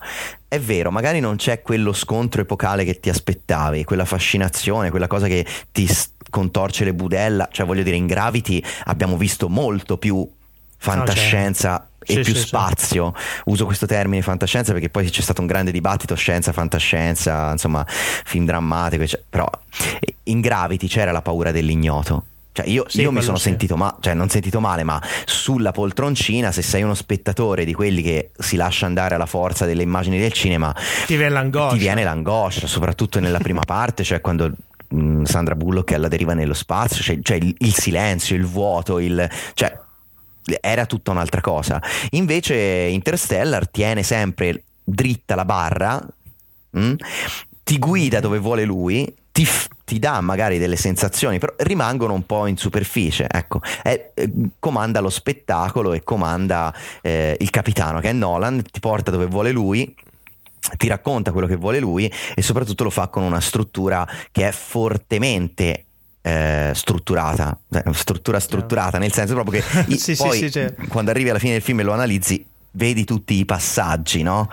È 0.54 0.60
vero, 0.60 0.92
magari 0.92 1.18
non 1.18 1.34
c'è 1.34 1.62
quello 1.62 1.92
scontro 1.92 2.40
epocale 2.40 2.84
che 2.84 3.00
ti 3.00 3.08
aspettavi, 3.08 3.82
quella 3.82 4.04
fascinazione, 4.04 4.90
quella 4.90 5.08
cosa 5.08 5.26
che 5.26 5.44
ti 5.72 5.90
contorce 6.30 6.84
le 6.84 6.94
budella, 6.94 7.48
cioè 7.50 7.66
voglio 7.66 7.82
dire, 7.82 7.96
in 7.96 8.06
Gravity 8.06 8.62
abbiamo 8.84 9.16
visto 9.16 9.48
molto 9.48 9.98
più 9.98 10.24
fantascienza. 10.76 11.70
No, 11.70 11.88
e 12.06 12.12
sì, 12.12 12.20
più 12.20 12.34
sì, 12.34 12.46
spazio. 12.46 13.14
Sì. 13.16 13.40
Uso 13.46 13.64
questo 13.64 13.86
termine 13.86 14.22
fantascienza 14.22 14.70
perché 14.70 14.90
poi 14.90 15.10
c'è 15.10 15.22
stato 15.22 15.40
un 15.40 15.48
grande 15.48 15.72
dibattito 15.72 16.14
scienza, 16.14 16.52
fantascienza, 16.52 17.50
insomma, 17.50 17.84
film 17.88 18.44
drammatico, 18.44 19.04
cioè, 19.08 19.20
però 19.28 19.50
in 20.24 20.40
Gravity 20.40 20.86
c'era 20.86 21.10
la 21.10 21.22
paura 21.22 21.50
dell'ignoto. 21.50 22.26
Cioè 22.54 22.68
io, 22.68 22.84
sì, 22.86 23.00
io 23.00 23.10
mi 23.10 23.20
sono 23.20 23.36
sì. 23.36 23.48
sentito 23.48 23.76
male, 23.76 23.96
cioè 23.98 24.14
non 24.14 24.28
sentito 24.28 24.60
male, 24.60 24.84
ma 24.84 25.02
sulla 25.24 25.72
poltroncina, 25.72 26.52
se 26.52 26.62
sei 26.62 26.84
uno 26.84 26.94
spettatore 26.94 27.64
di 27.64 27.74
quelli 27.74 28.00
che 28.00 28.30
si 28.38 28.54
lascia 28.54 28.86
andare 28.86 29.16
alla 29.16 29.26
forza 29.26 29.66
delle 29.66 29.82
immagini 29.82 30.20
del 30.20 30.32
cinema, 30.32 30.72
ti 31.04 31.16
viene 31.16 31.32
l'angoscia. 31.32 31.72
Ti 31.72 31.80
viene 31.80 32.04
l'angoscia, 32.04 32.68
soprattutto 32.68 33.18
nella 33.18 33.38
prima 33.38 33.62
parte, 33.66 34.04
cioè 34.04 34.20
quando 34.20 34.52
mh, 34.88 34.96
mm, 34.96 35.22
Sandra 35.24 35.56
Bullock 35.56 35.90
è 35.90 35.94
alla 35.96 36.06
deriva 36.06 36.32
nello 36.32 36.54
spazio, 36.54 37.02
cioè, 37.02 37.18
cioè 37.22 37.38
il, 37.38 37.52
il, 37.58 37.74
silenzio, 37.74 38.36
il 38.36 38.46
vuoto, 38.46 39.00
il, 39.00 39.28
cioè 39.54 39.76
era 40.60 40.86
tutta 40.86 41.10
un'altra 41.10 41.40
cosa. 41.40 41.82
Invece 42.10 42.54
Interstellar 42.54 43.68
tiene 43.68 44.04
sempre 44.04 44.62
dritta 44.84 45.34
la 45.34 45.44
barra, 45.44 46.00
mh, 46.70 46.80
mm, 46.80 46.94
ti 47.64 47.78
guida 47.80 48.20
dove 48.20 48.38
vuole 48.38 48.62
lui, 48.62 49.12
ti, 49.34 49.48
ti, 49.84 49.98
dà 49.98 50.20
magari 50.20 50.58
delle 50.58 50.76
sensazioni, 50.76 51.40
però 51.40 51.52
rimangono 51.56 52.12
un 52.12 52.24
po' 52.24 52.46
in 52.46 52.56
superficie. 52.56 53.26
Ecco, 53.28 53.60
è, 53.82 54.12
eh, 54.14 54.32
comanda 54.60 55.00
lo 55.00 55.10
spettacolo 55.10 55.92
e 55.92 56.04
comanda 56.04 56.72
eh, 57.02 57.36
il 57.40 57.50
capitano 57.50 57.98
che 57.98 58.10
è 58.10 58.12
Nolan, 58.12 58.62
ti 58.62 58.78
porta 58.78 59.10
dove 59.10 59.26
vuole 59.26 59.50
lui 59.50 59.92
ti 60.78 60.88
racconta 60.88 61.30
quello 61.30 61.46
che 61.46 61.56
vuole 61.56 61.78
lui 61.78 62.10
e 62.34 62.40
soprattutto 62.40 62.84
lo 62.84 62.90
fa 62.90 63.08
con 63.08 63.22
una 63.22 63.40
struttura 63.40 64.08
che 64.32 64.48
è 64.48 64.50
fortemente 64.50 65.84
eh, 66.22 66.70
strutturata, 66.72 67.58
eh, 67.70 67.92
struttura 67.92 68.40
strutturata, 68.40 68.96
nel 68.96 69.12
senso 69.12 69.34
proprio 69.34 69.60
che 69.60 69.98
sì, 69.98 70.16
poi 70.16 70.38
sì, 70.38 70.50
sì, 70.50 70.72
quando 70.88 71.10
arrivi 71.10 71.28
alla 71.28 71.38
fine 71.38 71.52
del 71.52 71.60
film 71.60 71.80
e 71.80 71.82
lo 71.82 71.92
analizzi 71.92 72.46
vedi 72.74 73.04
tutti 73.04 73.38
i 73.38 73.44
passaggi, 73.44 74.22
no? 74.22 74.50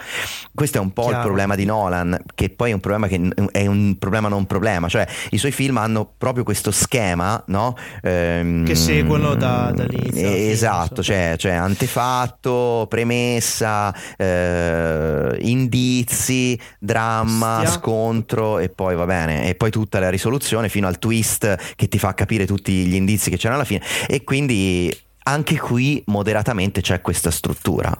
Questo 0.54 0.78
è 0.78 0.82
un 0.82 0.92
po' 0.92 1.04
Chiaro. 1.04 1.18
il 1.18 1.24
problema 1.24 1.56
di 1.56 1.66
Nolan, 1.66 2.20
che 2.36 2.50
poi 2.50 2.72
è 2.72 2.74
un 2.74 2.80
problema 2.80 3.08
che 3.08 3.20
è 3.52 3.66
un 3.66 3.98
problema 3.98 4.28
non 4.28 4.46
problema, 4.46 4.88
cioè 4.88 5.08
i 5.32 5.38
suoi 5.38 5.52
film 5.52 5.78
hanno 5.78 6.12
proprio 6.18 6.44
questo 6.44 6.72
schema, 6.72 7.42
no? 7.48 7.76
Ehm, 8.02 8.66
che 8.66 8.76
seguono 8.76 9.36
da, 9.36 9.72
dall'inizio. 9.74 10.28
esatto, 10.28 11.04
cioè, 11.04 11.36
cioè, 11.38 11.54
antefatto, 11.54 12.86
premessa, 12.90 13.94
eh, 14.18 15.38
indizi, 15.42 16.60
dramma, 16.80 17.60
Stia. 17.60 17.72
scontro 17.72 18.60
e 18.60 18.70
poi 18.70 18.96
va 18.96 19.06
bene, 19.06 19.48
e 19.48 19.56
poi 19.56 19.72
tutta 19.72 20.00
la 20.00 20.10
risoluzione 20.10 20.70
fino 20.70 20.88
al 20.88 21.00
twist 21.00 21.76
che 21.76 21.88
ti 21.88 21.98
fa 21.98 22.14
capire 22.14 22.46
tutti 22.46 22.72
gli 22.72 22.96
indizi 22.96 23.30
che 23.30 23.38
c'erano 23.38 23.60
alla 23.60 23.66
fine 23.68 23.84
e 24.08 24.24
quindi 24.24 24.96
anche 25.24 25.58
qui 25.60 26.02
moderatamente 26.08 26.82
c'è 26.82 27.02
questa 27.02 27.32
struttura. 27.32 27.96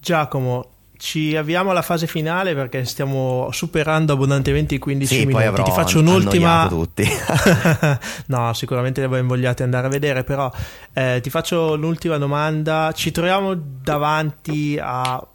Giacomo, 0.00 0.68
ci 1.00 1.34
avviamo 1.34 1.70
alla 1.70 1.80
fase 1.80 2.06
finale 2.06 2.54
perché 2.54 2.84
stiamo 2.84 3.48
superando 3.52 4.12
abbondantemente 4.12 4.74
i 4.74 4.78
15 4.78 5.14
sì, 5.14 5.24
minuti. 5.24 5.48
Poi 5.48 5.64
Ti 5.64 5.70
faccio 5.70 6.00
un'ultima. 6.00 6.66
Tutti. 6.68 7.04
no, 8.26 8.52
sicuramente 8.52 9.06
voi 9.06 9.20
invogliate 9.20 9.62
andare 9.62 9.86
a 9.86 9.90
vedere, 9.90 10.24
però 10.24 10.52
eh, 10.92 11.20
ti 11.22 11.30
faccio 11.30 11.74
l'ultima 11.74 12.18
domanda. 12.18 12.92
Ci 12.94 13.12
troviamo 13.12 13.54
davanti 13.54 14.78
a 14.80 15.26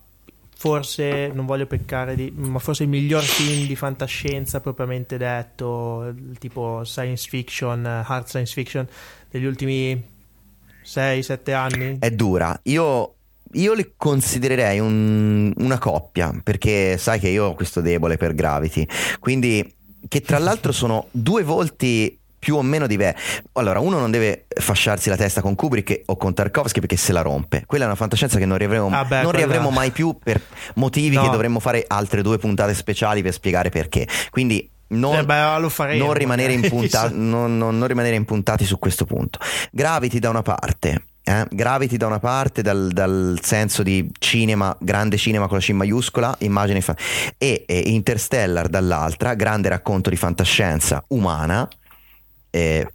forse, 0.55 1.31
non 1.33 1.47
voglio 1.47 1.65
peccare 1.65 2.15
di, 2.15 2.31
ma 2.35 2.59
forse 2.59 2.83
il 2.83 2.89
miglior 2.89 3.23
film 3.23 3.65
di 3.65 3.75
fantascienza 3.75 4.61
propriamente 4.61 5.17
detto, 5.17 6.13
tipo 6.37 6.83
science 6.83 7.27
fiction, 7.27 7.85
hard 7.85 8.27
science 8.27 8.53
fiction 8.53 8.87
degli 9.31 9.45
ultimi 9.45 9.99
6-7 10.85 11.53
anni? 11.53 11.97
È 11.99 12.11
dura. 12.11 12.59
Io 12.63 13.14
io 13.55 13.73
li 13.73 13.93
considererei 13.95 14.79
un, 14.79 15.53
una 15.57 15.77
coppia 15.77 16.33
perché 16.43 16.97
sai 16.97 17.19
che 17.19 17.29
io 17.29 17.45
ho 17.45 17.53
questo 17.55 17.81
debole 17.81 18.17
per 18.17 18.33
Gravity 18.33 18.87
quindi 19.19 19.73
che 20.07 20.21
tra 20.21 20.37
l'altro 20.37 20.71
sono 20.71 21.07
due 21.11 21.43
volti 21.43 22.17
più 22.37 22.57
o 22.57 22.61
meno 22.61 22.85
diversi 22.85 23.41
allora 23.53 23.79
uno 23.79 23.97
non 23.99 24.11
deve 24.11 24.45
fasciarsi 24.47 25.09
la 25.09 25.15
testa 25.15 25.41
con 25.41 25.55
Kubrick 25.55 26.03
o 26.05 26.15
con 26.15 26.33
Tarkovsky 26.33 26.79
perché 26.79 26.95
se 26.95 27.11
la 27.11 27.21
rompe 27.21 27.63
quella 27.65 27.85
è 27.85 27.87
una 27.87 27.95
fantascienza 27.95 28.37
che 28.37 28.45
non 28.45 28.57
riavremo, 28.57 28.89
ah 28.91 29.03
beh, 29.03 29.23
non 29.23 29.31
riavremo 29.31 29.71
mai 29.71 29.91
più 29.91 30.15
per 30.21 30.41
motivi 30.75 31.15
no. 31.15 31.23
che 31.23 31.29
dovremmo 31.29 31.59
fare 31.59 31.83
altre 31.87 32.21
due 32.21 32.37
puntate 32.37 32.73
speciali 32.73 33.21
per 33.23 33.33
spiegare 33.33 33.69
perché 33.69 34.07
quindi 34.29 34.69
non, 34.87 35.17
eh 35.17 35.25
beh, 35.25 35.69
faremo, 35.69 36.05
non, 36.05 36.13
rimanere 36.13 36.53
impunta- 36.53 37.09
non, 37.13 37.57
non, 37.57 37.77
non, 37.77 37.87
rimanere 37.87 38.15
impuntati 38.15 38.65
su 38.65 38.77
questo 38.77 39.05
punto. 39.05 39.39
Gravity 39.71 40.19
da 40.19 40.29
una 40.29 40.43
parte. 40.43 41.05
Eh? 41.27 41.47
Gravity 41.49 41.97
da 41.97 42.05
una 42.05 42.19
parte 42.19 42.61
dal, 42.61 42.91
dal, 42.91 43.39
senso 43.41 43.81
di 43.81 44.11
cinema, 44.19 44.77
grande 44.79 45.17
cinema 45.17 45.47
con 45.47 45.57
la 45.57 45.63
C 45.63 45.69
maiuscola, 45.71 46.35
immagine 46.41 46.81
fa- 46.81 46.95
e, 47.39 47.63
e 47.65 47.79
Interstellar 47.79 48.67
dall'altra, 48.67 49.33
grande 49.33 49.69
racconto 49.69 50.11
di 50.11 50.17
fantascienza 50.17 51.03
umana. 51.07 51.67
Eh, 52.51 52.87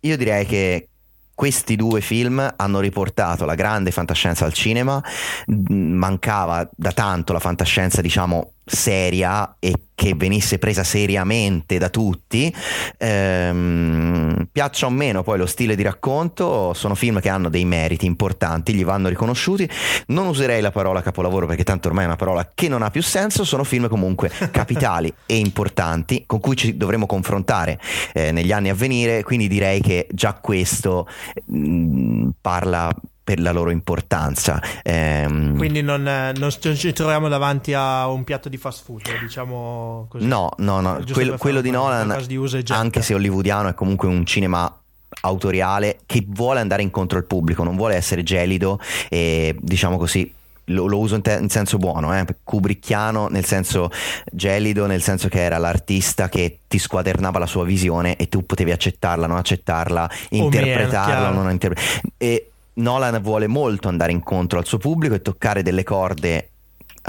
io 0.00 0.16
direi 0.16 0.46
che 0.46 0.88
questi 1.34 1.74
due 1.74 2.00
film 2.00 2.54
hanno 2.56 2.78
riportato 2.78 3.44
la 3.44 3.56
grande 3.56 3.90
fantascienza 3.90 4.44
al 4.44 4.52
cinema, 4.52 5.02
mancava 5.46 6.68
da 6.72 6.92
tanto 6.92 7.32
la 7.32 7.40
fantascienza 7.40 8.00
diciamo 8.00 8.52
seria 8.68 9.56
e 9.58 9.72
che 9.98 10.14
venisse 10.14 10.58
presa 10.58 10.84
seriamente 10.84 11.76
da 11.76 11.88
tutti. 11.88 12.54
Ehm, 12.98 14.46
piaccia 14.52 14.86
o 14.86 14.90
meno 14.90 15.24
poi 15.24 15.38
lo 15.38 15.46
stile 15.46 15.74
di 15.74 15.82
racconto, 15.82 16.72
sono 16.72 16.94
film 16.94 17.18
che 17.20 17.28
hanno 17.28 17.48
dei 17.48 17.64
meriti 17.64 18.06
importanti, 18.06 18.74
gli 18.74 18.84
vanno 18.84 19.08
riconosciuti. 19.08 19.68
Non 20.08 20.26
userei 20.26 20.60
la 20.60 20.70
parola 20.70 21.02
capolavoro 21.02 21.46
perché 21.46 21.64
tanto 21.64 21.88
ormai 21.88 22.04
è 22.04 22.06
una 22.06 22.16
parola 22.16 22.48
che 22.54 22.68
non 22.68 22.82
ha 22.82 22.90
più 22.90 23.02
senso, 23.02 23.42
sono 23.42 23.64
film 23.64 23.88
comunque 23.88 24.30
capitali 24.52 25.12
e 25.26 25.36
importanti 25.36 26.22
con 26.26 26.38
cui 26.38 26.54
ci 26.54 26.76
dovremo 26.76 27.06
confrontare 27.06 27.80
eh, 28.12 28.30
negli 28.30 28.52
anni 28.52 28.68
a 28.68 28.74
venire, 28.74 29.24
quindi 29.24 29.48
direi 29.48 29.80
che 29.80 30.06
già 30.12 30.34
questo 30.34 31.08
mh, 31.46 31.58
mm, 31.58 32.28
parla 32.40 32.88
per 33.28 33.40
la 33.40 33.52
loro 33.52 33.68
importanza. 33.68 34.58
Ehm... 34.82 35.58
Quindi 35.58 35.82
non, 35.82 36.00
non, 36.02 36.50
ci 36.50 36.92
troviamo 36.94 37.28
davanti 37.28 37.74
a 37.74 38.08
un 38.08 38.24
piatto 38.24 38.48
di 38.48 38.56
fast 38.56 38.84
food, 38.84 39.02
diciamo 39.20 40.06
così. 40.08 40.26
No, 40.26 40.48
no, 40.56 40.80
no. 40.80 41.04
Quello, 41.12 41.36
quello 41.36 41.60
di 41.60 41.68
Nolan, 41.68 42.24
di 42.26 42.40
anche 42.68 43.02
se 43.02 43.12
hollywoodiano, 43.12 43.68
è 43.68 43.74
comunque 43.74 44.08
un 44.08 44.24
cinema 44.24 44.74
autoriale 45.20 45.98
che 46.06 46.24
vuole 46.26 46.60
andare 46.60 46.80
incontro 46.80 47.18
al 47.18 47.26
pubblico, 47.26 47.62
non 47.64 47.76
vuole 47.76 47.96
essere 47.96 48.22
gelido 48.22 48.80
e 49.10 49.54
diciamo 49.60 49.98
così 49.98 50.32
lo, 50.68 50.86
lo 50.86 50.98
uso 50.98 51.14
in, 51.14 51.20
te- 51.20 51.38
in, 51.38 51.50
senso 51.50 51.76
buono, 51.76 52.18
eh? 52.18 52.24
Kubrickiano 52.42 53.28
nel 53.28 53.44
senso 53.44 53.90
gelido, 54.32 54.86
nel 54.86 55.02
senso 55.02 55.28
che 55.28 55.42
era 55.42 55.58
l'artista 55.58 56.30
che 56.30 56.60
ti 56.66 56.78
squadernava 56.78 57.38
la 57.38 57.46
sua 57.46 57.64
visione 57.64 58.16
e 58.16 58.30
tu 58.30 58.46
potevi 58.46 58.70
accettarla, 58.72 59.26
non 59.26 59.36
accettarla, 59.36 60.10
interpretarla, 60.30 61.28
non 61.28 61.50
interpretarla. 61.50 62.56
Nolan 62.78 63.20
vuole 63.22 63.46
molto 63.46 63.88
andare 63.88 64.12
incontro 64.12 64.58
al 64.58 64.66
suo 64.66 64.78
pubblico 64.78 65.14
e 65.14 65.22
toccare 65.22 65.62
delle 65.62 65.82
corde 65.82 66.50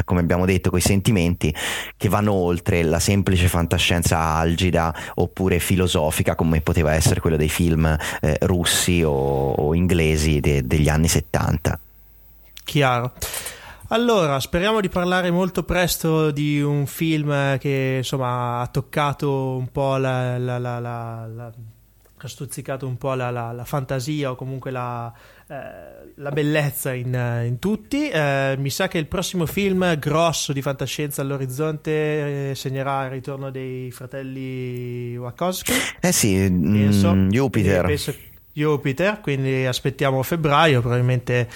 come 0.05 0.21
abbiamo 0.21 0.45
detto, 0.45 0.69
quei 0.69 0.81
sentimenti 0.81 1.53
che 1.97 2.09
vanno 2.09 2.33
oltre 2.33 2.83
la 2.83 2.99
semplice 2.99 3.47
fantascienza 3.47 4.17
algida 4.17 4.93
oppure 5.15 5.59
filosofica 5.59 6.35
come 6.35 6.61
poteva 6.61 6.93
essere 6.93 7.19
quello 7.19 7.37
dei 7.37 7.49
film 7.49 7.97
eh, 8.21 8.37
russi 8.41 9.03
o, 9.03 9.51
o 9.51 9.73
inglesi 9.73 10.39
de- 10.39 10.65
degli 10.65 10.89
anni 10.89 11.07
70. 11.07 11.79
Chiaro. 12.63 13.13
Allora, 13.91 14.39
speriamo 14.39 14.81
di 14.81 14.89
parlare 14.89 15.31
molto 15.31 15.63
presto 15.63 16.29
di 16.29 16.61
un 16.61 16.85
film 16.85 17.57
che 17.57 17.95
insomma 17.97 18.61
ha 18.61 18.67
toccato 18.67 19.55
un 19.55 19.71
po' 19.71 19.97
la, 19.97 20.37
la, 20.37 20.59
la, 20.59 20.79
la 20.79 21.51
stuzzicato 22.27 22.85
un 22.87 22.97
po' 22.97 23.13
la, 23.13 23.29
la, 23.29 23.51
la 23.51 23.65
fantasia 23.65 24.31
o 24.31 24.35
comunque 24.35 24.71
la, 24.71 25.11
eh, 25.47 26.11
la 26.15 26.29
bellezza 26.31 26.93
in, 26.93 27.43
in 27.45 27.57
tutti. 27.59 28.09
Eh, 28.09 28.55
mi 28.57 28.69
sa 28.69 28.87
che 28.87 28.97
il 28.97 29.07
prossimo 29.07 29.45
film 29.45 29.97
grosso 29.97 30.53
di 30.53 30.61
fantascienza 30.61 31.21
all'orizzonte 31.21 32.49
eh, 32.49 32.55
segnerà 32.55 33.05
il 33.05 33.11
ritorno 33.11 33.49
dei 33.49 33.91
fratelli 33.91 35.15
Wachowski. 35.17 35.73
Eh 35.99 36.11
sì, 36.11 36.35
penso, 36.35 37.13
mm, 37.13 37.29
Jupiter. 37.29 37.85
Penso, 37.85 38.13
Jupiter, 38.51 39.21
quindi 39.21 39.65
aspettiamo 39.65 40.21
febbraio, 40.21 40.81
probabilmente 40.81 41.47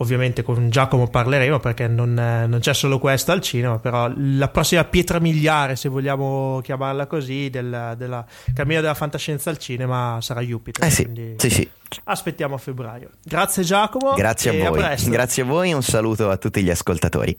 ovviamente 0.00 0.42
con 0.42 0.70
Giacomo 0.70 1.08
parleremo 1.08 1.58
perché 1.60 1.86
non, 1.86 2.14
non, 2.14 2.58
c'è 2.60 2.74
solo 2.74 2.98
questo 2.98 3.32
al 3.32 3.40
cinema, 3.40 3.78
però 3.78 4.10
la 4.14 4.48
prossima 4.48 4.84
pietra 4.84 5.18
miliare, 5.20 5.76
se 5.76 5.88
vogliamo 5.88 6.60
chiamarla 6.62 7.06
così, 7.06 7.50
del, 7.50 7.94
della 7.96 8.24
cammino 8.54 8.80
della 8.80 8.94
fantascienza 8.94 9.50
al 9.50 9.58
cinema 9.58 10.18
sarà 10.20 10.40
Jupiter. 10.40 10.84
Eh 10.84 10.90
sì, 10.90 11.34
sì, 11.36 11.50
sì. 11.50 11.70
Aspettiamo 12.04 12.54
a 12.54 12.58
febbraio. 12.58 13.10
Grazie 13.22 13.62
Giacomo. 13.62 14.14
Grazie 14.14 14.66
a 14.66 14.70
voi. 14.70 14.82
A 14.82 14.96
Grazie 14.96 15.42
a 15.42 15.46
voi 15.46 15.70
e 15.70 15.74
un 15.74 15.82
saluto 15.82 16.30
a 16.30 16.36
tutti 16.36 16.62
gli 16.62 16.70
ascoltatori. 16.70 17.36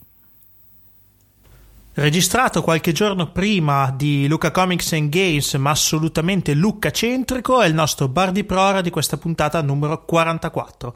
Registrato 1.94 2.62
qualche 2.62 2.92
giorno 2.92 3.32
prima 3.32 3.92
di 3.94 4.26
Luca 4.26 4.50
Comics 4.50 4.92
and 4.92 5.10
Games, 5.10 5.52
ma 5.54 5.70
assolutamente 5.70 6.54
Luca 6.54 6.90
centrico, 6.90 7.60
è 7.60 7.66
il 7.66 7.74
nostro 7.74 8.08
bar 8.08 8.32
di 8.32 8.44
prora 8.44 8.80
di 8.80 8.88
questa 8.88 9.18
puntata 9.18 9.60
numero 9.60 10.02
44. 10.04 10.94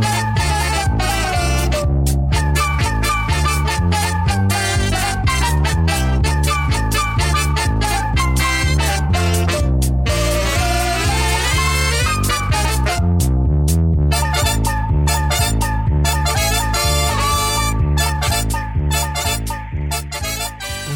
Thank 0.00 0.28
you. 0.28 0.33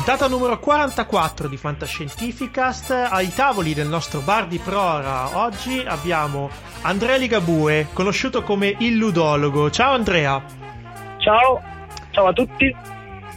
Puntata 0.09 0.35
numero 0.35 0.59
44 0.59 1.49
di 1.49 1.59
Fantascientificast. 1.59 3.09
Ai 3.11 3.31
tavoli 3.31 3.75
del 3.75 3.89
nostro 3.89 4.21
bar 4.21 4.47
di 4.47 4.59
Prora 4.59 5.37
oggi 5.37 5.85
abbiamo 5.87 6.49
Andrea 6.81 7.17
Ligabue, 7.17 7.89
conosciuto 7.93 8.43
come 8.43 8.75
il 8.79 8.97
ludologo. 8.97 9.71
Ciao 9.71 9.93
Andrea. 9.93 10.43
Ciao, 11.19 11.63
ciao 12.09 12.27
a 12.27 12.33
tutti. 12.33 12.75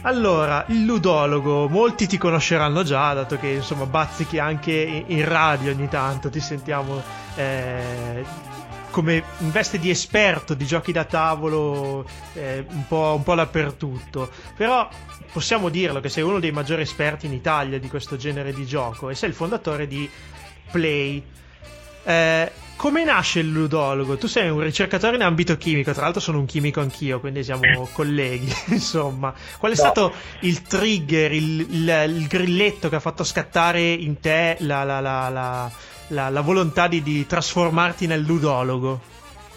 Allora, 0.00 0.64
il 0.68 0.86
ludologo, 0.86 1.68
molti 1.68 2.06
ti 2.06 2.16
conosceranno 2.16 2.82
già, 2.84 3.12
dato 3.12 3.36
che 3.36 3.48
insomma 3.48 3.84
bazzichi 3.84 4.38
anche 4.38 5.04
in 5.06 5.28
radio 5.28 5.72
ogni 5.72 5.88
tanto, 5.88 6.30
ti 6.30 6.40
sentiamo 6.40 7.02
eh, 7.34 8.24
come 8.92 9.24
in 9.38 9.50
veste 9.50 9.78
di 9.78 9.90
esperto 9.90 10.54
di 10.54 10.64
giochi 10.64 10.92
da 10.92 11.04
tavolo 11.04 12.06
eh, 12.34 12.64
un, 12.66 12.86
po', 12.86 13.14
un 13.16 13.22
po' 13.22 13.34
dappertutto. 13.34 14.30
Però 14.56 14.88
possiamo 15.32 15.68
dirlo 15.68 16.00
che 16.00 16.08
sei 16.08 16.22
uno 16.22 16.38
dei 16.38 16.52
maggiori 16.52 16.82
esperti 16.82 17.26
in 17.26 17.32
Italia 17.32 17.78
di 17.78 17.88
questo 17.88 18.16
genere 18.16 18.52
di 18.52 18.66
gioco 18.66 19.10
e 19.10 19.14
sei 19.14 19.30
il 19.30 19.34
fondatore 19.34 19.86
di 19.86 20.08
Play. 20.70 21.22
Eh, 22.04 22.50
come 22.76 23.04
nasce 23.04 23.40
il 23.40 23.50
ludologo? 23.50 24.16
Tu 24.16 24.26
sei 24.26 24.50
un 24.50 24.60
ricercatore 24.60 25.16
in 25.16 25.22
ambito 25.22 25.56
chimico, 25.56 25.92
tra 25.92 26.02
l'altro 26.02 26.20
sono 26.20 26.38
un 26.38 26.46
chimico 26.46 26.80
anch'io, 26.80 27.20
quindi 27.20 27.44
siamo 27.44 27.88
colleghi, 27.92 28.52
insomma. 28.70 29.32
Qual 29.58 29.72
è 29.72 29.74
no. 29.76 29.80
stato 29.80 30.12
il 30.40 30.62
trigger, 30.62 31.32
il, 31.32 31.60
il, 31.60 32.04
il, 32.08 32.26
grilletto 32.26 32.88
che 32.88 32.96
ha 32.96 33.00
fatto 33.00 33.24
scattare 33.24 33.80
in 33.80 34.18
te 34.20 34.56
la, 34.60 34.82
la, 34.82 35.00
la, 35.00 36.28
la 36.28 36.40
volontà 36.40 36.88
di, 36.88 37.02
di 37.02 37.24
trasformarti 37.24 38.06
nel 38.06 38.22
ludologo? 38.22 39.00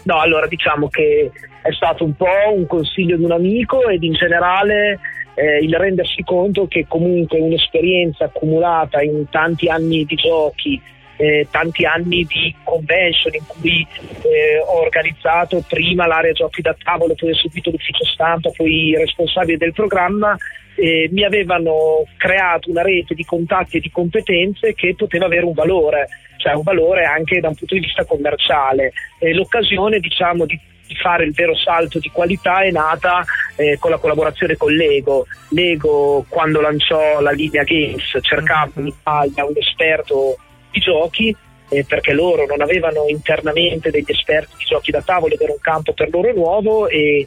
No, 0.04 0.20
allora 0.20 0.46
diciamo 0.46 0.88
che 0.88 1.32
è 1.62 1.72
stato 1.72 2.04
un 2.04 2.14
po' 2.14 2.52
un 2.54 2.66
consiglio 2.66 3.16
di 3.16 3.24
un 3.24 3.32
amico 3.32 3.88
ed 3.88 4.04
in 4.04 4.12
generale 4.12 5.00
eh, 5.36 5.58
il 5.58 5.74
rendersi 5.74 6.22
conto 6.22 6.66
che 6.66 6.86
comunque 6.88 7.38
un'esperienza 7.38 8.24
accumulata 8.24 9.02
in 9.02 9.28
tanti 9.28 9.68
anni 9.68 10.04
di 10.04 10.14
giochi, 10.14 10.80
eh, 11.18 11.46
tanti 11.50 11.84
anni 11.84 12.24
di 12.24 12.54
convention 12.64 13.34
in 13.34 13.44
cui 13.46 13.86
eh, 14.22 14.58
ho 14.66 14.80
organizzato 14.80 15.62
prima 15.68 16.06
l'area 16.06 16.32
giochi 16.32 16.62
da 16.62 16.74
tavolo, 16.82 17.14
poi 17.14 17.30
ho 17.30 17.34
seguito 17.34 17.70
l'ufficio 17.70 18.04
stampa, 18.06 18.50
poi 18.50 18.88
i 18.88 18.96
responsabili 18.96 19.58
del 19.58 19.72
programma, 19.74 20.34
eh, 20.74 21.08
mi 21.12 21.22
avevano 21.22 22.04
creato 22.16 22.70
una 22.70 22.82
rete 22.82 23.14
di 23.14 23.24
contatti 23.24 23.76
e 23.76 23.80
di 23.80 23.90
competenze 23.90 24.74
che 24.74 24.94
poteva 24.94 25.26
avere 25.26 25.44
un 25.44 25.54
valore, 25.54 26.08
cioè 26.38 26.54
un 26.54 26.62
valore 26.62 27.04
anche 27.04 27.40
da 27.40 27.48
un 27.48 27.54
punto 27.54 27.74
di 27.74 27.80
vista 27.80 28.06
commerciale. 28.06 28.92
l'occasione 29.20 29.98
diciamo 30.00 30.46
di 30.46 30.58
di 30.86 30.94
fare 30.94 31.24
il 31.24 31.32
vero 31.32 31.56
salto 31.56 31.98
di 31.98 32.10
qualità 32.10 32.60
è 32.60 32.70
nata 32.70 33.24
eh, 33.56 33.76
con 33.78 33.90
la 33.90 33.98
collaborazione 33.98 34.56
con 34.56 34.72
Lego. 34.72 35.26
Lego 35.50 36.24
quando 36.28 36.60
lanciò 36.60 37.20
la 37.20 37.32
linea 37.32 37.64
Games 37.64 38.18
cercava 38.20 38.70
in 38.76 38.86
Italia 38.86 39.44
un 39.44 39.56
esperto 39.56 40.36
di 40.70 40.80
giochi 40.80 41.34
eh, 41.68 41.84
perché 41.84 42.12
loro 42.12 42.46
non 42.46 42.60
avevano 42.60 43.06
internamente 43.08 43.90
degli 43.90 44.10
esperti 44.10 44.54
di 44.58 44.64
giochi 44.64 44.90
da 44.90 45.02
tavolo 45.02 45.34
ed 45.34 45.40
era 45.40 45.52
un 45.52 45.60
campo 45.60 45.92
per 45.92 46.10
loro 46.10 46.32
nuovo 46.32 46.88
e 46.88 47.26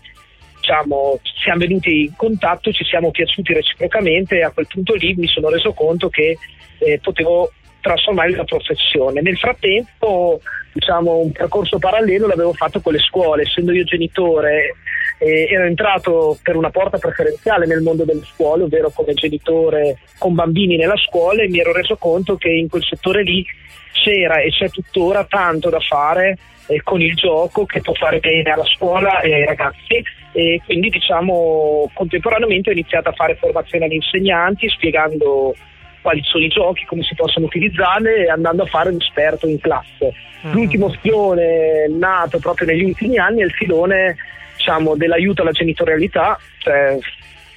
diciamo, 0.59 1.19
siamo 1.41 1.59
venuti 1.59 2.01
in 2.03 2.15
contatto, 2.15 2.71
ci 2.71 2.83
siamo 2.83 3.11
piaciuti 3.11 3.53
reciprocamente 3.53 4.37
e 4.37 4.43
a 4.43 4.51
quel 4.51 4.67
punto 4.67 4.93
lì 4.93 5.15
mi 5.15 5.27
sono 5.27 5.49
reso 5.49 5.73
conto 5.73 6.09
che 6.09 6.37
eh, 6.79 6.99
potevo 7.01 7.51
trasformare 7.81 8.33
una 8.33 8.43
professione. 8.43 9.21
Nel 9.21 9.37
frattempo 9.37 10.41
diciamo, 10.71 11.17
un 11.17 11.31
percorso 11.31 11.79
parallelo 11.79 12.27
l'avevo 12.27 12.53
fatto 12.53 12.79
con 12.81 12.93
le 12.93 12.99
scuole, 12.99 13.43
essendo 13.43 13.71
io 13.71 13.83
genitore 13.83 14.75
eh, 15.19 15.47
ero 15.51 15.65
entrato 15.65 16.37
per 16.41 16.55
una 16.55 16.69
porta 16.69 16.97
preferenziale 16.97 17.65
nel 17.65 17.81
mondo 17.81 18.05
delle 18.05 18.23
scuole, 18.23 18.63
ovvero 18.63 18.89
come 18.93 19.13
genitore 19.13 19.97
con 20.17 20.33
bambini 20.33 20.77
nella 20.77 20.97
scuola 20.97 21.43
e 21.43 21.49
mi 21.49 21.59
ero 21.59 21.73
reso 21.73 21.97
conto 21.97 22.37
che 22.37 22.49
in 22.49 22.69
quel 22.69 22.83
settore 22.83 23.23
lì 23.23 23.45
c'era 23.91 24.39
e 24.39 24.49
c'è 24.49 24.69
tuttora 24.69 25.25
tanto 25.25 25.69
da 25.69 25.79
fare 25.79 26.37
eh, 26.67 26.81
con 26.83 27.01
il 27.01 27.15
gioco 27.15 27.65
che 27.65 27.81
può 27.81 27.93
fare 27.93 28.19
bene 28.19 28.51
alla 28.51 28.65
scuola 28.65 29.19
e 29.21 29.33
ai 29.33 29.45
ragazzi 29.45 30.01
e 30.31 30.61
quindi 30.63 30.89
diciamo 30.89 31.89
contemporaneamente 31.93 32.69
ho 32.69 32.73
iniziato 32.73 33.09
a 33.09 33.13
fare 33.13 33.35
formazione 33.35 33.85
agli 33.85 33.95
insegnanti 33.95 34.69
spiegando 34.69 35.55
quali 36.01 36.21
sono 36.23 36.43
i 36.43 36.49
giochi, 36.49 36.85
come 36.85 37.03
si 37.03 37.15
possono 37.15 37.45
utilizzarli 37.45 38.25
e 38.25 38.29
andando 38.29 38.63
a 38.63 38.67
fare 38.67 38.89
un 38.89 38.97
esperto 38.99 39.47
in 39.47 39.59
classe. 39.59 40.13
Uh-huh. 40.41 40.51
L'ultimo 40.51 40.89
filone 41.01 41.87
nato 41.89 42.39
proprio 42.39 42.67
negli 42.67 42.83
ultimi 42.83 43.17
anni 43.17 43.41
è 43.41 43.45
il 43.45 43.51
filone 43.51 44.15
diciamo, 44.55 44.95
dell'aiuto 44.95 45.41
alla 45.41 45.51
genitorialità, 45.51 46.39
cioè, 46.59 46.97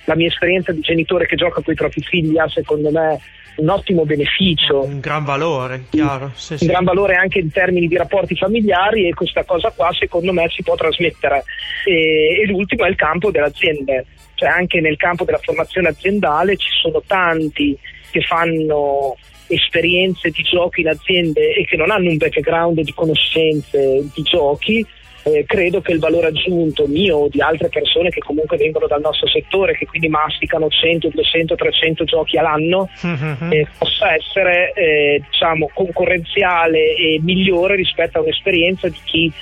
la 0.05 0.17
mia 0.17 0.29
esperienza 0.29 0.73
di 0.73 0.81
genitore 0.81 1.27
che 1.27 1.37
gioca 1.37 1.61
con 1.63 1.73
i 1.73 1.77
propri 1.77 2.01
figli 2.03 2.39
ha 2.39 2.49
secondo 2.49 2.91
me 2.91 3.21
un 3.57 3.69
ottimo 3.69 4.05
beneficio. 4.05 4.83
Un 4.83 5.01
gran 5.01 5.25
valore, 5.25 5.85
chiaro. 5.91 6.33
Sì, 6.35 6.53
un 6.53 6.59
sì. 6.59 6.67
gran 6.67 6.85
valore 6.85 7.15
anche 7.15 7.39
in 7.39 7.51
termini 7.51 7.89
di 7.89 7.97
rapporti 7.97 8.37
familiari 8.37 9.09
e 9.09 9.15
questa 9.15 9.45
cosa 9.45 9.71
qua 9.71 9.91
secondo 9.93 10.33
me 10.33 10.49
si 10.49 10.63
può 10.63 10.75
trasmettere. 10.75 11.45
E, 11.85 12.43
e 12.43 12.47
l'ultimo 12.47 12.85
è 12.85 12.89
il 12.89 12.97
campo 12.97 13.31
delle 13.31 13.47
aziende, 13.47 14.07
cioè 14.35 14.49
anche 14.49 14.81
nel 14.81 14.97
campo 14.97 15.25
della 15.25 15.41
formazione 15.43 15.89
aziendale 15.89 16.57
ci 16.57 16.71
sono 16.81 17.03
tanti 17.07 17.77
che 18.11 18.21
fanno 18.23 19.17
esperienze 19.49 20.31
di 20.31 20.43
giochi 20.43 20.81
in 20.81 20.89
aziende 20.89 21.55
e 21.55 21.65
che 21.67 21.77
non 21.77 21.91
hanno 21.91 22.09
un 22.09 22.17
background 22.17 22.81
di 22.81 22.93
conoscenze 22.95 24.03
di 24.15 24.23
giochi, 24.23 24.85
eh, 25.25 25.45
credo 25.47 25.81
che 25.81 25.93
il 25.93 25.99
valore 25.99 26.29
aggiunto 26.29 26.87
mio 26.87 27.17
o 27.17 27.29
di 27.29 27.41
altre 27.41 27.69
persone 27.69 28.11
che 28.11 28.21
comunque 28.21 28.57
vengono 28.57 28.87
dal 28.87 29.01
nostro 29.01 29.29
settore, 29.29 29.77
che 29.77 29.87
quindi 29.87 30.09
masticano 30.09 30.69
100, 30.69 31.09
200, 31.09 31.55
300 31.55 32.05
giochi 32.05 32.37
all'anno, 32.39 32.89
mm-hmm. 33.07 33.53
eh, 33.53 33.67
possa 33.79 34.15
essere 34.15 34.73
eh, 34.75 35.23
diciamo, 35.31 35.71
concorrenziale 35.73 36.95
e 36.95 37.21
migliore 37.23 37.77
rispetto 37.77 38.19
a 38.19 38.23
un'esperienza 38.23 38.89
di 38.89 38.99
chi 39.05 39.33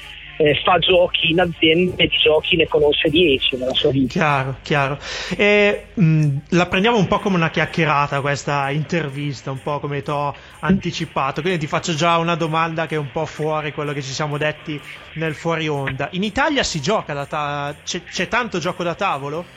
eh, 0.40 0.54
fa 0.64 0.78
giochi 0.78 1.30
in 1.30 1.40
aziende 1.40 2.06
di 2.06 2.16
giochi 2.16 2.56
ne 2.56 2.66
conosce 2.66 3.10
10 3.10 3.56
nella 3.58 3.74
sua 3.74 3.90
vita. 3.90 4.06
Chiaro, 4.06 4.58
chiaro. 4.62 4.98
E, 5.36 5.92
mh, 5.94 6.36
la 6.50 6.66
prendiamo 6.66 6.96
un 6.96 7.06
po' 7.06 7.18
come 7.18 7.36
una 7.36 7.50
chiacchierata 7.50 8.22
questa 8.22 8.70
intervista, 8.70 9.50
un 9.50 9.60
po' 9.60 9.78
come 9.80 10.00
ti 10.02 10.10
ho 10.10 10.34
anticipato, 10.60 11.42
quindi 11.42 11.60
ti 11.60 11.66
faccio 11.66 11.94
già 11.94 12.16
una 12.16 12.36
domanda 12.36 12.86
che 12.86 12.94
è 12.94 12.98
un 12.98 13.10
po' 13.10 13.26
fuori 13.26 13.72
quello 13.72 13.92
che 13.92 14.02
ci 14.02 14.12
siamo 14.12 14.38
detti 14.38 14.82
nel 15.12 15.34
fuori 15.34 15.68
onda. 15.68 16.08
In 16.12 16.22
Italia 16.24 16.62
si 16.62 16.80
gioca 16.80 17.12
da 17.12 17.26
ta- 17.26 17.78
c'è, 17.84 18.06
c'è 18.08 18.26
tanto 18.26 18.58
gioco 18.58 18.82
da 18.82 18.94
tavolo? 18.94 19.52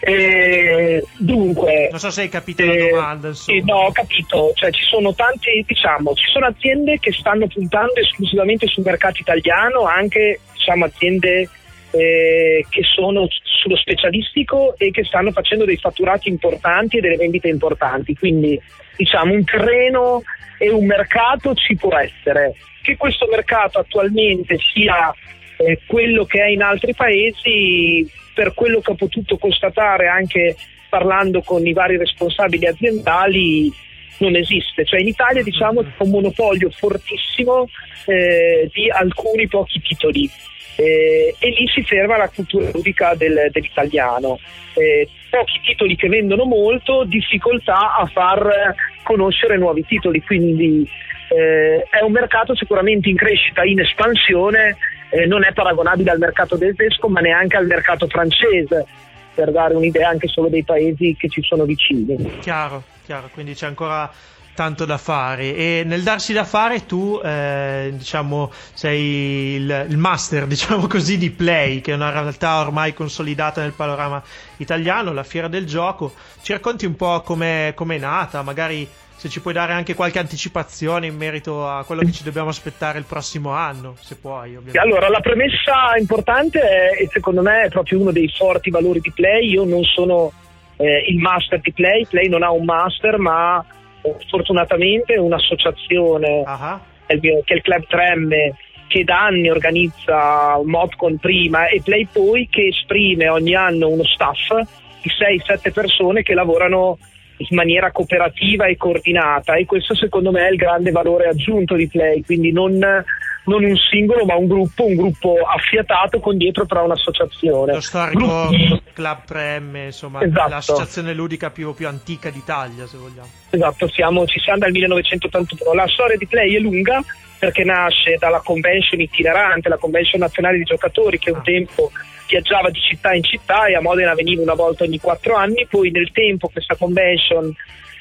Eh, 0.00 1.02
dunque, 1.16 1.88
non 1.90 1.98
so 1.98 2.10
se 2.10 2.22
hai 2.22 2.28
capito 2.28 2.62
eh, 2.62 2.66
la 2.66 2.88
domanda. 2.88 3.32
Sì, 3.34 3.62
no, 3.64 3.76
ho 3.76 3.92
capito. 3.92 4.52
Cioè, 4.54 4.70
ci 4.70 4.84
sono 4.84 5.14
tante, 5.14 5.64
diciamo, 5.66 6.14
ci 6.14 6.30
sono 6.30 6.46
aziende 6.46 6.98
che 6.98 7.12
stanno 7.12 7.46
puntando 7.46 7.94
esclusivamente 7.94 8.66
sul 8.66 8.84
mercato 8.84 9.20
italiano, 9.20 9.84
anche 9.84 10.40
diciamo, 10.52 10.84
aziende 10.84 11.48
eh, 11.90 12.66
che 12.68 12.82
sono 12.82 13.26
sullo 13.42 13.76
specialistico 13.76 14.74
e 14.76 14.90
che 14.90 15.04
stanno 15.04 15.32
facendo 15.32 15.64
dei 15.64 15.76
fatturati 15.76 16.28
importanti 16.28 16.98
e 16.98 17.00
delle 17.00 17.16
vendite 17.16 17.48
importanti. 17.48 18.14
Quindi, 18.14 18.60
diciamo, 18.96 19.32
un 19.32 19.44
terreno 19.44 20.22
e 20.58 20.70
un 20.70 20.86
mercato 20.86 21.54
ci 21.54 21.74
può 21.76 21.96
essere. 21.96 22.54
Che 22.82 22.96
questo 22.96 23.26
mercato 23.28 23.78
attualmente 23.78 24.58
sia 24.72 25.12
eh, 25.58 25.80
quello 25.86 26.24
che 26.24 26.42
è 26.42 26.48
in 26.48 26.62
altri 26.62 26.94
paesi 26.94 28.08
per 28.34 28.52
quello 28.54 28.80
che 28.80 28.90
ho 28.90 28.94
potuto 28.94 29.38
constatare 29.38 30.08
anche 30.08 30.56
parlando 30.88 31.42
con 31.42 31.66
i 31.66 31.72
vari 31.72 31.96
responsabili 31.96 32.66
aziendali 32.66 33.72
non 34.18 34.34
esiste, 34.34 34.84
cioè 34.84 35.00
in 35.00 35.08
Italia 35.08 35.42
diciamo 35.42 35.82
c'è 35.82 35.88
un 35.98 36.10
monopolio 36.10 36.70
fortissimo 36.70 37.68
eh, 38.06 38.68
di 38.72 38.90
alcuni 38.90 39.46
pochi 39.46 39.80
titoli. 39.80 40.30
Eh, 40.78 41.34
e 41.38 41.48
lì 41.48 41.66
si 41.68 41.82
ferma 41.82 42.18
la 42.18 42.28
cultura 42.28 42.70
ludica 42.72 43.14
del, 43.14 43.48
dell'italiano. 43.50 44.38
Eh, 44.74 45.08
pochi 45.30 45.60
titoli 45.64 45.96
che 45.96 46.08
vendono 46.08 46.44
molto, 46.44 47.04
difficoltà 47.04 47.96
a 47.96 48.06
far 48.06 48.74
conoscere 49.02 49.56
nuovi 49.56 49.84
titoli, 49.86 50.20
quindi 50.22 50.88
eh, 51.28 51.82
è 51.88 52.02
un 52.02 52.12
mercato 52.12 52.54
sicuramente 52.54 53.08
in 53.08 53.16
crescita, 53.16 53.64
in 53.64 53.80
espansione 53.80 54.76
eh, 55.10 55.26
non 55.26 55.44
è 55.44 55.52
paragonabile 55.52 56.10
al 56.10 56.18
mercato 56.18 56.56
tedesco 56.58 57.08
ma 57.08 57.20
neanche 57.20 57.56
al 57.56 57.66
mercato 57.66 58.06
francese 58.06 58.86
per 59.34 59.52
dare 59.52 59.74
un'idea 59.74 60.08
anche 60.08 60.28
solo 60.28 60.48
dei 60.48 60.64
paesi 60.64 61.14
che 61.18 61.28
ci 61.28 61.42
sono 61.42 61.64
vicini. 61.64 62.38
Chiaro, 62.40 62.82
chiaro, 63.04 63.28
quindi 63.32 63.54
c'è 63.54 63.66
ancora 63.66 64.10
tanto 64.56 64.86
da 64.86 64.96
fare 64.96 65.54
e 65.54 65.82
nel 65.84 66.02
darsi 66.02 66.32
da 66.32 66.44
fare 66.44 66.86
tu 66.86 67.20
eh, 67.22 67.90
diciamo 67.92 68.50
sei 68.72 69.56
il, 69.56 69.86
il, 69.90 69.98
master 69.98 70.46
diciamo 70.48 70.86
così 70.86 71.18
di 71.18 71.30
Play 71.30 71.82
che 71.82 71.92
è 71.92 71.94
una 71.94 72.10
realtà 72.10 72.60
ormai 72.60 72.94
consolidata 72.94 73.60
nel 73.60 73.72
panorama 73.72 74.22
italiano 74.56 75.12
la 75.12 75.24
fiera 75.24 75.48
del 75.48 75.66
gioco 75.66 76.14
ci 76.40 76.52
racconti 76.52 76.86
un 76.86 76.96
po' 76.96 77.20
come 77.20 77.74
è 77.74 77.98
nata 77.98 78.40
magari 78.40 78.88
se 79.16 79.28
ci 79.30 79.40
puoi 79.40 79.54
dare 79.54 79.72
anche 79.72 79.94
qualche 79.94 80.18
anticipazione 80.18 81.06
in 81.06 81.16
merito 81.16 81.66
a 81.66 81.84
quello 81.84 82.02
che 82.02 82.12
ci 82.12 82.22
dobbiamo 82.22 82.50
aspettare 82.50 82.98
il 82.98 83.04
prossimo 83.04 83.50
anno, 83.50 83.96
se 83.98 84.16
puoi. 84.16 84.56
Ovviamente. 84.56 84.78
Allora, 84.78 85.08
la 85.08 85.20
premessa 85.20 85.96
importante 85.98 86.60
è, 86.60 87.02
e 87.02 87.08
secondo 87.10 87.40
me 87.40 87.64
è 87.64 87.68
proprio 87.70 88.00
uno 88.00 88.12
dei 88.12 88.28
forti 88.28 88.70
valori 88.70 89.00
di 89.00 89.10
Play. 89.12 89.50
Io 89.50 89.64
non 89.64 89.82
sono 89.84 90.32
eh, 90.76 91.04
il 91.08 91.18
master 91.18 91.60
di 91.60 91.72
Play, 91.72 92.06
Play 92.06 92.28
non 92.28 92.42
ha 92.42 92.50
un 92.50 92.64
master, 92.64 93.18
ma 93.18 93.64
eh, 94.02 94.16
fortunatamente 94.28 95.16
un'associazione 95.16 96.42
uh-huh. 96.46 96.78
che 97.06 97.42
è 97.44 97.54
il 97.54 97.62
Club 97.62 97.84
3M 97.88 98.54
che 98.88 99.02
da 99.02 99.24
anni 99.24 99.50
organizza 99.50 100.60
Modcon 100.62 101.18
prima 101.18 101.66
e 101.66 101.80
Play 101.82 102.06
poi 102.10 102.46
che 102.48 102.68
esprime 102.68 103.28
ogni 103.28 103.54
anno 103.54 103.88
uno 103.88 104.04
staff 104.04 104.54
di 105.02 105.10
6-7 105.10 105.72
persone 105.72 106.22
che 106.22 106.34
lavorano 106.34 106.98
in 107.38 107.56
maniera 107.56 107.92
cooperativa 107.92 108.66
e 108.66 108.76
coordinata 108.76 109.54
e 109.54 109.66
questo 109.66 109.94
secondo 109.94 110.30
me 110.30 110.46
è 110.46 110.50
il 110.50 110.56
grande 110.56 110.90
valore 110.90 111.28
aggiunto 111.28 111.74
di 111.74 111.88
Play, 111.88 112.22
quindi 112.22 112.52
non, 112.52 112.72
non 112.78 113.64
un 113.64 113.76
singolo 113.76 114.24
ma 114.24 114.36
un 114.36 114.46
gruppo, 114.46 114.86
un 114.86 114.94
gruppo 114.94 115.36
affiatato 115.44 116.20
con 116.20 116.36
dietro 116.36 116.66
però 116.66 116.84
un'associazione. 116.84 117.74
Lo 117.74 117.80
storico 117.80 118.48
Gruppi. 118.48 118.82
Club 118.92 119.18
3M, 119.28 119.84
insomma, 119.84 120.22
esatto. 120.22 120.48
l'associazione 120.48 121.12
ludica 121.12 121.50
più, 121.50 121.74
più, 121.74 121.86
antica 121.86 122.30
d'Italia 122.30 122.86
se 122.86 122.96
vogliamo. 122.96 123.28
Esatto, 123.50 123.88
siamo, 123.88 124.26
ci 124.26 124.40
siamo 124.40 124.60
dal 124.60 124.70
1981. 124.70 125.74
La 125.74 125.88
storia 125.88 126.16
di 126.16 126.26
Play 126.26 126.54
è 126.54 126.58
lunga 126.58 127.02
perché 127.46 127.62
nasce 127.62 128.16
dalla 128.18 128.40
convention 128.40 129.00
itinerante, 129.00 129.68
la 129.68 129.76
convention 129.76 130.20
nazionale 130.20 130.58
di 130.58 130.64
giocatori 130.64 131.16
che 131.16 131.30
un 131.30 131.38
ah. 131.38 131.42
tempo 131.42 131.92
viaggiava 132.26 132.70
di 132.70 132.80
città 132.80 133.14
in 133.14 133.22
città 133.22 133.66
e 133.66 133.76
a 133.76 133.80
Modena 133.80 134.14
veniva 134.14 134.42
una 134.42 134.54
volta 134.54 134.82
ogni 134.82 134.98
quattro 134.98 135.36
anni, 135.36 135.64
poi 135.70 135.92
nel 135.92 136.10
tempo 136.10 136.48
questa 136.48 136.74
convention 136.74 137.54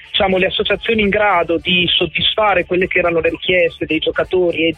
diciamo, 0.09 0.37
le 0.37 0.47
associazioni 0.47 1.03
in 1.03 1.09
grado 1.09 1.57
di 1.57 1.85
soddisfare 1.87 2.65
quelle 2.65 2.87
che 2.87 2.97
erano 2.97 3.19
le 3.19 3.29
richieste 3.29 3.85
dei 3.85 3.99
giocatori 3.99 4.69
e 4.69 4.75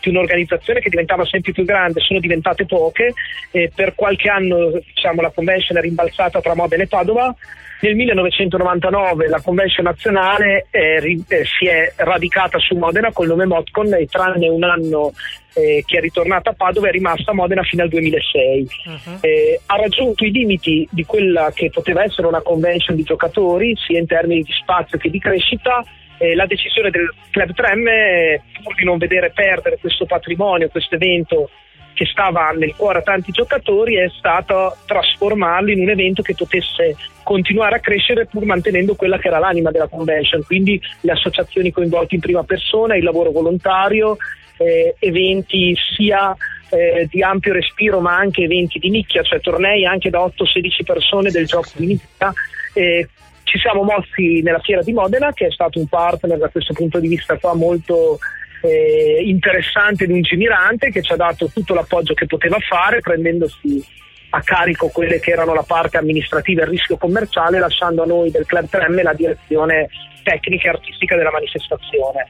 di 0.00 0.08
un'organizzazione 0.10 0.80
che 0.80 0.90
diventava 0.90 1.24
sempre 1.24 1.52
più 1.52 1.64
grande 1.64 2.00
sono 2.00 2.20
diventate 2.20 2.66
poche, 2.66 3.12
eh, 3.50 3.70
per 3.74 3.94
qualche 3.94 4.28
anno 4.28 4.80
diciamo, 4.94 5.20
la 5.20 5.30
convention 5.30 5.78
è 5.78 5.80
rimbalzata 5.80 6.40
tra 6.40 6.54
Modena 6.54 6.82
e 6.82 6.88
Padova, 6.88 7.34
nel 7.82 7.94
1999 7.96 9.28
la 9.28 9.40
convention 9.40 9.86
nazionale 9.86 10.66
è, 10.68 11.02
eh, 11.02 11.44
si 11.44 11.66
è 11.66 11.92
radicata 11.96 12.58
su 12.58 12.76
Modena 12.76 13.10
col 13.10 13.28
nome 13.28 13.46
Modcon 13.46 13.94
e 13.94 14.06
tranne 14.06 14.48
un 14.48 14.62
anno 14.64 15.12
eh, 15.54 15.82
che 15.86 15.96
è 15.96 16.00
ritornata 16.00 16.50
a 16.50 16.54
Padova 16.54 16.88
è 16.88 16.90
rimasta 16.90 17.30
a 17.30 17.34
Modena 17.34 17.62
fino 17.62 17.82
al 17.82 17.88
2006. 17.88 18.68
Uh-huh. 18.84 19.18
Eh, 19.20 19.60
ha 19.64 19.76
raggiunto 19.76 20.24
i 20.24 20.30
limiti 20.30 20.86
di 20.90 21.04
quella 21.04 21.50
che 21.54 21.70
poteva 21.70 22.04
essere 22.04 22.26
una 22.26 22.42
convention 22.42 22.96
di 22.96 23.02
giocatori, 23.02 23.74
sia 23.76 23.98
in 23.98 24.06
termini 24.06 24.42
di 24.42 24.52
spazio 24.52 24.98
che 24.98 25.08
di 25.08 25.18
crescita. 25.18 25.82
Eh, 26.22 26.34
la 26.34 26.44
decisione 26.44 26.90
del 26.90 27.10
Club 27.30 27.52
3M, 27.54 28.62
pur 28.62 28.74
di 28.74 28.84
non 28.84 28.98
vedere 28.98 29.30
perdere 29.34 29.78
questo 29.78 30.04
patrimonio, 30.04 30.68
questo 30.68 30.96
evento 30.96 31.48
che 31.94 32.04
stava 32.04 32.50
nel 32.50 32.74
cuore 32.76 32.98
a 32.98 33.02
tanti 33.02 33.32
giocatori 33.32 33.96
è 33.96 34.06
stata 34.18 34.76
trasformarlo 34.86 35.70
in 35.70 35.80
un 35.80 35.88
evento 35.88 36.20
che 36.20 36.34
potesse 36.34 36.94
continuare 37.22 37.76
a 37.76 37.80
crescere 37.80 38.26
pur 38.26 38.44
mantenendo 38.44 38.96
quella 38.96 39.18
che 39.18 39.28
era 39.28 39.38
l'anima 39.38 39.70
della 39.70 39.88
convention, 39.88 40.42
quindi 40.44 40.78
le 41.00 41.12
associazioni 41.12 41.70
coinvolte 41.70 42.16
in 42.16 42.20
prima 42.20 42.44
persona, 42.44 42.96
il 42.96 43.04
lavoro 43.04 43.30
volontario, 43.30 44.18
eh, 44.58 44.94
eventi 44.98 45.74
sia 45.96 46.36
eh, 46.68 47.06
di 47.10 47.22
ampio 47.22 47.54
respiro 47.54 48.00
ma 48.00 48.14
anche 48.14 48.42
eventi 48.42 48.78
di 48.78 48.90
nicchia, 48.90 49.22
cioè 49.22 49.40
tornei 49.40 49.86
anche 49.86 50.10
da 50.10 50.20
8-16 50.20 50.84
persone 50.84 51.30
del 51.30 51.46
gioco 51.46 51.70
di 51.76 51.86
nicchia. 51.86 52.30
Eh, 52.74 53.08
ci 53.50 53.58
siamo 53.58 53.82
mossi 53.82 54.42
nella 54.42 54.60
fiera 54.60 54.80
di 54.80 54.92
Modena 54.92 55.32
che 55.32 55.46
è 55.46 55.50
stato 55.50 55.80
un 55.80 55.88
partner 55.88 56.38
da 56.38 56.48
questo 56.48 56.72
punto 56.72 57.00
di 57.00 57.08
vista 57.08 57.36
qua 57.36 57.52
molto 57.52 58.18
eh, 58.62 59.22
interessante 59.24 60.04
e 60.04 60.06
lungimirante 60.06 60.90
che 60.90 61.02
ci 61.02 61.12
ha 61.12 61.16
dato 61.16 61.50
tutto 61.52 61.74
l'appoggio 61.74 62.14
che 62.14 62.26
poteva 62.26 62.58
fare 62.60 63.00
prendendosi 63.00 63.84
a 64.30 64.40
carico 64.42 64.86
quelle 64.88 65.18
che 65.18 65.32
erano 65.32 65.52
la 65.52 65.64
parte 65.64 65.96
amministrativa 65.96 66.60
e 66.60 66.64
il 66.66 66.70
rischio 66.70 66.96
commerciale 66.96 67.58
lasciando 67.58 68.04
a 68.04 68.06
noi 68.06 68.30
del 68.30 68.46
Club 68.46 68.68
3M 68.70 69.02
la 69.02 69.14
direzione 69.14 69.88
tecnica 70.22 70.68
e 70.68 70.70
artistica 70.70 71.16
della 71.16 71.32
manifestazione. 71.32 72.26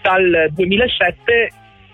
Dal 0.00 0.48
2007 0.52 1.50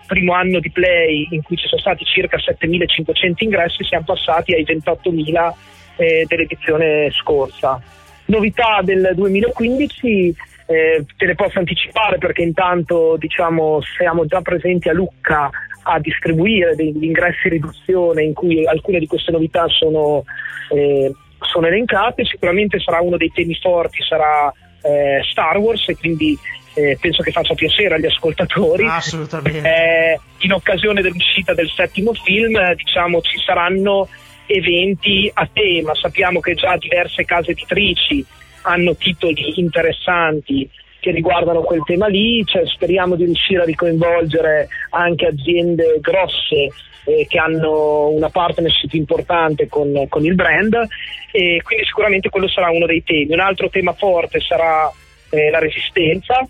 primo 0.07 0.35
anno 0.35 0.61
di 0.61 0.71
play 0.71 1.27
in 1.31 1.43
cui 1.43 1.57
ci 1.57 1.67
sono 1.69 1.81
stati 1.81 2.05
circa 2.05 2.37
7.500 2.37 3.33
ingressi, 3.39 3.85
siamo 3.85 4.05
passati 4.05 4.53
ai 4.53 4.65
28.000 4.65 5.53
eh, 5.97 6.25
dell'edizione 6.27 7.11
scorsa. 7.13 7.81
Novità 8.29 8.81
del 8.83 9.13
2015, 9.15 10.35
eh, 10.67 11.05
te 11.17 11.27
le 11.27 11.35
posso 11.35 11.59
anticipare 11.59 12.19
perché 12.19 12.43
intanto 12.43 13.17
diciamo, 13.17 13.81
siamo 13.97 14.27
già 14.27 14.43
presenti 14.43 14.89
a 14.89 14.93
Lucca 14.93 15.51
a 15.83 15.99
distribuire 15.99 16.75
degli 16.75 17.05
ingressi 17.05 17.49
riduzione 17.49 18.23
in 18.23 18.35
cui 18.35 18.67
alcune 18.67 18.99
di 18.99 19.07
queste 19.07 19.33
novità 19.33 19.67
sono, 19.69 20.25
eh, 20.75 21.11
sono 21.41 21.67
elencate, 21.67 22.27
sicuramente 22.27 22.79
sarà 22.81 23.01
uno 23.01 23.17
dei 23.17 23.33
temi 23.33 23.55
forti, 23.55 24.03
sarà 24.07 24.53
eh, 24.83 25.21
Star 25.31 25.57
Wars 25.57 25.89
e 25.89 25.97
quindi 25.97 26.39
eh, 26.75 26.99
penso 27.01 27.23
che 27.23 27.33
faccia 27.33 27.55
piacere 27.55 27.95
agli 27.95 28.07
ascoltatori. 28.07 28.87
Assolutamente. 28.87 29.67
Eh, 29.67 30.21
in 30.41 30.53
occasione 30.53 31.01
dell'uscita 31.01 31.55
del 31.55 31.71
settimo 31.71 32.13
film, 32.13 32.75
diciamo, 32.75 33.23
ci 33.23 33.39
saranno 33.39 34.07
eventi 34.49 35.31
a 35.33 35.49
tema. 35.53 35.95
Sappiamo 35.95 36.41
che 36.41 36.55
già 36.55 36.77
diverse 36.77 37.25
case 37.25 37.53
editrici 37.53 38.25
hanno 38.63 38.97
titoli 38.97 39.61
interessanti 39.61 40.69
che 41.01 41.11
riguardano 41.13 41.61
quel 41.61 41.83
tema 41.85 42.09
lì, 42.09 42.45
cioè, 42.45 42.67
speriamo 42.67 43.15
di 43.15 43.25
riuscire 43.25 43.63
a 43.63 43.65
ricoinvolgere 43.65 44.69
anche 44.91 45.27
aziende 45.27 45.99
grosse 46.01 46.71
eh, 47.05 47.27
che 47.29 47.39
hanno 47.39 48.09
una 48.09 48.29
partnership 48.31 48.93
importante 48.95 49.69
con, 49.69 50.07
con, 50.09 50.25
il 50.25 50.35
brand 50.35 50.75
e 51.31 51.61
quindi 51.63 51.85
sicuramente 51.85 52.31
quello 52.31 52.49
sarà 52.49 52.71
uno 52.71 52.87
dei 52.87 53.03
temi. 53.05 53.33
Un 53.33 53.41
altro 53.41 53.69
tema 53.69 53.93
forte 53.93 54.41
sarà 54.41 54.91
eh, 55.31 55.51
la 55.51 55.59
resistenza, 55.59 56.47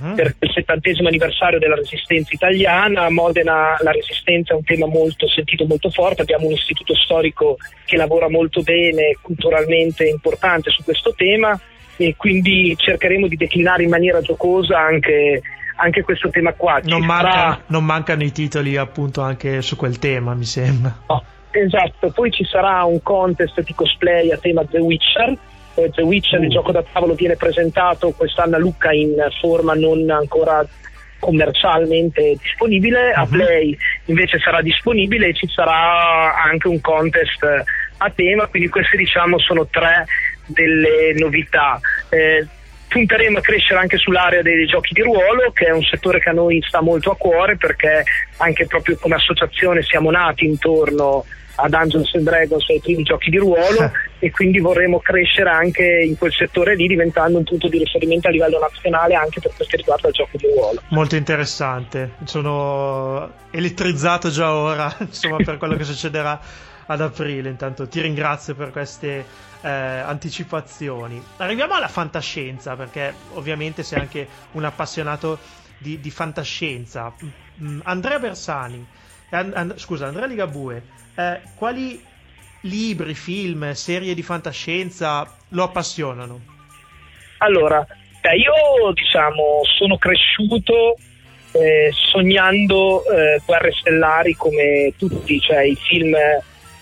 uh-huh. 0.00 0.14
per 0.14 0.34
il 0.38 0.50
settantesimo 0.50 1.08
anniversario 1.08 1.58
della 1.58 1.74
resistenza 1.74 2.30
italiana. 2.32 3.04
A 3.04 3.10
Modena 3.10 3.76
la 3.80 3.90
resistenza 3.90 4.52
è 4.52 4.56
un 4.56 4.64
tema 4.64 4.86
molto 4.86 5.28
sentito, 5.28 5.66
molto 5.66 5.90
forte. 5.90 6.22
Abbiamo 6.22 6.46
un 6.46 6.52
istituto 6.52 6.94
storico 6.94 7.56
che 7.84 7.96
lavora 7.96 8.28
molto 8.30 8.62
bene, 8.62 9.16
culturalmente 9.20 10.06
importante 10.06 10.70
su 10.70 10.82
questo 10.82 11.14
tema 11.14 11.58
e 11.96 12.14
quindi 12.16 12.74
cercheremo 12.76 13.28
di 13.28 13.36
declinare 13.36 13.82
in 13.82 13.90
maniera 13.90 14.20
giocosa 14.20 14.78
anche, 14.78 15.42
anche 15.76 16.02
questo 16.02 16.30
tema 16.30 16.52
qua. 16.52 16.80
Non, 16.82 17.04
manca, 17.04 17.30
sarà... 17.30 17.62
non, 17.66 17.84
mancano 17.84 18.22
i 18.22 18.32
titoli 18.32 18.76
appunto 18.76 19.20
anche 19.20 19.62
su 19.62 19.76
quel 19.76 19.98
tema, 19.98 20.34
mi 20.34 20.44
sembra. 20.44 20.96
No, 21.08 21.22
esatto, 21.50 22.10
poi 22.10 22.30
ci 22.30 22.44
sarà 22.44 22.84
un 22.84 23.02
contest 23.02 23.62
di 23.62 23.74
cosplay 23.74 24.30
a 24.30 24.38
tema 24.38 24.64
The 24.64 24.78
Witcher. 24.78 25.36
Eh, 25.74 25.90
The 25.90 26.02
Witcher, 26.02 26.42
il 26.42 26.50
gioco 26.50 26.72
da 26.72 26.82
tavolo, 26.82 27.14
viene 27.14 27.36
presentato 27.36 28.10
quest'anno 28.10 28.56
a 28.56 28.58
Lucca 28.58 28.92
in 28.92 29.14
forma 29.40 29.74
non 29.74 30.08
ancora 30.10 30.66
commercialmente 31.18 32.36
disponibile, 32.42 33.12
a 33.12 33.22
mhm. 33.22 33.30
Play 33.30 33.78
invece 34.06 34.38
sarà 34.40 34.60
disponibile 34.60 35.28
e 35.28 35.34
ci 35.34 35.46
sarà 35.46 36.34
anche 36.34 36.66
un 36.66 36.80
contest 36.80 37.44
a 37.98 38.10
tema, 38.10 38.46
quindi 38.46 38.68
queste 38.68 38.96
diciamo 38.96 39.38
sono 39.38 39.66
tre 39.68 40.04
delle 40.46 41.14
novità. 41.16 41.78
Eh, 42.08 42.44
punteremo 42.88 43.38
a 43.38 43.40
crescere 43.40 43.78
anche 43.78 43.96
sull'area 43.96 44.42
dei 44.42 44.66
giochi 44.66 44.92
di 44.92 45.02
ruolo, 45.02 45.52
che 45.52 45.66
è 45.66 45.70
un 45.70 45.82
settore 45.82 46.18
che 46.18 46.30
a 46.30 46.32
noi 46.32 46.60
sta 46.66 46.82
molto 46.82 47.12
a 47.12 47.16
cuore 47.16 47.56
perché 47.56 48.02
anche 48.38 48.66
proprio 48.66 48.98
come 49.00 49.14
associazione 49.14 49.82
siamo 49.82 50.10
nati 50.10 50.44
intorno 50.44 51.18
a 51.18 51.41
Dungeons 51.68 52.14
and 52.14 52.24
Dragons 52.24 52.68
ai 52.68 52.80
primi 52.80 53.02
giochi 53.02 53.30
di 53.30 53.38
ruolo 53.38 53.90
e 54.18 54.30
quindi 54.30 54.58
vorremmo 54.58 55.00
crescere 55.00 55.50
anche 55.50 55.84
in 55.84 56.16
quel 56.16 56.32
settore 56.32 56.74
lì 56.74 56.86
diventando 56.86 57.38
un 57.38 57.44
punto 57.44 57.68
di 57.68 57.78
riferimento 57.78 58.28
a 58.28 58.30
livello 58.30 58.58
nazionale 58.58 59.14
anche 59.14 59.40
per 59.40 59.52
quel 59.54 59.68
che 59.68 59.76
riguarda 59.76 60.08
il 60.08 60.14
gioco 60.14 60.36
di 60.36 60.46
ruolo. 60.54 60.82
Molto 60.88 61.16
interessante, 61.16 62.12
sono 62.24 63.32
elettrizzato 63.50 64.30
già 64.30 64.52
ora 64.52 64.94
insomma, 65.00 65.36
per 65.36 65.58
quello 65.58 65.76
che 65.76 65.84
succederà 65.84 66.40
ad 66.86 67.00
aprile. 67.00 67.48
Intanto 67.48 67.88
ti 67.88 68.00
ringrazio 68.00 68.54
per 68.54 68.70
queste 68.70 69.24
eh, 69.62 69.68
anticipazioni. 69.68 71.22
Arriviamo 71.38 71.74
alla 71.74 71.88
fantascienza, 71.88 72.76
perché 72.76 73.14
ovviamente 73.34 73.82
sei 73.82 74.00
anche 74.00 74.26
un 74.52 74.64
appassionato 74.64 75.38
di, 75.78 76.00
di 76.00 76.10
fantascienza. 76.10 77.12
Mm, 77.62 77.80
Andrea 77.84 78.18
Bersani, 78.18 78.86
and, 79.30 79.52
and, 79.54 79.78
scusa, 79.78 80.06
Andrea 80.06 80.26
Ligabue, 80.26 80.82
eh, 81.14 81.40
quali 81.56 82.02
libri, 82.62 83.14
film, 83.14 83.72
serie 83.72 84.14
di 84.14 84.22
fantascienza 84.22 85.26
lo 85.48 85.62
appassionano? 85.64 86.40
Allora, 87.38 87.84
io 88.34 88.92
diciamo 88.92 89.62
sono 89.76 89.98
cresciuto 89.98 90.96
eh, 91.52 91.90
sognando 91.92 93.04
eh, 93.04 93.40
guerre 93.44 93.72
stellari 93.72 94.34
come 94.34 94.94
tutti, 94.96 95.40
cioè 95.40 95.62
i 95.62 95.76
film 95.76 96.14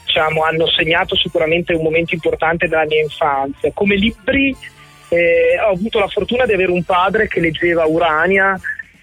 diciamo, 0.05 0.45
hanno 0.45 0.67
segnato 0.67 1.17
sicuramente 1.17 1.73
un 1.73 1.83
momento 1.83 2.15
importante 2.15 2.69
della 2.69 2.85
mia 2.85 3.03
infanzia. 3.03 3.71
Come 3.73 3.97
libri 3.97 4.55
eh, 5.09 5.59
ho 5.61 5.73
avuto 5.73 5.99
la 5.99 6.09
fortuna 6.09 6.45
di 6.47 6.53
avere 6.53 6.71
un 6.71 6.85
padre 6.85 7.27
che 7.27 7.41
leggeva 7.41 7.87
Urania 7.87 8.59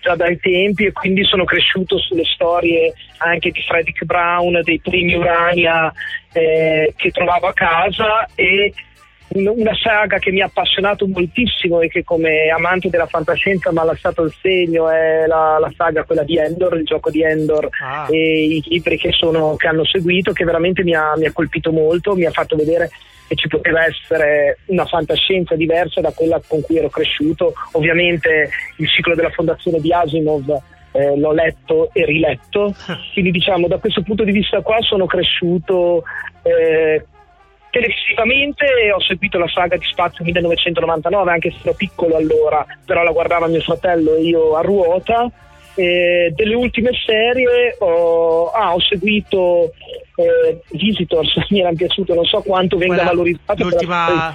già 0.07 0.15
dai 0.15 0.39
tempi 0.39 0.85
e 0.85 0.91
quindi 0.93 1.25
sono 1.25 1.43
cresciuto 1.43 1.97
sulle 1.97 2.23
storie 2.23 2.93
anche 3.17 3.51
di 3.51 3.61
Frederick 3.61 4.05
Brown, 4.05 4.61
dei 4.63 4.79
primi 4.79 5.15
Urania 5.15 5.91
eh, 6.31 6.93
che 6.95 7.11
trovavo 7.11 7.47
a 7.47 7.53
casa 7.53 8.27
e 8.35 8.73
una 9.29 9.75
saga 9.75 10.19
che 10.19 10.31
mi 10.31 10.41
ha 10.41 10.45
appassionato 10.45 11.05
moltissimo 11.07 11.81
e 11.81 11.89
che 11.89 12.03
come 12.03 12.47
amante 12.49 12.89
della 12.89 13.07
fantascienza 13.07 13.71
mi 13.71 13.79
ha 13.79 13.83
lasciato 13.83 14.23
il 14.23 14.33
segno 14.41 14.89
è 14.89 15.25
la, 15.27 15.57
la 15.59 15.71
saga 15.75 16.05
quella 16.05 16.23
di 16.23 16.37
Endor, 16.37 16.77
il 16.77 16.85
gioco 16.85 17.09
di 17.09 17.23
Endor 17.23 17.67
ah. 17.81 18.07
e 18.09 18.45
i 18.45 18.63
libri 18.67 18.97
che, 18.97 19.11
sono, 19.11 19.55
che, 19.55 19.67
hanno 19.67 19.85
seguito 19.85 20.31
che 20.31 20.45
veramente 20.45 20.83
mi 20.83 20.95
ha, 20.95 21.13
mi 21.17 21.25
ha 21.25 21.33
colpito 21.33 21.71
molto, 21.71 22.15
mi 22.15 22.25
ha 22.25 22.31
fatto 22.31 22.55
vedere 22.55 22.89
che 23.27 23.35
ci 23.35 23.49
poteva 23.49 23.85
essere 23.85 24.59
una 24.67 24.85
fantascienza 24.85 25.55
diversa 25.55 25.99
da 25.99 26.13
quella 26.13 26.41
con 26.47 26.61
cui 26.61 26.77
ero 26.77 26.89
cresciuto. 26.89 27.53
Ovviamente 27.73 28.49
il 28.77 28.87
ciclo 28.87 29.15
della 29.15 29.31
fondazione 29.31 29.81
di 29.81 29.91
Asimov 29.91 30.49
eh, 30.93 31.17
l'ho 31.17 31.33
letto 31.33 31.89
e 31.91 32.05
riletto, 32.05 32.73
quindi 33.11 33.31
diciamo 33.31 33.67
da 33.67 33.77
questo 33.77 34.01
punto 34.01 34.23
di 34.23 34.31
vista 34.31 34.61
qua 34.61 34.77
sono 34.79 35.05
cresciuto 35.05 36.03
eh, 36.43 37.05
Televisivamente 37.77 38.65
ho 38.91 38.99
seguito 39.01 39.37
la 39.37 39.47
saga 39.47 39.77
di 39.77 39.85
Spazio 39.85 40.25
1999, 40.25 41.31
anche 41.31 41.51
se 41.51 41.57
ero 41.61 41.75
piccolo 41.75 42.15
allora, 42.15 42.65
però 42.83 43.03
la 43.03 43.11
guardava 43.11 43.45
mio 43.45 43.61
fratello 43.61 44.15
e 44.15 44.21
io 44.23 44.55
a 44.55 44.61
ruota. 44.61 45.29
E 45.75 46.33
delle 46.35 46.55
ultime 46.55 46.89
serie 47.05 47.75
ho, 47.77 48.49
ah, 48.49 48.73
ho 48.73 48.79
seguito 48.79 49.73
eh, 50.15 50.59
Visitors, 50.71 51.31
mi 51.51 51.59
era 51.59 51.71
piaciuto, 51.71 52.15
non 52.15 52.25
so 52.25 52.41
quanto 52.41 52.77
venga 52.77 52.95
Quella, 52.95 53.09
valorizzato. 53.11 53.63
L'ultima, 53.63 54.33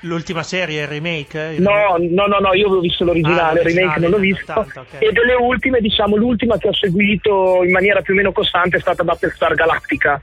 l'ultima 0.00 0.42
serie, 0.42 0.80
il 0.80 0.88
remake? 0.88 1.56
Il 1.56 1.60
no, 1.60 1.96
no, 1.98 2.26
no, 2.26 2.38
no, 2.38 2.54
io 2.54 2.68
avevo 2.68 2.80
visto 2.80 3.04
l'originale, 3.04 3.60
ah, 3.60 3.62
il 3.62 3.74
remake 3.74 4.00
non 4.00 4.10
l'ho 4.12 4.18
visto. 4.18 4.58
okay. 4.58 5.08
E 5.08 5.12
delle 5.12 5.34
ultime, 5.34 5.80
diciamo, 5.80 6.16
l'ultima 6.16 6.56
che 6.56 6.68
ho 6.68 6.74
seguito 6.74 7.62
in 7.62 7.70
maniera 7.70 8.00
più 8.00 8.14
o 8.14 8.16
meno 8.16 8.32
costante 8.32 8.78
è 8.78 8.80
stata 8.80 9.04
Battlestar 9.04 9.52
Galactica. 9.52 10.18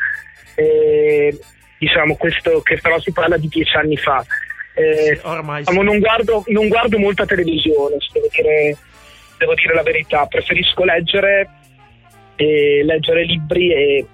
Eh, 0.56 1.38
diciamo 1.78 2.16
questo 2.16 2.62
che 2.62 2.80
però 2.82 3.00
si 3.00 3.12
parla 3.12 3.38
di 3.38 3.48
dieci 3.48 3.76
anni 3.76 3.98
fa. 3.98 4.26
Eh, 4.74 5.20
Ormai 5.24 5.60
diciamo, 5.60 5.82
non, 5.82 6.00
guardo, 6.00 6.44
non, 6.48 6.68
guardo, 6.68 7.00
molta 7.00 7.26
televisione, 7.26 7.98
devo 8.14 8.28
dire, 8.32 8.78
devo 9.38 9.54
dire 9.56 9.74
la 9.74 9.82
verità, 9.82 10.26
preferisco 10.28 10.84
leggere, 10.84 11.50
e 12.38 12.84
leggere 12.84 13.26
libri 13.26 13.74
e, 13.74 14.08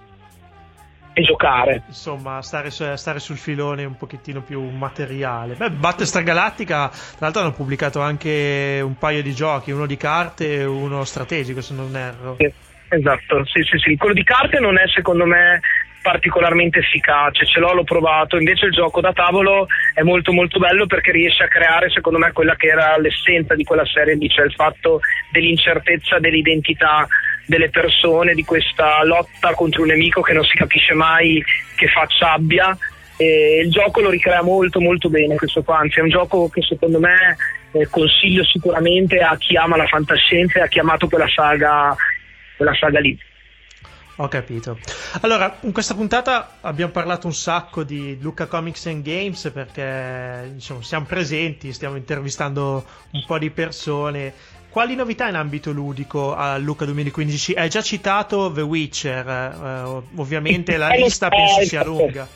e 1.13 1.21
giocare. 1.21 1.83
Insomma, 1.87 2.41
stare, 2.41 2.71
stare, 2.71 3.19
sul 3.19 3.37
filone 3.37 3.83
un 3.83 3.97
pochettino 3.97 4.41
più 4.41 4.61
materiale. 4.61 5.55
Beh, 5.55 5.69
Battlestar 5.69 6.23
Galactica, 6.23 6.87
tra 6.87 7.17
l'altro 7.19 7.41
hanno 7.41 7.53
pubblicato 7.53 7.99
anche 7.99 8.79
un 8.81 8.97
paio 8.97 9.21
di 9.21 9.33
giochi, 9.33 9.71
uno 9.71 9.85
di 9.85 9.97
carte 9.97 10.59
e 10.59 10.65
uno 10.65 11.03
strategico 11.03 11.61
se 11.61 11.73
non 11.73 11.95
erro. 11.95 12.37
Sì, 12.39 12.51
esatto, 12.87 13.45
sì, 13.45 13.61
sì, 13.63 13.77
sì. 13.77 13.97
Quello 13.97 14.13
di 14.13 14.23
carte 14.23 14.59
non 14.59 14.77
è 14.77 14.87
secondo 14.87 15.25
me 15.25 15.59
particolarmente 16.03 16.79
efficace, 16.79 17.45
ce 17.45 17.59
l'ho, 17.59 17.73
l'ho 17.73 17.85
provato, 17.85 18.37
invece 18.37 18.65
il 18.65 18.73
gioco 18.73 18.99
da 18.99 19.13
tavolo 19.13 19.65
è 19.93 20.01
molto 20.01 20.33
molto 20.33 20.59
bello 20.59 20.85
perché 20.85 21.11
riesce 21.11 21.43
a 21.43 21.47
creare 21.47 21.89
secondo 21.89 22.19
me 22.19 22.33
quella 22.33 22.55
che 22.55 22.67
era 22.67 22.97
l'essenza 22.97 23.55
di 23.55 23.63
quella 23.63 23.85
serie 23.85 24.15
lì, 24.15 24.27
cioè 24.27 24.45
il 24.45 24.53
fatto 24.53 24.99
dell'incertezza 25.31 26.19
dell'identità 26.19 27.07
delle 27.45 27.69
persone, 27.69 28.33
di 28.33 28.43
questa 28.43 29.03
lotta 29.05 29.53
contro 29.53 29.81
un 29.81 29.87
nemico 29.87 30.21
che 30.21 30.33
non 30.33 30.43
si 30.43 30.55
capisce 30.55 30.93
mai 30.93 31.41
che 31.75 31.87
faccia 31.87 32.33
abbia. 32.33 32.77
E 33.15 33.61
il 33.63 33.71
gioco 33.71 34.01
lo 34.01 34.09
ricrea 34.09 34.41
molto 34.41 34.81
molto 34.81 35.09
bene 35.09 35.35
questo 35.35 35.63
qua, 35.63 35.77
anzi 35.77 35.99
è 35.99 36.01
un 36.01 36.09
gioco 36.09 36.49
che 36.49 36.61
secondo 36.61 36.99
me 36.99 37.37
eh, 37.71 37.87
consiglio 37.89 38.43
sicuramente 38.43 39.19
a 39.19 39.37
chi 39.37 39.55
ama 39.55 39.77
la 39.77 39.87
fantascienza 39.87 40.59
e 40.59 40.63
ha 40.63 40.67
chiamato 40.67 41.07
quella 41.07 41.29
saga, 41.29 41.95
quella 42.57 42.73
saga 42.75 42.99
lì. 42.99 43.17
Ho 44.17 44.27
capito. 44.27 44.77
Allora, 45.21 45.57
in 45.61 45.71
questa 45.71 45.95
puntata 45.95 46.57
abbiamo 46.61 46.91
parlato 46.91 47.25
un 47.25 47.33
sacco 47.33 47.83
di 47.83 48.19
Luca 48.21 48.45
Comics 48.45 48.85
and 48.85 49.03
Games 49.03 49.49
perché 49.51 50.51
diciamo, 50.53 50.81
siamo 50.81 51.05
presenti, 51.05 51.73
stiamo 51.73 51.95
intervistando 51.95 52.85
un 53.11 53.23
po' 53.25 53.39
di 53.39 53.49
persone. 53.49 54.33
Quali 54.69 54.95
novità 54.95 55.27
in 55.27 55.35
ambito 55.35 55.71
ludico 55.71 56.35
a 56.35 56.57
Luca 56.57 56.85
2015? 56.85 57.53
Hai 57.53 57.69
già 57.69 57.81
citato 57.81 58.51
The 58.51 58.61
Witcher, 58.61 59.27
eh, 59.27 60.03
ovviamente 60.15 60.77
la 60.77 60.89
lista 60.89 61.29
penso 61.29 61.61
sia 61.61 61.83
lunga. 61.83 62.27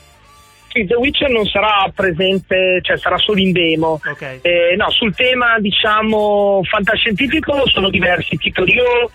Sì, 0.68 0.84
The 0.84 0.94
Witcher 0.94 1.30
non 1.30 1.46
sarà 1.46 1.90
presente, 1.94 2.80
cioè 2.82 2.98
sarà 2.98 3.18
solo 3.18 3.40
in 3.40 3.52
demo. 3.52 4.00
Okay. 4.04 4.40
Eh, 4.42 4.74
no, 4.76 4.90
sul 4.90 5.14
tema 5.14 5.58
diciamo 5.60 6.60
fantascientifico 6.64 7.68
sono 7.68 7.88
diversi 7.88 8.36
titoli. 8.36 8.74
Io 8.74 9.10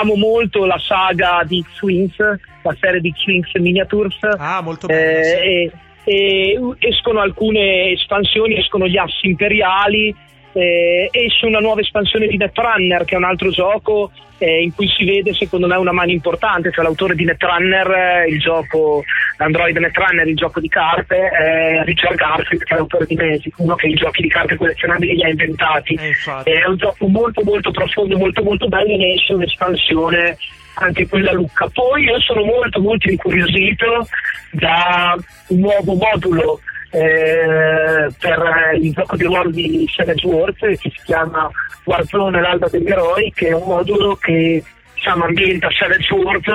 amo 0.00 0.16
molto 0.16 0.64
la 0.64 0.78
saga 0.78 1.42
di 1.44 1.62
X-Wings, 1.62 2.16
la 2.62 2.76
serie 2.78 3.00
di 3.00 3.12
X-Wings 3.12 3.54
Miniatures. 3.54 4.18
Ah, 4.38 4.60
molto 4.60 4.86
bella. 4.86 5.18
Eh, 5.18 5.24
sì. 5.24 6.10
e, 6.10 6.52
e 6.52 6.60
escono 6.78 7.20
alcune 7.20 7.92
espansioni, 7.92 8.58
escono 8.58 8.86
gli 8.86 8.96
assi 8.96 9.26
imperiali, 9.26 10.14
eh, 10.56 11.08
esce 11.10 11.44
una 11.44 11.58
nuova 11.58 11.80
espansione 11.80 12.26
di 12.26 12.38
Netrunner 12.38 13.04
che 13.04 13.14
è 13.14 13.18
un 13.18 13.24
altro 13.24 13.50
gioco 13.50 14.10
eh, 14.38 14.62
in 14.62 14.74
cui 14.74 14.88
si 14.88 15.04
vede 15.04 15.34
secondo 15.34 15.66
me 15.66 15.76
una 15.76 15.92
mano 15.92 16.10
importante, 16.10 16.70
cioè 16.70 16.84
l'autore 16.84 17.14
di 17.14 17.24
Netrunner, 17.24 17.90
eh, 17.90 18.28
il 18.28 18.40
gioco 18.40 19.02
Android 19.38 19.76
Netrunner, 19.76 20.26
il 20.26 20.36
gioco 20.36 20.60
di 20.60 20.68
carte, 20.68 21.28
è 21.28 21.82
Richard 21.84 22.16
Garfield 22.16 22.62
che 22.62 22.74
è 22.74 22.76
l'autore 22.76 23.06
di 23.06 23.16
Magic, 23.16 23.54
uno 23.58 23.74
che 23.74 23.86
i 23.88 23.94
giochi 23.94 24.22
di 24.22 24.28
carte 24.28 24.56
collezionabili 24.56 25.14
li 25.14 25.24
ha 25.24 25.28
inventati. 25.28 25.94
Eh, 25.94 26.52
è 26.52 26.66
un 26.66 26.76
gioco 26.76 27.06
molto 27.06 27.42
molto 27.44 27.70
profondo, 27.70 28.16
molto 28.16 28.42
molto 28.42 28.68
bello 28.68 28.92
e 28.92 28.96
ne 28.96 29.12
esce 29.14 29.34
un'espansione 29.34 30.36
anche 30.74 31.06
quella 31.06 31.32
Lucca. 31.32 31.68
Poi 31.72 32.04
io 32.04 32.20
sono 32.20 32.44
molto 32.44 32.80
molto 32.80 33.10
incuriosito 33.10 34.06
da 34.52 35.16
un 35.48 35.58
nuovo 35.58 35.94
modulo 35.94 36.60
eh, 36.96 38.08
per 38.18 38.78
il 38.80 38.92
gioco 38.92 39.16
di 39.16 39.24
ruolo 39.24 39.50
di 39.50 39.86
Savage 39.94 40.26
Wars 40.26 40.58
che 40.58 40.78
si 40.78 40.92
chiama 41.04 41.50
Warzone 41.84 42.40
l'alba 42.40 42.68
degli 42.68 42.88
eroi 42.88 43.30
che 43.34 43.48
è 43.48 43.52
un 43.52 43.64
modulo 43.66 44.14
che 44.16 44.64
diciamo, 44.94 45.24
ambienta 45.24 45.68
Savage 45.70 46.14
Wars 46.14 46.46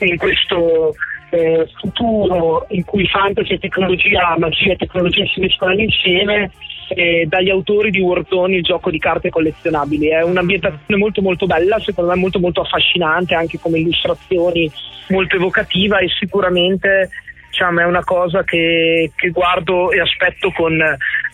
in 0.00 0.18
questo 0.18 0.94
eh, 1.30 1.66
futuro 1.80 2.66
in 2.70 2.84
cui 2.84 3.06
fantasy 3.08 3.54
e 3.54 3.58
tecnologia, 3.58 4.36
magia 4.38 4.72
e 4.72 4.76
tecnologia 4.76 5.24
si 5.32 5.40
mescolano 5.40 5.80
insieme 5.80 6.50
eh, 6.88 7.24
dagli 7.26 7.48
autori 7.48 7.90
di 7.90 8.00
Warzone 8.00 8.56
il 8.56 8.62
gioco 8.62 8.90
di 8.90 8.98
carte 8.98 9.30
collezionabili. 9.30 10.08
È 10.08 10.22
un'ambientazione 10.22 11.00
molto 11.00 11.22
molto 11.22 11.46
bella 11.46 11.78
secondo 11.80 12.10
me 12.10 12.16
molto 12.18 12.38
molto 12.38 12.60
affascinante 12.60 13.34
anche 13.34 13.58
come 13.58 13.78
illustrazioni 13.78 14.70
molto 15.08 15.36
evocativa 15.36 15.98
e 15.98 16.08
sicuramente 16.08 17.08
diciamo, 17.56 17.80
è 17.80 17.84
una 17.84 18.04
cosa 18.04 18.44
che, 18.44 19.10
che 19.16 19.30
guardo 19.30 19.90
e 19.90 20.00
aspetto 20.00 20.52
con, 20.52 20.78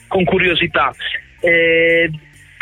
con 0.06 0.24
curiosità. 0.24 0.94
Eh, 1.40 2.08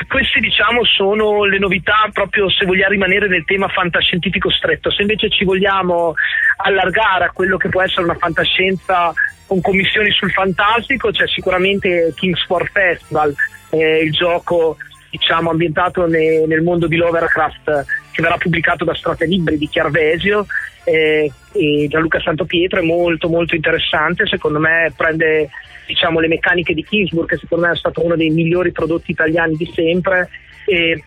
queste 0.08 0.40
diciamo 0.40 0.82
sono 0.84 1.44
le 1.44 1.58
novità 1.58 2.08
proprio 2.10 2.48
se 2.48 2.64
vogliamo 2.64 2.92
rimanere 2.92 3.28
nel 3.28 3.44
tema 3.44 3.68
fantascientifico 3.68 4.50
stretto. 4.50 4.90
Se 4.90 5.02
invece 5.02 5.28
ci 5.28 5.44
vogliamo 5.44 6.14
allargare 6.56 7.24
a 7.24 7.30
quello 7.32 7.58
che 7.58 7.68
può 7.68 7.82
essere 7.82 8.04
una 8.04 8.14
fantascienza 8.14 9.12
con 9.46 9.60
commissioni 9.60 10.10
sul 10.12 10.30
fantastico 10.30 11.10
c'è 11.10 11.26
sicuramente 11.26 12.12
King's 12.14 12.40
Sport 12.42 12.70
Festival 12.70 13.34
eh, 13.70 13.98
il 14.04 14.12
gioco 14.12 14.76
diciamo 15.10 15.50
ambientato 15.50 16.06
ne, 16.06 16.46
nel 16.46 16.62
mondo 16.62 16.86
di 16.86 16.94
Lovercraft 16.94 17.84
che 18.20 18.22
verrà 18.22 18.36
pubblicato 18.36 18.84
da 18.84 18.94
Strate 18.94 19.26
Libri 19.26 19.56
di 19.56 19.68
Chiarvesio 19.68 20.46
eh, 20.84 21.30
e 21.52 21.86
Gianluca 21.88 22.20
Santopietro 22.20 22.80
è 22.80 22.84
molto 22.84 23.28
molto 23.28 23.54
interessante 23.54 24.26
secondo 24.26 24.58
me 24.58 24.92
prende 24.96 25.48
diciamo, 25.90 26.20
le 26.20 26.28
meccaniche 26.28 26.72
di 26.72 26.84
Kingsburg, 26.84 27.28
che 27.28 27.36
secondo 27.36 27.66
me 27.66 27.72
è 27.72 27.76
stato 27.76 28.04
uno 28.04 28.14
dei 28.14 28.30
migliori 28.30 28.70
prodotti 28.70 29.10
italiani 29.10 29.56
di 29.56 29.68
sempre, 29.74 30.28
e, 30.64 31.02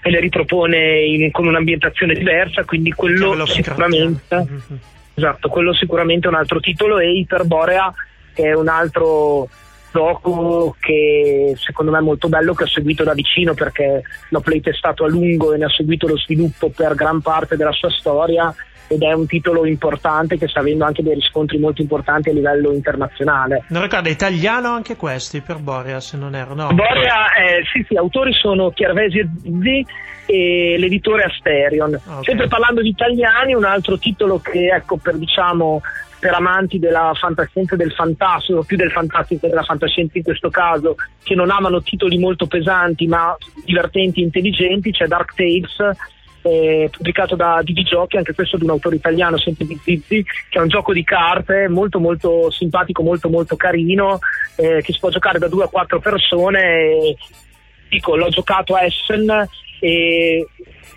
e 0.00 0.10
le 0.10 0.20
ripropone 0.20 1.00
in, 1.00 1.30
con 1.32 1.48
un'ambientazione 1.48 2.14
diversa, 2.14 2.64
quindi 2.64 2.92
quello 2.92 3.44
sicuramente, 3.44 4.36
mm-hmm. 4.36 4.78
esatto, 5.14 5.48
quello 5.48 5.74
sicuramente 5.74 6.28
è 6.28 6.30
un 6.30 6.36
altro 6.36 6.60
titolo, 6.60 6.98
e 7.00 7.10
Iperborea 7.10 7.92
che 8.32 8.44
è 8.44 8.54
un 8.54 8.68
altro 8.68 9.48
gioco 9.92 10.76
che 10.78 11.54
secondo 11.56 11.90
me 11.90 11.98
è 11.98 12.02
molto 12.02 12.28
bello 12.28 12.54
che 12.54 12.64
ho 12.64 12.68
seguito 12.68 13.04
da 13.04 13.14
vicino 13.14 13.54
perché 13.54 14.02
l'ho 14.28 14.40
playtestato 14.40 15.04
a 15.04 15.08
lungo 15.08 15.52
e 15.52 15.58
ne 15.58 15.64
ho 15.66 15.70
seguito 15.70 16.06
lo 16.06 16.16
sviluppo 16.16 16.70
per 16.70 16.94
gran 16.94 17.20
parte 17.20 17.56
della 17.56 17.72
sua 17.72 17.90
storia 17.90 18.54
ed 18.88 19.02
è 19.02 19.12
un 19.12 19.26
titolo 19.26 19.66
importante 19.66 20.38
che 20.38 20.48
sta 20.48 20.60
avendo 20.60 20.84
anche 20.84 21.02
dei 21.02 21.14
riscontri 21.14 21.58
molto 21.58 21.82
importanti 21.82 22.30
a 22.30 22.32
livello 22.32 22.72
internazionale. 22.72 23.64
Non 23.68 23.82
ricordo, 23.82 24.08
è 24.08 24.12
italiano 24.12 24.70
anche 24.70 24.96
questo, 24.96 25.40
per 25.42 25.58
Borea 25.58 26.00
se 26.00 26.16
non 26.16 26.34
erro, 26.34 26.54
no? 26.54 26.68
Borea, 26.72 27.34
eh, 27.34 27.62
sì 27.70 27.84
sì, 27.86 27.96
autori 27.96 28.32
sono 28.32 28.70
Chiarvesi 28.70 29.18
e 29.18 29.28
Zizzi 29.42 29.86
e 30.24 30.76
l'editore 30.78 31.24
Asterion. 31.24 31.94
Okay. 31.94 32.24
Sempre 32.24 32.48
parlando 32.48 32.80
di 32.80 32.88
italiani, 32.88 33.54
un 33.54 33.64
altro 33.64 33.98
titolo 33.98 34.40
che 34.40 34.68
ecco 34.74 34.96
per 34.96 35.16
diciamo 35.16 35.82
per 36.18 36.34
amanti 36.34 36.78
della 36.78 37.12
fantascienza 37.14 37.74
e 37.74 37.78
del 37.78 37.92
fantastico, 37.92 38.64
più 38.64 38.76
del 38.76 38.90
fantastico 38.90 39.42
che 39.42 39.48
della 39.48 39.62
fantascienza 39.62 40.18
in 40.18 40.24
questo 40.24 40.50
caso, 40.50 40.96
che 41.22 41.34
non 41.34 41.50
amano 41.50 41.82
titoli 41.82 42.18
molto 42.18 42.46
pesanti 42.46 43.06
ma 43.06 43.36
divertenti 43.64 44.20
e 44.20 44.24
intelligenti, 44.24 44.90
c'è 44.90 45.06
Dark 45.06 45.34
Tales 45.34 45.96
eh, 46.42 46.88
pubblicato 46.90 47.36
da 47.36 47.60
DD 47.62 47.82
Giochi, 47.82 48.16
anche 48.16 48.34
questo 48.34 48.56
di 48.56 48.64
un 48.64 48.70
autore 48.70 48.96
italiano, 48.96 49.38
sempre 49.38 49.66
di 49.66 49.78
Zizzi, 49.82 50.24
che 50.48 50.58
è 50.58 50.62
un 50.62 50.68
gioco 50.68 50.92
di 50.92 51.04
carte 51.04 51.68
molto 51.68 51.98
molto 51.98 52.50
simpatico, 52.50 53.02
molto 53.02 53.28
molto 53.28 53.56
carino, 53.56 54.18
eh, 54.56 54.80
che 54.82 54.92
si 54.92 54.98
può 54.98 55.10
giocare 55.10 55.38
da 55.38 55.48
due 55.48 55.64
a 55.64 55.68
quattro 55.68 56.00
persone. 56.00 57.16
Dico, 57.88 58.16
l'ho 58.16 58.28
giocato 58.28 58.74
a 58.74 58.84
Essen 58.84 59.48
e 59.80 60.46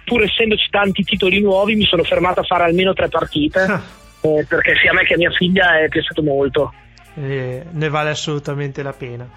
pur 0.03 0.23
essendoci 0.23 0.69
tanti 0.69 1.03
titoli 1.03 1.39
nuovi 1.39 1.75
mi 1.75 1.85
sono 1.85 2.03
fermato 2.03 2.41
a 2.41 2.43
fare 2.43 2.63
almeno 2.63 2.93
tre 2.93 3.07
partite. 3.07 3.99
eh, 4.21 4.45
perché 4.47 4.75
sia 4.75 4.91
a 4.91 4.93
me 4.93 5.03
che 5.03 5.15
a 5.15 5.17
mia 5.17 5.31
figlia 5.31 5.79
è 5.79 5.87
piaciuto 5.87 6.21
molto. 6.21 6.73
Eh, 7.15 7.65
ne 7.69 7.89
vale 7.89 8.09
assolutamente 8.09 8.83
la 8.83 8.93
pena. 8.93 9.27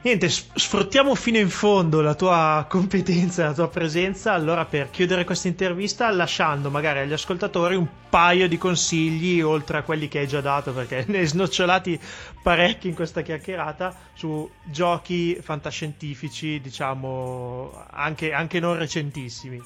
Niente, 0.00 0.28
sfruttiamo 0.28 1.16
fino 1.16 1.38
in 1.38 1.50
fondo 1.50 2.00
la 2.00 2.14
tua 2.14 2.64
competenza, 2.68 3.46
la 3.46 3.52
tua 3.52 3.68
presenza, 3.68 4.32
allora 4.32 4.64
per 4.64 4.90
chiudere 4.90 5.24
questa 5.24 5.48
intervista 5.48 6.08
lasciando 6.10 6.70
magari 6.70 7.00
agli 7.00 7.12
ascoltatori 7.12 7.74
un 7.74 7.86
paio 8.08 8.46
di 8.46 8.56
consigli 8.56 9.40
oltre 9.40 9.78
a 9.78 9.82
quelli 9.82 10.06
che 10.06 10.20
hai 10.20 10.28
già 10.28 10.40
dato 10.40 10.72
perché 10.72 11.04
ne 11.08 11.18
hai 11.18 11.26
snocciolati 11.26 11.98
parecchi 12.40 12.88
in 12.88 12.94
questa 12.94 13.22
chiacchierata 13.22 13.92
su 14.14 14.48
giochi 14.64 15.36
fantascientifici, 15.42 16.60
diciamo 16.60 17.84
anche, 17.90 18.32
anche 18.32 18.60
non 18.60 18.78
recentissimi. 18.78 19.60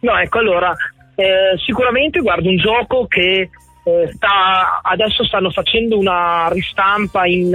No, 0.00 0.16
ecco 0.16 0.38
allora, 0.38 0.74
eh, 1.18 1.58
sicuramente 1.66 2.20
guardo 2.20 2.48
un 2.48 2.58
gioco 2.58 3.08
che 3.08 3.50
eh, 3.82 4.12
sta, 4.14 4.80
adesso 4.82 5.24
stanno 5.24 5.50
facendo 5.50 5.98
una 5.98 6.48
ristampa 6.52 7.26
in 7.26 7.52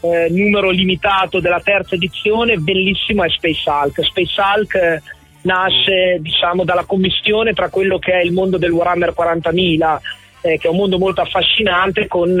eh, 0.00 0.26
numero 0.30 0.70
limitato 0.70 1.38
della 1.38 1.60
terza 1.60 1.94
edizione, 1.94 2.56
bellissimo 2.56 3.22
è 3.22 3.28
Space 3.28 3.70
Hulk. 3.70 4.04
Space 4.04 4.40
Hulk 4.40 4.74
eh, 4.74 5.02
nasce 5.42 6.18
diciamo 6.20 6.64
dalla 6.64 6.84
commissione 6.84 7.52
tra 7.52 7.68
quello 7.68 8.00
che 8.00 8.14
è 8.14 8.24
il 8.24 8.32
mondo 8.32 8.58
del 8.58 8.72
Warhammer 8.72 9.14
40.000, 9.16 9.98
eh, 10.40 10.58
che 10.58 10.66
è 10.66 10.70
un 10.70 10.76
mondo 10.76 10.98
molto 10.98 11.20
affascinante 11.20 12.08
con 12.08 12.36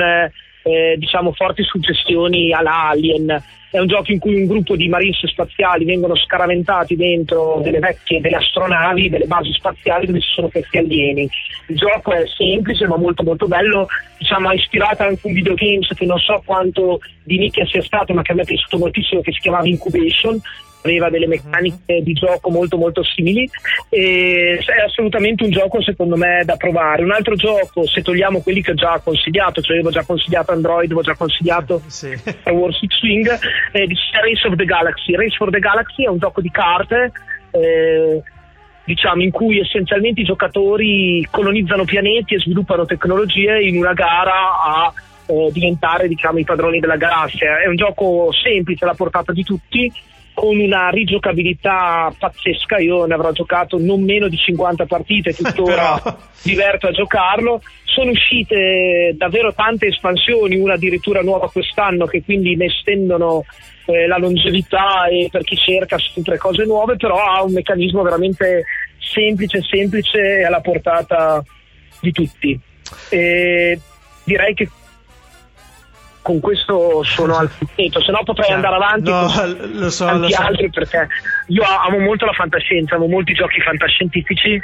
diciamo 0.98 1.32
forti 1.32 1.62
suggestioni 1.62 2.52
all'Alien 2.52 3.42
è 3.70 3.78
un 3.78 3.86
gioco 3.86 4.12
in 4.12 4.18
cui 4.18 4.40
un 4.40 4.46
gruppo 4.46 4.76
di 4.76 4.88
marines 4.88 5.26
spaziali 5.26 5.84
vengono 5.84 6.16
scaraventati 6.16 6.96
dentro 6.96 7.60
delle 7.62 7.78
vecchie 7.78 8.20
delle 8.20 8.36
astronavi, 8.36 9.10
delle 9.10 9.26
basi 9.26 9.52
spaziali 9.52 10.06
dove 10.06 10.20
ci 10.20 10.32
sono 10.32 10.48
questi 10.48 10.78
alieni. 10.78 11.28
Il 11.66 11.76
gioco 11.76 12.12
è 12.12 12.24
semplice 12.26 12.86
ma 12.86 12.96
molto 12.96 13.22
molto 13.22 13.46
bello, 13.46 13.86
diciamo, 14.16 14.48
ha 14.48 14.54
ispirato 14.54 15.02
anche 15.02 15.26
un 15.26 15.34
videogames 15.34 15.92
che 15.94 16.06
non 16.06 16.18
so 16.18 16.42
quanto 16.44 17.00
di 17.24 17.38
nicchia 17.38 17.66
sia 17.66 17.82
stato 17.82 18.14
ma 18.14 18.22
che 18.22 18.32
a 18.32 18.34
me 18.34 18.42
è 18.42 18.46
piaciuto 18.46 18.78
moltissimo 18.78 19.20
che 19.20 19.32
si 19.32 19.40
chiamava 19.40 19.66
Incubation 19.66 20.40
aveva 20.82 21.10
delle 21.10 21.26
meccaniche 21.26 22.02
di 22.02 22.12
gioco 22.12 22.50
molto 22.50 22.76
molto 22.76 23.02
simili 23.02 23.48
e 23.88 24.58
è 24.58 24.80
assolutamente 24.84 25.44
un 25.44 25.50
gioco 25.50 25.82
secondo 25.82 26.16
me 26.16 26.42
da 26.44 26.56
provare 26.56 27.02
un 27.02 27.10
altro 27.10 27.34
gioco 27.34 27.86
se 27.86 28.02
togliamo 28.02 28.40
quelli 28.40 28.62
che 28.62 28.72
ho 28.72 28.74
già 28.74 29.00
consigliato 29.02 29.60
cioè 29.60 29.74
avevo 29.74 29.90
già 29.90 30.04
consigliato 30.04 30.52
Android 30.52 30.86
avevo 30.86 31.02
già 31.02 31.14
consigliato 31.14 31.82
sì. 31.88 32.16
Star 32.16 32.52
Wars 32.52 32.78
X-Wing 32.78 33.28
eh, 33.72 33.86
Race 34.22 34.46
of 34.46 34.56
the 34.56 34.64
Galaxy 34.64 35.14
Race 35.14 35.36
for 35.36 35.50
the 35.50 35.58
Galaxy 35.58 36.04
è 36.04 36.08
un 36.08 36.18
gioco 36.18 36.40
di 36.40 36.50
carte 36.50 37.12
eh, 37.50 38.22
diciamo 38.84 39.22
in 39.22 39.30
cui 39.30 39.60
essenzialmente 39.60 40.22
i 40.22 40.24
giocatori 40.24 41.26
colonizzano 41.30 41.84
pianeti 41.84 42.34
e 42.34 42.38
sviluppano 42.38 42.86
tecnologie 42.86 43.60
in 43.60 43.76
una 43.76 43.92
gara 43.92 44.62
a 44.64 44.92
eh, 45.26 45.50
diventare 45.52 46.08
diciamo, 46.08 46.38
i 46.38 46.44
padroni 46.44 46.80
della 46.80 46.96
galassia. 46.96 47.60
È 47.60 47.66
un 47.66 47.76
gioco 47.76 48.30
semplice 48.32 48.84
alla 48.84 48.94
portata 48.94 49.32
di 49.32 49.44
tutti, 49.44 49.92
con 50.38 50.56
una 50.56 50.88
rigiocabilità 50.90 52.14
pazzesca. 52.16 52.78
Io 52.78 53.06
ne 53.06 53.14
avrò 53.14 53.32
giocato 53.32 53.76
non 53.76 54.04
meno 54.04 54.28
di 54.28 54.36
50 54.36 54.86
partite, 54.86 55.34
tuttora 55.34 56.00
diverto 56.44 56.86
a 56.86 56.92
giocarlo. 56.92 57.60
Sono 57.82 58.12
uscite 58.12 59.14
davvero 59.16 59.52
tante 59.52 59.88
espansioni, 59.88 60.56
una 60.56 60.74
addirittura 60.74 61.22
nuova 61.22 61.50
quest'anno, 61.50 62.06
che 62.06 62.22
quindi 62.22 62.54
ne 62.54 62.66
estendono 62.66 63.42
eh, 63.86 64.06
la 64.06 64.16
longevità 64.16 65.08
e 65.08 65.26
per 65.28 65.42
chi 65.42 65.56
cerca 65.56 65.98
sempre 65.98 66.38
cose 66.38 66.64
nuove, 66.64 66.94
però 66.94 67.16
ha 67.16 67.42
un 67.42 67.52
meccanismo 67.52 68.02
veramente 68.02 68.64
semplice, 68.96 69.60
semplice 69.68 70.20
e 70.20 70.44
alla 70.44 70.60
portata 70.60 71.42
di 72.00 72.12
tutti. 72.12 72.56
E 73.08 73.80
direi 74.22 74.54
che 74.54 74.68
con 76.28 76.40
questo 76.40 77.02
sono 77.04 77.38
al 77.38 77.48
finito, 77.48 78.02
se 78.02 78.10
no 78.10 78.20
potrei 78.22 78.52
andare 78.52 78.74
avanti 78.74 79.10
no, 79.10 79.32
con 79.32 79.70
lo 79.72 79.88
so, 79.88 80.04
tanti 80.04 80.20
lo 80.20 80.28
so. 80.28 80.42
altri 80.42 80.68
perché 80.68 81.08
io 81.46 81.62
amo 81.62 81.98
molto 82.00 82.26
la 82.26 82.32
fantascienza, 82.32 82.96
amo 82.96 83.06
molti 83.06 83.32
giochi 83.32 83.62
fantascientifici, 83.62 84.60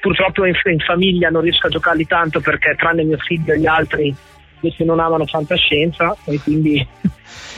purtroppo 0.00 0.44
in, 0.44 0.52
in 0.64 0.78
famiglia 0.80 1.30
non 1.30 1.40
riesco 1.40 1.68
a 1.68 1.70
giocarli 1.70 2.06
tanto 2.06 2.40
perché 2.40 2.74
tranne 2.76 3.04
mio 3.04 3.16
figlio 3.16 3.54
e 3.54 3.58
gli 3.58 3.66
altri 3.66 4.14
invece 4.60 4.84
non 4.84 5.00
amano 5.00 5.26
fantascienza 5.26 6.16
e 6.24 6.38
quindi 6.40 6.86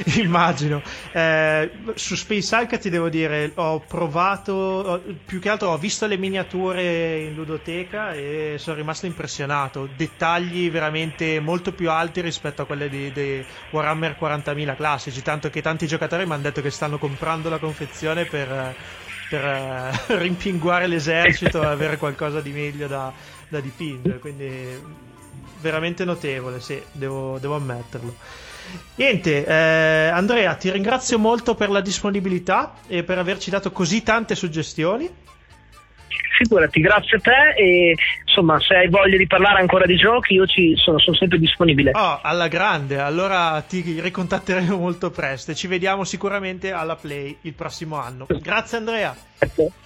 immagino. 0.21 0.83
Eh, 1.13 1.71
su 1.95 2.15
Space 2.15 2.55
Hulk 2.55 2.79
ti 2.79 2.91
devo 2.91 3.09
dire 3.09 3.53
ho 3.55 3.81
provato 3.81 4.53
ho, 4.53 5.01
più 5.25 5.41
che 5.41 5.49
altro 5.49 5.71
ho 5.71 5.79
visto 5.79 6.07
le 6.07 6.17
miniature 6.17 7.21
in 7.21 7.35
ludoteca 7.35 8.13
e 8.13 8.57
sono 8.59 8.77
rimasto 8.77 9.07
impressionato. 9.07 9.89
Dettagli 9.95 10.71
veramente 10.71 11.41
molto 11.41 11.73
più 11.73 11.91
alti 11.91 12.21
rispetto 12.21 12.63
a 12.63 12.67
quelle 12.67 12.89
di, 12.89 13.13
di 13.13 13.45
Warhammer 13.71 14.17
40.000 14.21 14.77
classici 14.77 15.23
tanto 15.23 15.51
che 15.51 15.63
tanti 15.63 15.87
giocatori 15.87 16.27
mi 16.27 16.33
hanno 16.33 16.43
detto 16.43 16.63
che 16.63 16.71
stanno 16.71 16.99
comprando 16.99 17.49
la 17.49 17.59
confezione 17.59 18.25
per, 18.25 18.75
per 19.29 19.45
uh, 19.45 20.15
rimpinguare 20.19 20.87
l'esercito 20.87 21.63
e 21.63 21.67
avere 21.67 21.97
qualcosa 21.97 22.41
di 22.41 22.51
meglio 22.51 22.87
da, 22.87 23.13
da 23.49 23.61
dipingere 23.61 24.19
quindi 24.19 25.09
veramente 25.61 26.05
notevole, 26.05 26.61
sì, 26.61 26.81
devo, 26.93 27.39
devo 27.39 27.57
ammetterlo. 27.57 28.15
Niente, 28.97 29.45
eh, 29.45 30.09
Andrea, 30.13 30.55
ti 30.55 30.71
ringrazio 30.71 31.19
molto 31.19 31.55
per 31.55 31.71
la 31.71 31.81
disponibilità 31.81 32.75
e 32.87 33.03
per 33.03 33.19
averci 33.19 33.51
dato 33.51 33.73
così 33.73 34.03
tante 34.03 34.35
suggestioni. 34.35 35.29
Figurati, 36.39 36.81
grazie 36.81 37.19
a 37.19 37.21
te 37.21 37.61
e 37.61 37.95
insomma 38.25 38.59
se 38.61 38.75
hai 38.75 38.89
voglia 38.89 39.19
di 39.19 39.27
parlare 39.27 39.61
ancora 39.61 39.85
di 39.85 39.97
giochi 39.97 40.35
io 40.35 40.47
ci 40.47 40.75
sono, 40.77 40.99
sono 40.99 41.17
sempre 41.17 41.39
disponibile. 41.39 41.91
Oh, 41.93 42.21
alla 42.23 42.49
grande, 42.49 42.99
allora 42.99 43.63
ti 43.69 44.01
ricontatteremo 44.01 44.75
molto 44.77 45.11
presto 45.11 45.51
e 45.51 45.55
ci 45.55 45.67
vediamo 45.67 46.05
sicuramente 46.05 46.73
alla 46.73 46.97
Play 46.97 47.37
il 47.43 47.53
prossimo 47.53 47.97
anno. 47.97 48.27
Grazie 48.41 48.79
Andrea. 48.79 49.15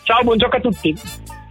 Ciao, 0.05 0.23
buon 0.23 0.39
gioco 0.39 0.57
a 0.57 0.61
tutti. 0.61 1.43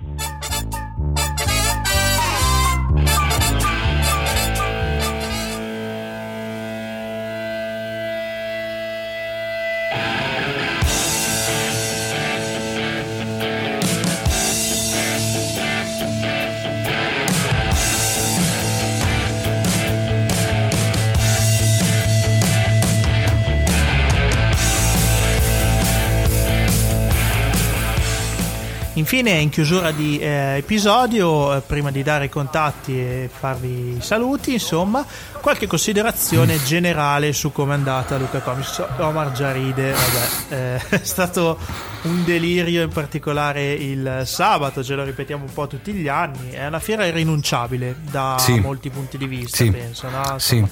Infine, 29.03 29.31
in 29.31 29.49
chiusura 29.49 29.91
di 29.91 30.17
eh, 30.17 30.55
episodio, 30.59 31.53
eh, 31.57 31.59
prima 31.59 31.91
di 31.91 32.03
dare 32.03 32.25
i 32.25 32.29
contatti 32.29 32.97
e 32.97 33.29
farvi 33.29 33.97
i 33.97 34.01
saluti, 34.01 34.53
insomma, 34.53 35.05
qualche 35.41 35.67
considerazione 35.67 36.63
generale 36.63 37.33
su 37.33 37.51
come 37.51 37.73
è 37.73 37.75
andata 37.75 38.15
Luca 38.17 38.39
Comics. 38.39 38.81
Omar 38.99 39.33
già 39.33 39.51
ride, 39.51 39.91
vabbè, 39.91 40.55
eh, 40.55 40.81
è 41.01 41.03
stato 41.03 41.59
un 42.03 42.23
delirio 42.23 42.81
in 42.81 42.91
particolare 42.93 43.73
il 43.73 44.21
sabato, 44.23 44.81
ce 44.81 44.95
lo 44.95 45.03
ripetiamo 45.03 45.43
un 45.43 45.51
po' 45.53 45.67
tutti 45.67 45.91
gli 45.91 46.07
anni, 46.07 46.51
è 46.51 46.65
una 46.65 46.79
fiera 46.79 47.05
irrinunciabile 47.05 47.97
da 48.09 48.37
Sì. 48.39 48.57
molti 48.61 48.89
punti 48.89 49.17
di 49.17 49.27
vista, 49.27 49.57
Sì. 49.57 49.69
penso, 49.69 50.07
no? 50.09 50.39
Sì. 50.39 50.65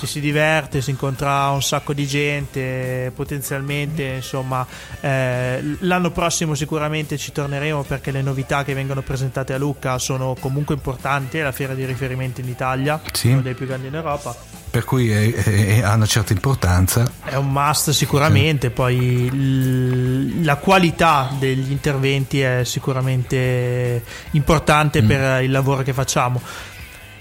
Ci 0.00 0.06
si 0.06 0.20
diverte, 0.20 0.80
si 0.80 0.88
incontra 0.90 1.50
un 1.50 1.60
sacco 1.62 1.92
di 1.92 2.06
gente, 2.06 3.12
potenzialmente 3.14 4.02
insomma 4.02 4.66
eh, 4.98 5.62
l'anno 5.80 6.10
prossimo 6.10 6.54
sicuramente 6.54 7.18
ci 7.18 7.32
torneremo 7.32 7.82
perché 7.82 8.10
le 8.10 8.22
novità 8.22 8.64
che 8.64 8.72
vengono 8.72 9.02
presentate 9.02 9.52
a 9.52 9.58
Lucca 9.58 9.98
sono 9.98 10.34
comunque 10.40 10.74
importanti, 10.74 11.36
è 11.36 11.42
la 11.42 11.52
fiera 11.52 11.74
di 11.74 11.84
riferimento 11.84 12.40
in 12.40 12.48
Italia, 12.48 12.98
Sì. 13.12 13.28
una 13.28 13.42
delle 13.42 13.54
più 13.54 13.66
grandi 13.66 13.88
in 13.88 13.94
Europa. 13.94 14.34
Per 14.70 14.84
cui 14.84 15.10
è- 15.10 15.34
è- 15.34 15.82
ha 15.82 15.92
una 15.92 16.06
certa 16.06 16.32
importanza. 16.32 17.04
È 17.22 17.34
un 17.34 17.50
must 17.52 17.90
sicuramente, 17.90 18.70
poi 18.70 19.28
l- 19.30 20.42
la 20.44 20.56
qualità 20.56 21.28
degli 21.38 21.70
interventi 21.72 22.40
è 22.40 22.62
sicuramente 22.64 24.02
importante 24.30 25.02
Mm. 25.02 25.06
per 25.06 25.42
il 25.42 25.50
lavoro 25.50 25.82
che 25.82 25.92
facciamo. 25.92 26.40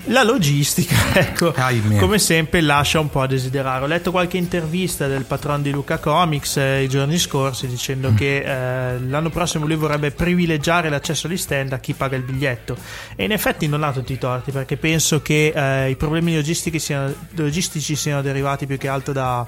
La 0.06 0.24
logistica, 0.24 0.96
ecco, 1.14 1.54
come 2.00 2.20
sempre 2.20 2.62
lascia 2.62 3.00
un 3.00 3.10
po' 3.10 3.22
a 3.22 3.28
desiderare. 3.28 3.84
Ho 3.84 3.88
letto 3.88 4.12
qualche 4.12 4.38
intervista 4.38 5.08
del 5.08 5.26
patron 5.26 5.62
di 5.62 5.72
Luca 5.72 5.98
Comics 6.00 6.58
eh, 6.58 6.84
i 6.84 6.90
giorni 6.90 7.18
scorsi 7.18 7.68
Mm. 7.68 7.70
dicendo 7.70 8.14
che 8.14 8.38
eh, 8.38 9.00
l'anno 9.00 9.30
prossimo 9.30 9.66
lui 9.66 9.76
vorrebbe 9.76 10.12
privilegiare 10.12 10.90
l'accesso 10.90 11.28
agli 11.28 11.38
stand 11.38 11.74
a 11.74 11.80
chi 11.80 11.94
paga 11.94 12.16
il 12.16 12.24
biglietto. 12.24 12.78
E 13.16 13.26
in 13.26 13.32
effetti 13.32 13.68
non 13.68 13.84
ha 13.84 13.92
tutti 13.92 14.14
i 14.14 14.18
torti 14.18 14.52
perché 14.52 14.78
penso 14.78 15.22
che 15.22 15.54
eh, 15.54 15.90
i 15.90 15.96
problemi 15.96 16.34
logistici 16.34 16.80
siano, 16.80 17.14
logistici 17.36 17.96
siano 17.96 18.22
derivati 18.22 18.66
più 18.66 18.78
che 18.78 18.88
altro 18.88 19.14
da, 19.14 19.46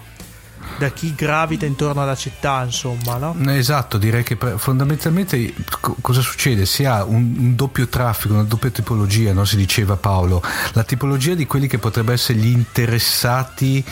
da 0.78 0.90
chi 0.90 1.14
gravita 1.16 1.66
intorno 1.66 2.02
alla 2.02 2.16
città, 2.16 2.64
insomma, 2.64 3.18
no? 3.18 3.36
Esatto, 3.52 3.98
direi 3.98 4.24
che 4.24 4.38
fondamentalmente 4.58 5.54
co- 5.80 5.96
cosa 6.02 6.22
succede? 6.22 6.66
Si 6.66 6.86
ha 6.86 7.04
un, 7.04 7.36
un 7.38 7.56
doppio 7.56 7.88
traffico, 7.88 8.34
una 8.34 8.44
doppia 8.44 8.70
tipologia, 8.72 9.34
no? 9.34 9.46
si 9.46 9.56
diceva 9.58 9.96
Paolo, 9.98 10.42
la 10.74 10.84
tipologia 10.84 11.34
di 11.36 11.46
quelli 11.46 11.68
che 11.68 11.78
potrebbero 11.78 12.16
essere 12.16 12.40
gli 12.40 12.48
interessati 12.48 13.84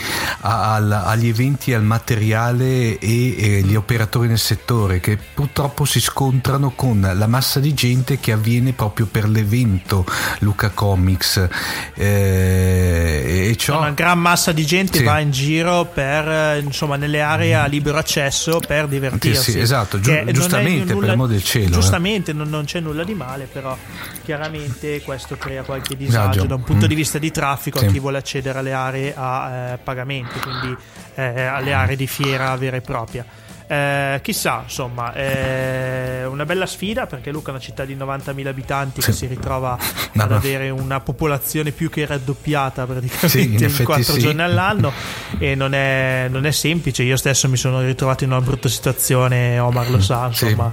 a- 0.41 0.74
al- 0.76 0.91
agli 0.91 1.28
eventi, 1.28 1.74
al 1.74 1.84
materiale 1.84 2.97
e, 2.97 3.36
e 3.38 3.61
gli 3.61 3.76
operatori 3.76 4.28
nel 4.28 4.39
settore 4.39 4.99
che 4.99 5.17
purtroppo 5.17 5.86
si 5.86 5.99
scontrano 5.99 6.72
con 6.72 6.99
la 7.13 7.28
massa 7.28 7.59
di 7.59 7.74
gente 7.74 8.20
che 8.20 8.32
avviene 8.32 8.74
proprio 8.74 9.05
per 9.05 9.28
l'evento 9.28 10.05
Luca 10.39 10.70
Comics 10.70 11.47
eh, 11.93 13.49
e 13.49 13.55
ciò 13.57 13.80
Una 13.80 13.91
gran 13.91 14.20
massa 14.20 14.51
di 14.51 14.65
gente 14.65 14.99
Sì. 14.99 15.03
va 15.03 15.20
in 15.20 15.32
giro 15.32 15.86
per, 15.93 16.28
eh, 16.28 16.59
insomma, 16.60 16.95
nelle 16.95 17.22
aree 17.22 17.55
a 17.55 17.66
libero 17.66 17.97
accesso 17.97 18.60
per 18.66 18.88
divertirsi. 18.88 19.41
Sì, 19.43 19.51
sì, 19.51 19.60
esatto, 19.60 19.99
giu- 19.99 20.24
giustamente, 20.32 20.86
per 20.86 20.95
nulla- 20.95 21.07
l'amor 21.07 21.28
del 21.28 21.43
cielo, 21.43 21.68
eh. 21.68 21.72
Giustamente, 21.72 22.34
non, 22.34 22.49
non 22.49 22.66
c'è 22.66 22.80
nulla 22.80 23.03
di 23.03 23.14
male, 23.14 23.47
però 23.51 23.78
chiaramente 24.24 25.01
questo 25.01 25.36
crea 25.38 25.64
qualche 25.64 25.95
disagio 25.95 26.28
Disagio. 26.30 26.47
da 26.47 26.55
un 26.55 26.64
punto 26.64 26.86
Mm. 26.86 26.89
di 26.89 26.95
vista 26.95 27.18
di 27.18 27.32
traffico 27.32 27.80
Sì. 27.80 27.86
a 27.86 27.91
chi 27.91 27.99
vuole 27.99 28.18
accedere 28.18 28.60
alle 28.60 28.74
aree 28.74 29.14
a 29.16 29.49
eh, 29.74 29.78
pagamento, 29.78 30.39
quindi 30.39 30.76
eh, 31.16 31.41
alle 31.43 31.74
aree 31.74 31.95
di 31.95 32.07
fiera 32.07 32.55
vera 32.55 32.78
e 32.78 32.82
propria. 32.82 33.26
Eh, 33.72 34.20
chissà, 34.24 34.61
insomma, 34.63 35.13
è 35.13 36.24
una 36.26 36.43
bella 36.43 36.65
sfida 36.65 37.05
perché 37.05 37.30
Luca 37.30 37.49
è 37.49 37.51
una 37.51 37.59
città 37.59 37.86
di 37.86 37.95
90.000 37.95 38.47
abitanti 38.47 38.99
che 38.99 39.11
Sì. 39.11 39.17
si 39.20 39.26
ritrova 39.28 39.78
No, 40.13 40.24
ad 40.24 40.32
no. 40.32 40.36
avere 40.38 40.72
una 40.72 40.99
popolazione 41.01 41.70
più 41.70 41.88
che 41.91 42.03
raddoppiata 42.07 42.88
praticamente 42.88 43.70
Sì, 43.70 43.78
in 43.80 43.84
quattro 43.86 44.13
sì. 44.13 44.20
giorni 44.22 44.41
all'anno 44.41 44.91
e 45.38 45.53
non 45.53 45.76
è, 45.76 46.26
non 46.32 46.47
è 46.47 46.51
semplice. 46.51 47.03
Io 47.03 47.15
stesso 47.15 47.47
mi 47.47 47.57
sono 47.57 47.82
ritrovato 47.82 48.24
in 48.24 48.32
una 48.32 48.41
brutta 48.41 48.67
situazione, 48.70 49.59
Omar 49.59 49.91
lo 49.91 50.01
sa, 50.01 50.26
insomma, 50.26 50.72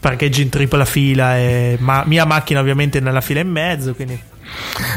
parcheggi 0.00 0.40
in 0.40 0.48
tripla 0.48 0.86
fila 0.86 1.36
e 1.36 1.76
ma- 1.80 2.04
mia 2.06 2.24
macchina 2.24 2.60
ovviamente 2.60 2.98
nella 3.00 3.20
fila 3.20 3.40
in 3.40 3.50
mezzo, 3.50 3.94
quindi 3.94 4.18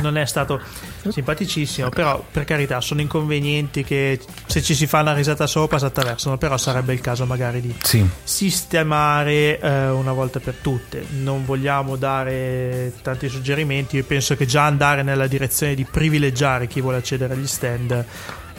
non 0.01 0.17
è 0.17 0.25
stato 0.25 0.59
simpaticissimo, 1.07 1.89
però 1.89 2.23
per 2.31 2.45
carità 2.45 2.79
sono 2.81 3.01
inconvenienti 3.01 3.83
che 3.83 4.19
se 4.45 4.61
ci 4.61 4.75
si 4.75 4.85
fa 4.87 5.01
una 5.01 5.13
risata 5.13 5.47
sopra 5.47 5.79
si 5.79 5.85
attraversano, 5.85 6.37
però 6.37 6.57
sarebbe 6.57 6.93
il 6.93 7.01
caso 7.01 7.25
magari 7.25 7.61
di 7.61 7.75
Sì. 7.81 8.07
sistemare 8.23 9.59
eh, 9.59 9.89
una 9.89 10.11
volta 10.13 10.39
per 10.39 10.55
tutte. 10.61 11.05
Non 11.21 11.45
vogliamo 11.45 11.95
dare 11.95 12.93
tanti 13.01 13.29
suggerimenti, 13.29 13.97
io 13.97 14.03
penso 14.03 14.35
che 14.35 14.45
già 14.45 14.65
andare 14.65 15.03
nella 15.03 15.27
direzione 15.27 15.75
di 15.75 15.85
privilegiare 15.89 16.67
chi 16.67 16.81
vuole 16.81 16.97
accedere 16.97 17.33
agli 17.33 17.47
stand 17.47 18.05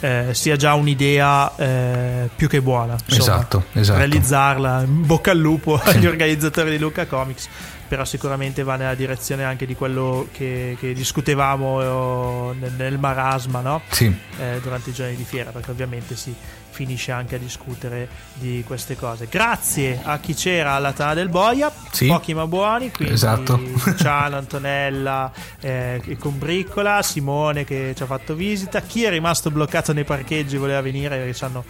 eh, 0.01 0.29
sia 0.33 0.57
già 0.57 0.75
un'idea 0.75 1.55
eh, 1.57 2.29
più 2.35 2.49
che 2.49 2.61
buona. 2.61 2.95
Insomma, 2.95 3.37
Esatto, 3.37 3.65
esatto. 3.75 3.99
Realizzarla, 3.99 4.83
in 4.83 5.07
bocca 5.07 5.31
al 5.31 5.39
lupo 5.39 5.81
agli 5.83 6.07
organizzatori 6.07 6.71
di 6.71 6.79
Luca 6.79 7.07
Comics. 7.07 7.49
Però 7.93 8.07
sicuramente 8.07 8.63
va 8.63 8.77
nella 8.77 8.95
direzione 8.95 9.45
anche 9.45 9.67
di 9.67 9.75
quello 9.75 10.27
che, 10.33 10.79
che 10.81 10.95
discutevamo 10.95 12.53
eh, 12.53 12.55
nel, 12.59 12.73
nel 12.73 12.99
marasma, 12.99 13.61
no? 13.61 13.83
Sì. 13.91 14.07
eh, 14.39 14.61
durante 14.63 14.89
i 14.89 14.93
giorni 14.95 15.15
di 15.15 15.25
fiera, 15.25 15.51
perché 15.51 15.73
ovviamente 15.73 16.17
si 16.17 16.35
finisce 16.71 17.13
anche 17.13 17.35
a 17.35 17.39
discutere 17.39 18.09
di 18.33 18.65
queste 18.67 18.97
cose. 18.97 19.27
Grazie 19.31 20.01
a 20.03 20.19
chi 20.21 20.33
c'era 20.33 20.73
alla 20.73 20.93
Tana 20.93 21.13
del 21.13 21.29
Boia, 21.29 21.71
Sì. 21.91 22.07
pochi 22.07 22.33
ma 22.33 22.47
buoni, 22.47 22.91
quindi 22.91 23.13
Esatto. 23.13 23.61
Luciano, 23.85 24.39
Antonella 24.39 25.31
eh, 25.61 26.01
e 26.03 26.17
Combriccola, 26.17 27.03
Simone 27.03 27.65
che 27.67 27.93
ci 27.95 28.03
ha 28.03 28.07
fatto 28.07 28.33
visita, 28.35 28.81
chi 28.81 29.05
è 29.05 29.11
rimasto 29.11 29.51
bloccato 29.51 29.93
nei 29.93 30.05
parcheggi 30.05 30.57
voleva 30.57 30.81
venire 30.81 31.19
perché 31.19 31.35
ci 31.35 31.45
hanno 31.45 31.63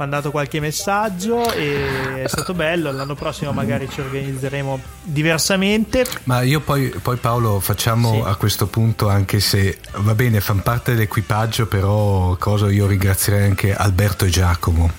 mandato 0.00 0.30
qualche 0.30 0.60
messaggio 0.60 1.52
e 1.52 2.22
è 2.22 2.26
stato 2.26 2.54
bello, 2.54 2.90
l'anno 2.90 3.14
prossimo 3.14 3.52
magari 3.52 3.86
ci 3.90 4.00
organizzeremo 4.00 4.80
diversamente. 5.02 6.06
Ma 6.24 6.40
io 6.40 6.60
poi, 6.60 6.88
poi 6.88 7.18
Paolo 7.18 7.60
facciamo 7.60 8.14
Sì. 8.14 8.22
a 8.24 8.34
questo 8.36 8.66
punto, 8.66 9.10
anche 9.10 9.40
se 9.40 9.78
va 9.96 10.14
bene, 10.14 10.40
fanno 10.40 10.62
parte 10.62 10.94
dell'equipaggio, 10.94 11.66
però 11.66 12.34
cosa 12.38 12.70
io 12.70 12.86
ringrazierei 12.86 13.46
anche 13.46 13.74
Alberto 13.74 14.24
e 14.24 14.28
Giacomo. 14.30 14.90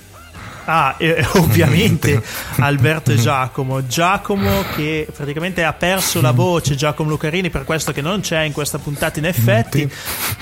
Ah, 0.64 0.94
eh, 0.98 1.26
ovviamente 1.34 2.22
Alberto 2.56 3.12
e 3.12 3.16
Giacomo. 3.22 3.86
Giacomo 3.86 4.64
che 4.74 5.06
praticamente 5.14 5.64
ha 5.64 5.72
perso 5.72 6.20
la 6.20 6.30
voce, 6.30 6.74
Giacomo 6.74 7.10
Lucarini, 7.10 7.50
per 7.50 7.64
questo 7.64 7.92
che 7.92 8.00
non 8.00 8.20
c'è 8.20 8.42
in 8.42 8.52
questa 8.52 8.78
puntata 8.78 9.18
in 9.18 9.26
effetti. 9.26 9.90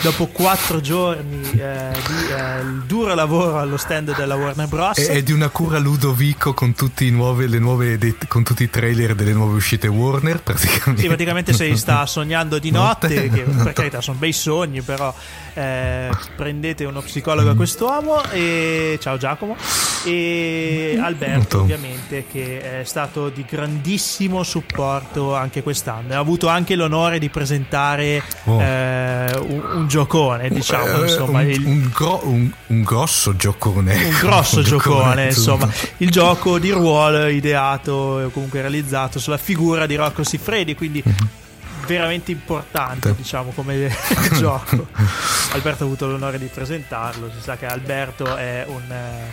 Dopo 0.02 0.26
quattro 0.26 0.80
giorni 0.80 1.40
eh, 1.52 1.88
di 1.92 2.32
eh, 2.32 2.84
duro 2.86 3.14
lavoro 3.14 3.58
allo 3.58 3.76
stand 3.76 4.14
della 4.14 4.36
Warner 4.36 4.66
Bros. 4.66 4.98
E, 4.98 5.16
e 5.16 5.22
di 5.22 5.32
una 5.32 5.48
cura 5.48 5.78
Ludovico 5.78 6.54
con 6.54 6.74
tutti, 6.74 7.06
i 7.06 7.10
nuove, 7.10 7.46
le 7.46 7.58
nuove, 7.58 7.98
dei- 7.98 8.16
con 8.28 8.42
tutti 8.42 8.62
i 8.62 8.70
trailer 8.70 9.14
delle 9.14 9.32
nuove 9.32 9.54
uscite 9.54 9.86
Warner, 9.86 10.40
praticamente. 10.42 11.00
Sì, 11.00 11.06
praticamente 11.06 11.52
si 11.52 11.76
sta 11.76 12.04
sognando 12.06 12.58
di 12.58 12.70
notte, 12.70 13.28
che 13.28 13.42
per 13.42 13.72
carità 13.72 14.00
sono 14.00 14.18
bei 14.18 14.32
sogni, 14.32 14.82
però 14.82 15.14
eh, 15.60 16.08
prendete 16.34 16.84
uno 16.86 17.02
psicologo 17.02 17.50
a 17.50 17.54
quest'uomo 17.54 18.22
e 18.30 18.98
ciao 19.00 19.18
Giacomo. 19.18 19.56
E 20.04 20.98
Alberto 20.98 21.60
ovviamente 21.60 22.24
che 22.30 22.80
è 22.80 22.84
stato 22.84 23.28
di 23.28 23.44
grandissimo 23.46 24.42
supporto 24.42 25.34
anche 25.34 25.62
quest'anno 25.62 26.12
e 26.12 26.14
ha 26.14 26.18
avuto 26.18 26.48
anche 26.48 26.74
l'onore 26.74 27.18
di 27.18 27.28
presentare 27.28 28.22
oh. 28.44 28.62
eh, 28.62 29.30
un, 29.36 29.62
un, 29.74 29.88
giocone 29.88 30.48
diciamo 30.48 31.02
eh, 31.02 31.02
insomma 31.02 31.40
un, 31.40 31.50
il, 31.50 31.66
un, 31.66 31.90
gro, 31.94 32.22
un, 32.24 32.82
grosso 32.82 33.36
giocone. 33.36 34.04
Un 34.04 34.16
grosso 34.18 34.62
giocone 34.64 35.26
insomma 35.26 35.70
il 35.98 36.10
gioco 36.10 36.58
di 36.58 36.70
ruolo 36.70 37.28
ideato 37.28 38.20
e 38.20 38.30
comunque 38.30 38.62
realizzato 38.62 39.18
sulla 39.18 39.36
figura 39.36 39.84
di 39.84 39.96
Rocco 39.96 40.24
Siffredi 40.24 40.74
quindi 40.74 41.04
mm-hmm 41.06 41.39
veramente 41.90 42.30
importante, 42.30 43.14
diciamo, 43.16 43.50
come 43.50 43.90
gioco. 44.38 44.86
Alberto 45.52 45.82
ha 45.82 45.86
avuto 45.86 46.06
l'onore 46.06 46.38
di 46.38 46.46
presentarlo. 46.46 47.30
Si 47.34 47.42
sa 47.42 47.56
che 47.56 47.66
Alberto 47.66 48.36
è 48.36 48.64
un, 48.68 48.90
eh, 48.90 49.32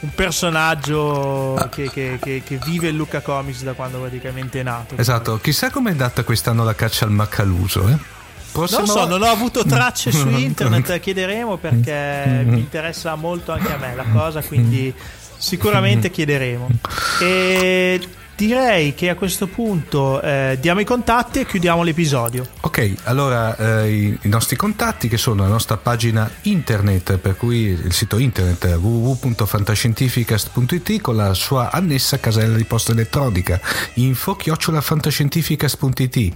un 0.00 0.10
personaggio 0.14 1.56
ah. 1.56 1.68
che, 1.68 1.90
che, 1.90 2.18
che, 2.20 2.42
che, 2.44 2.58
vive 2.64 2.88
il 2.88 2.94
Luca 2.94 3.20
Comics 3.20 3.62
da 3.62 3.72
quando 3.72 3.98
praticamente 3.98 4.60
è 4.60 4.62
nato. 4.62 4.96
Esatto, 4.96 5.38
chissà 5.38 5.70
com'è 5.70 5.90
andata 5.90 6.22
quest'anno 6.22 6.62
la 6.62 6.74
caccia 6.74 7.04
al 7.04 7.10
Maccaluso, 7.10 7.88
eh? 7.88 8.14
Prossimo... 8.52 8.78
Non 8.78 8.88
so, 8.88 9.06
non 9.06 9.22
ho 9.22 9.30
avuto 9.30 9.64
tracce 9.64 10.12
su 10.12 10.28
internet, 10.30 11.00
chiederemo 11.00 11.56
perché 11.56 12.42
mi 12.46 12.60
interessa 12.60 13.16
molto 13.16 13.52
anche 13.52 13.72
a 13.72 13.76
me 13.76 13.94
la 13.94 14.06
cosa, 14.12 14.40
quindi 14.42 14.94
sicuramente 15.36 16.10
chiederemo. 16.10 16.68
E 17.20 18.00
Direi 18.36 18.94
che 18.94 19.08
a 19.08 19.14
questo 19.14 19.46
punto 19.46 20.20
eh, 20.20 20.58
diamo 20.60 20.80
i 20.80 20.84
contatti 20.84 21.40
e 21.40 21.46
chiudiamo 21.46 21.82
l'episodio. 21.82 22.46
Ok, 22.60 22.92
allora 23.04 23.56
eh, 23.56 23.90
i, 23.90 24.18
i, 24.20 24.28
nostri 24.28 24.56
contatti 24.56 25.08
che 25.08 25.16
sono 25.16 25.44
la 25.44 25.48
nostra 25.48 25.78
pagina 25.78 26.30
internet, 26.42 27.16
per 27.16 27.34
cui 27.34 27.68
il 27.68 27.94
sito 27.94 28.18
internet 28.18 28.76
www.fantascientificast.it 28.78 31.00
con 31.00 31.16
la 31.16 31.32
sua 31.32 31.72
annessa 31.72 32.20
casella 32.20 32.56
di 32.56 32.64
posta 32.64 32.92
elettronica 32.92 33.58
info-fantascientificast.it 33.94 36.32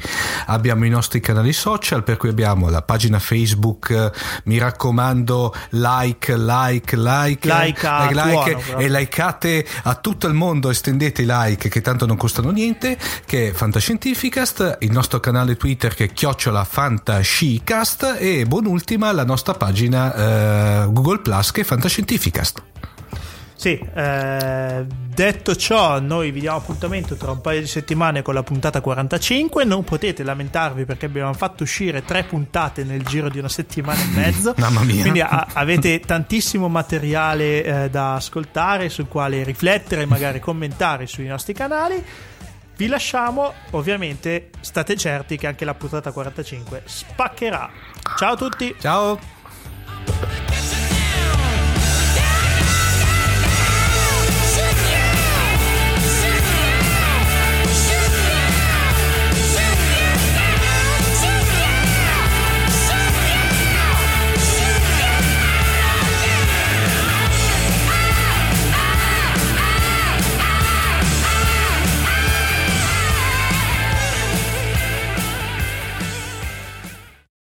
Abbiamo 0.46 0.86
i 0.86 0.88
nostri 0.88 1.20
canali 1.20 1.52
social 1.52 2.02
per 2.02 2.16
cui 2.16 2.30
abbiamo 2.30 2.70
la 2.70 2.80
pagina 2.80 3.18
Facebook, 3.18 4.10
mi 4.44 4.56
raccomando 4.56 5.54
like, 5.70 6.34
like, 6.34 6.96
like, 6.96 7.46
like, 7.46 7.86
like, 7.86 8.14
like 8.14 8.56
e 8.78 8.88
likeate 8.88 9.66
a 9.82 9.96
tutto 9.96 10.26
il 10.26 10.32
mondo, 10.32 10.70
estendete 10.70 11.20
i 11.20 11.26
like 11.28 11.68
che 11.68 11.82
tanto 11.90 12.06
non 12.06 12.16
costano 12.16 12.50
niente, 12.50 12.96
che 13.26 13.48
è 13.48 13.52
Fantascientificast, 13.52 14.76
il 14.80 14.92
nostro 14.92 15.18
canale 15.18 15.56
Twitter 15.56 15.92
che 15.92 16.04
è 16.04 16.12
chiocciola 16.12 16.62
Fantascicast 16.62 18.16
e 18.18 18.44
buon'ultima 18.46 19.10
la 19.10 19.24
nostra 19.24 19.54
pagina 19.54 20.84
eh, 20.84 20.92
Google 20.92 21.18
Plus 21.18 21.50
che 21.50 21.62
è 21.62 21.64
Fantascientificast. 21.64 22.62
Sì, 23.60 23.78
eh, 23.94 24.86
detto 24.86 25.54
ciò, 25.54 26.00
noi 26.00 26.30
vi 26.30 26.40
diamo 26.40 26.56
appuntamento 26.56 27.14
tra 27.16 27.30
un 27.30 27.42
paio 27.42 27.60
di 27.60 27.66
settimane 27.66 28.22
con 28.22 28.32
la 28.32 28.42
puntata 28.42 28.80
45. 28.80 29.64
Non 29.64 29.84
potete 29.84 30.22
lamentarvi 30.22 30.86
perché 30.86 31.04
abbiamo 31.04 31.34
fatto 31.34 31.64
uscire 31.64 32.02
tre 32.02 32.24
puntate 32.24 32.84
nel 32.84 33.04
giro 33.04 33.28
di 33.28 33.38
una 33.38 33.50
settimana 33.50 34.00
e 34.00 34.06
mezzo. 34.14 34.54
Mamma 34.60 34.82
mia. 34.82 35.02
Quindi 35.02 35.20
a- 35.20 35.48
avete 35.52 36.00
tantissimo 36.00 36.68
materiale 36.68 37.62
eh, 37.62 37.90
da 37.90 38.14
ascoltare, 38.14 38.88
sul 38.88 39.08
quale 39.08 39.42
riflettere 39.42 40.02
e 40.04 40.06
magari 40.06 40.40
commentare 40.40 41.06
sui 41.06 41.26
nostri 41.26 41.52
canali. 41.52 42.02
Vi 42.76 42.86
lasciamo, 42.86 43.52
ovviamente 43.72 44.48
state 44.60 44.96
certi 44.96 45.36
che 45.36 45.46
anche 45.46 45.66
la 45.66 45.74
puntata 45.74 46.12
45 46.12 46.84
spaccherà. 46.86 47.68
Ciao 48.16 48.32
a 48.32 48.36
tutti. 48.36 48.74
Ciao. 48.80 49.18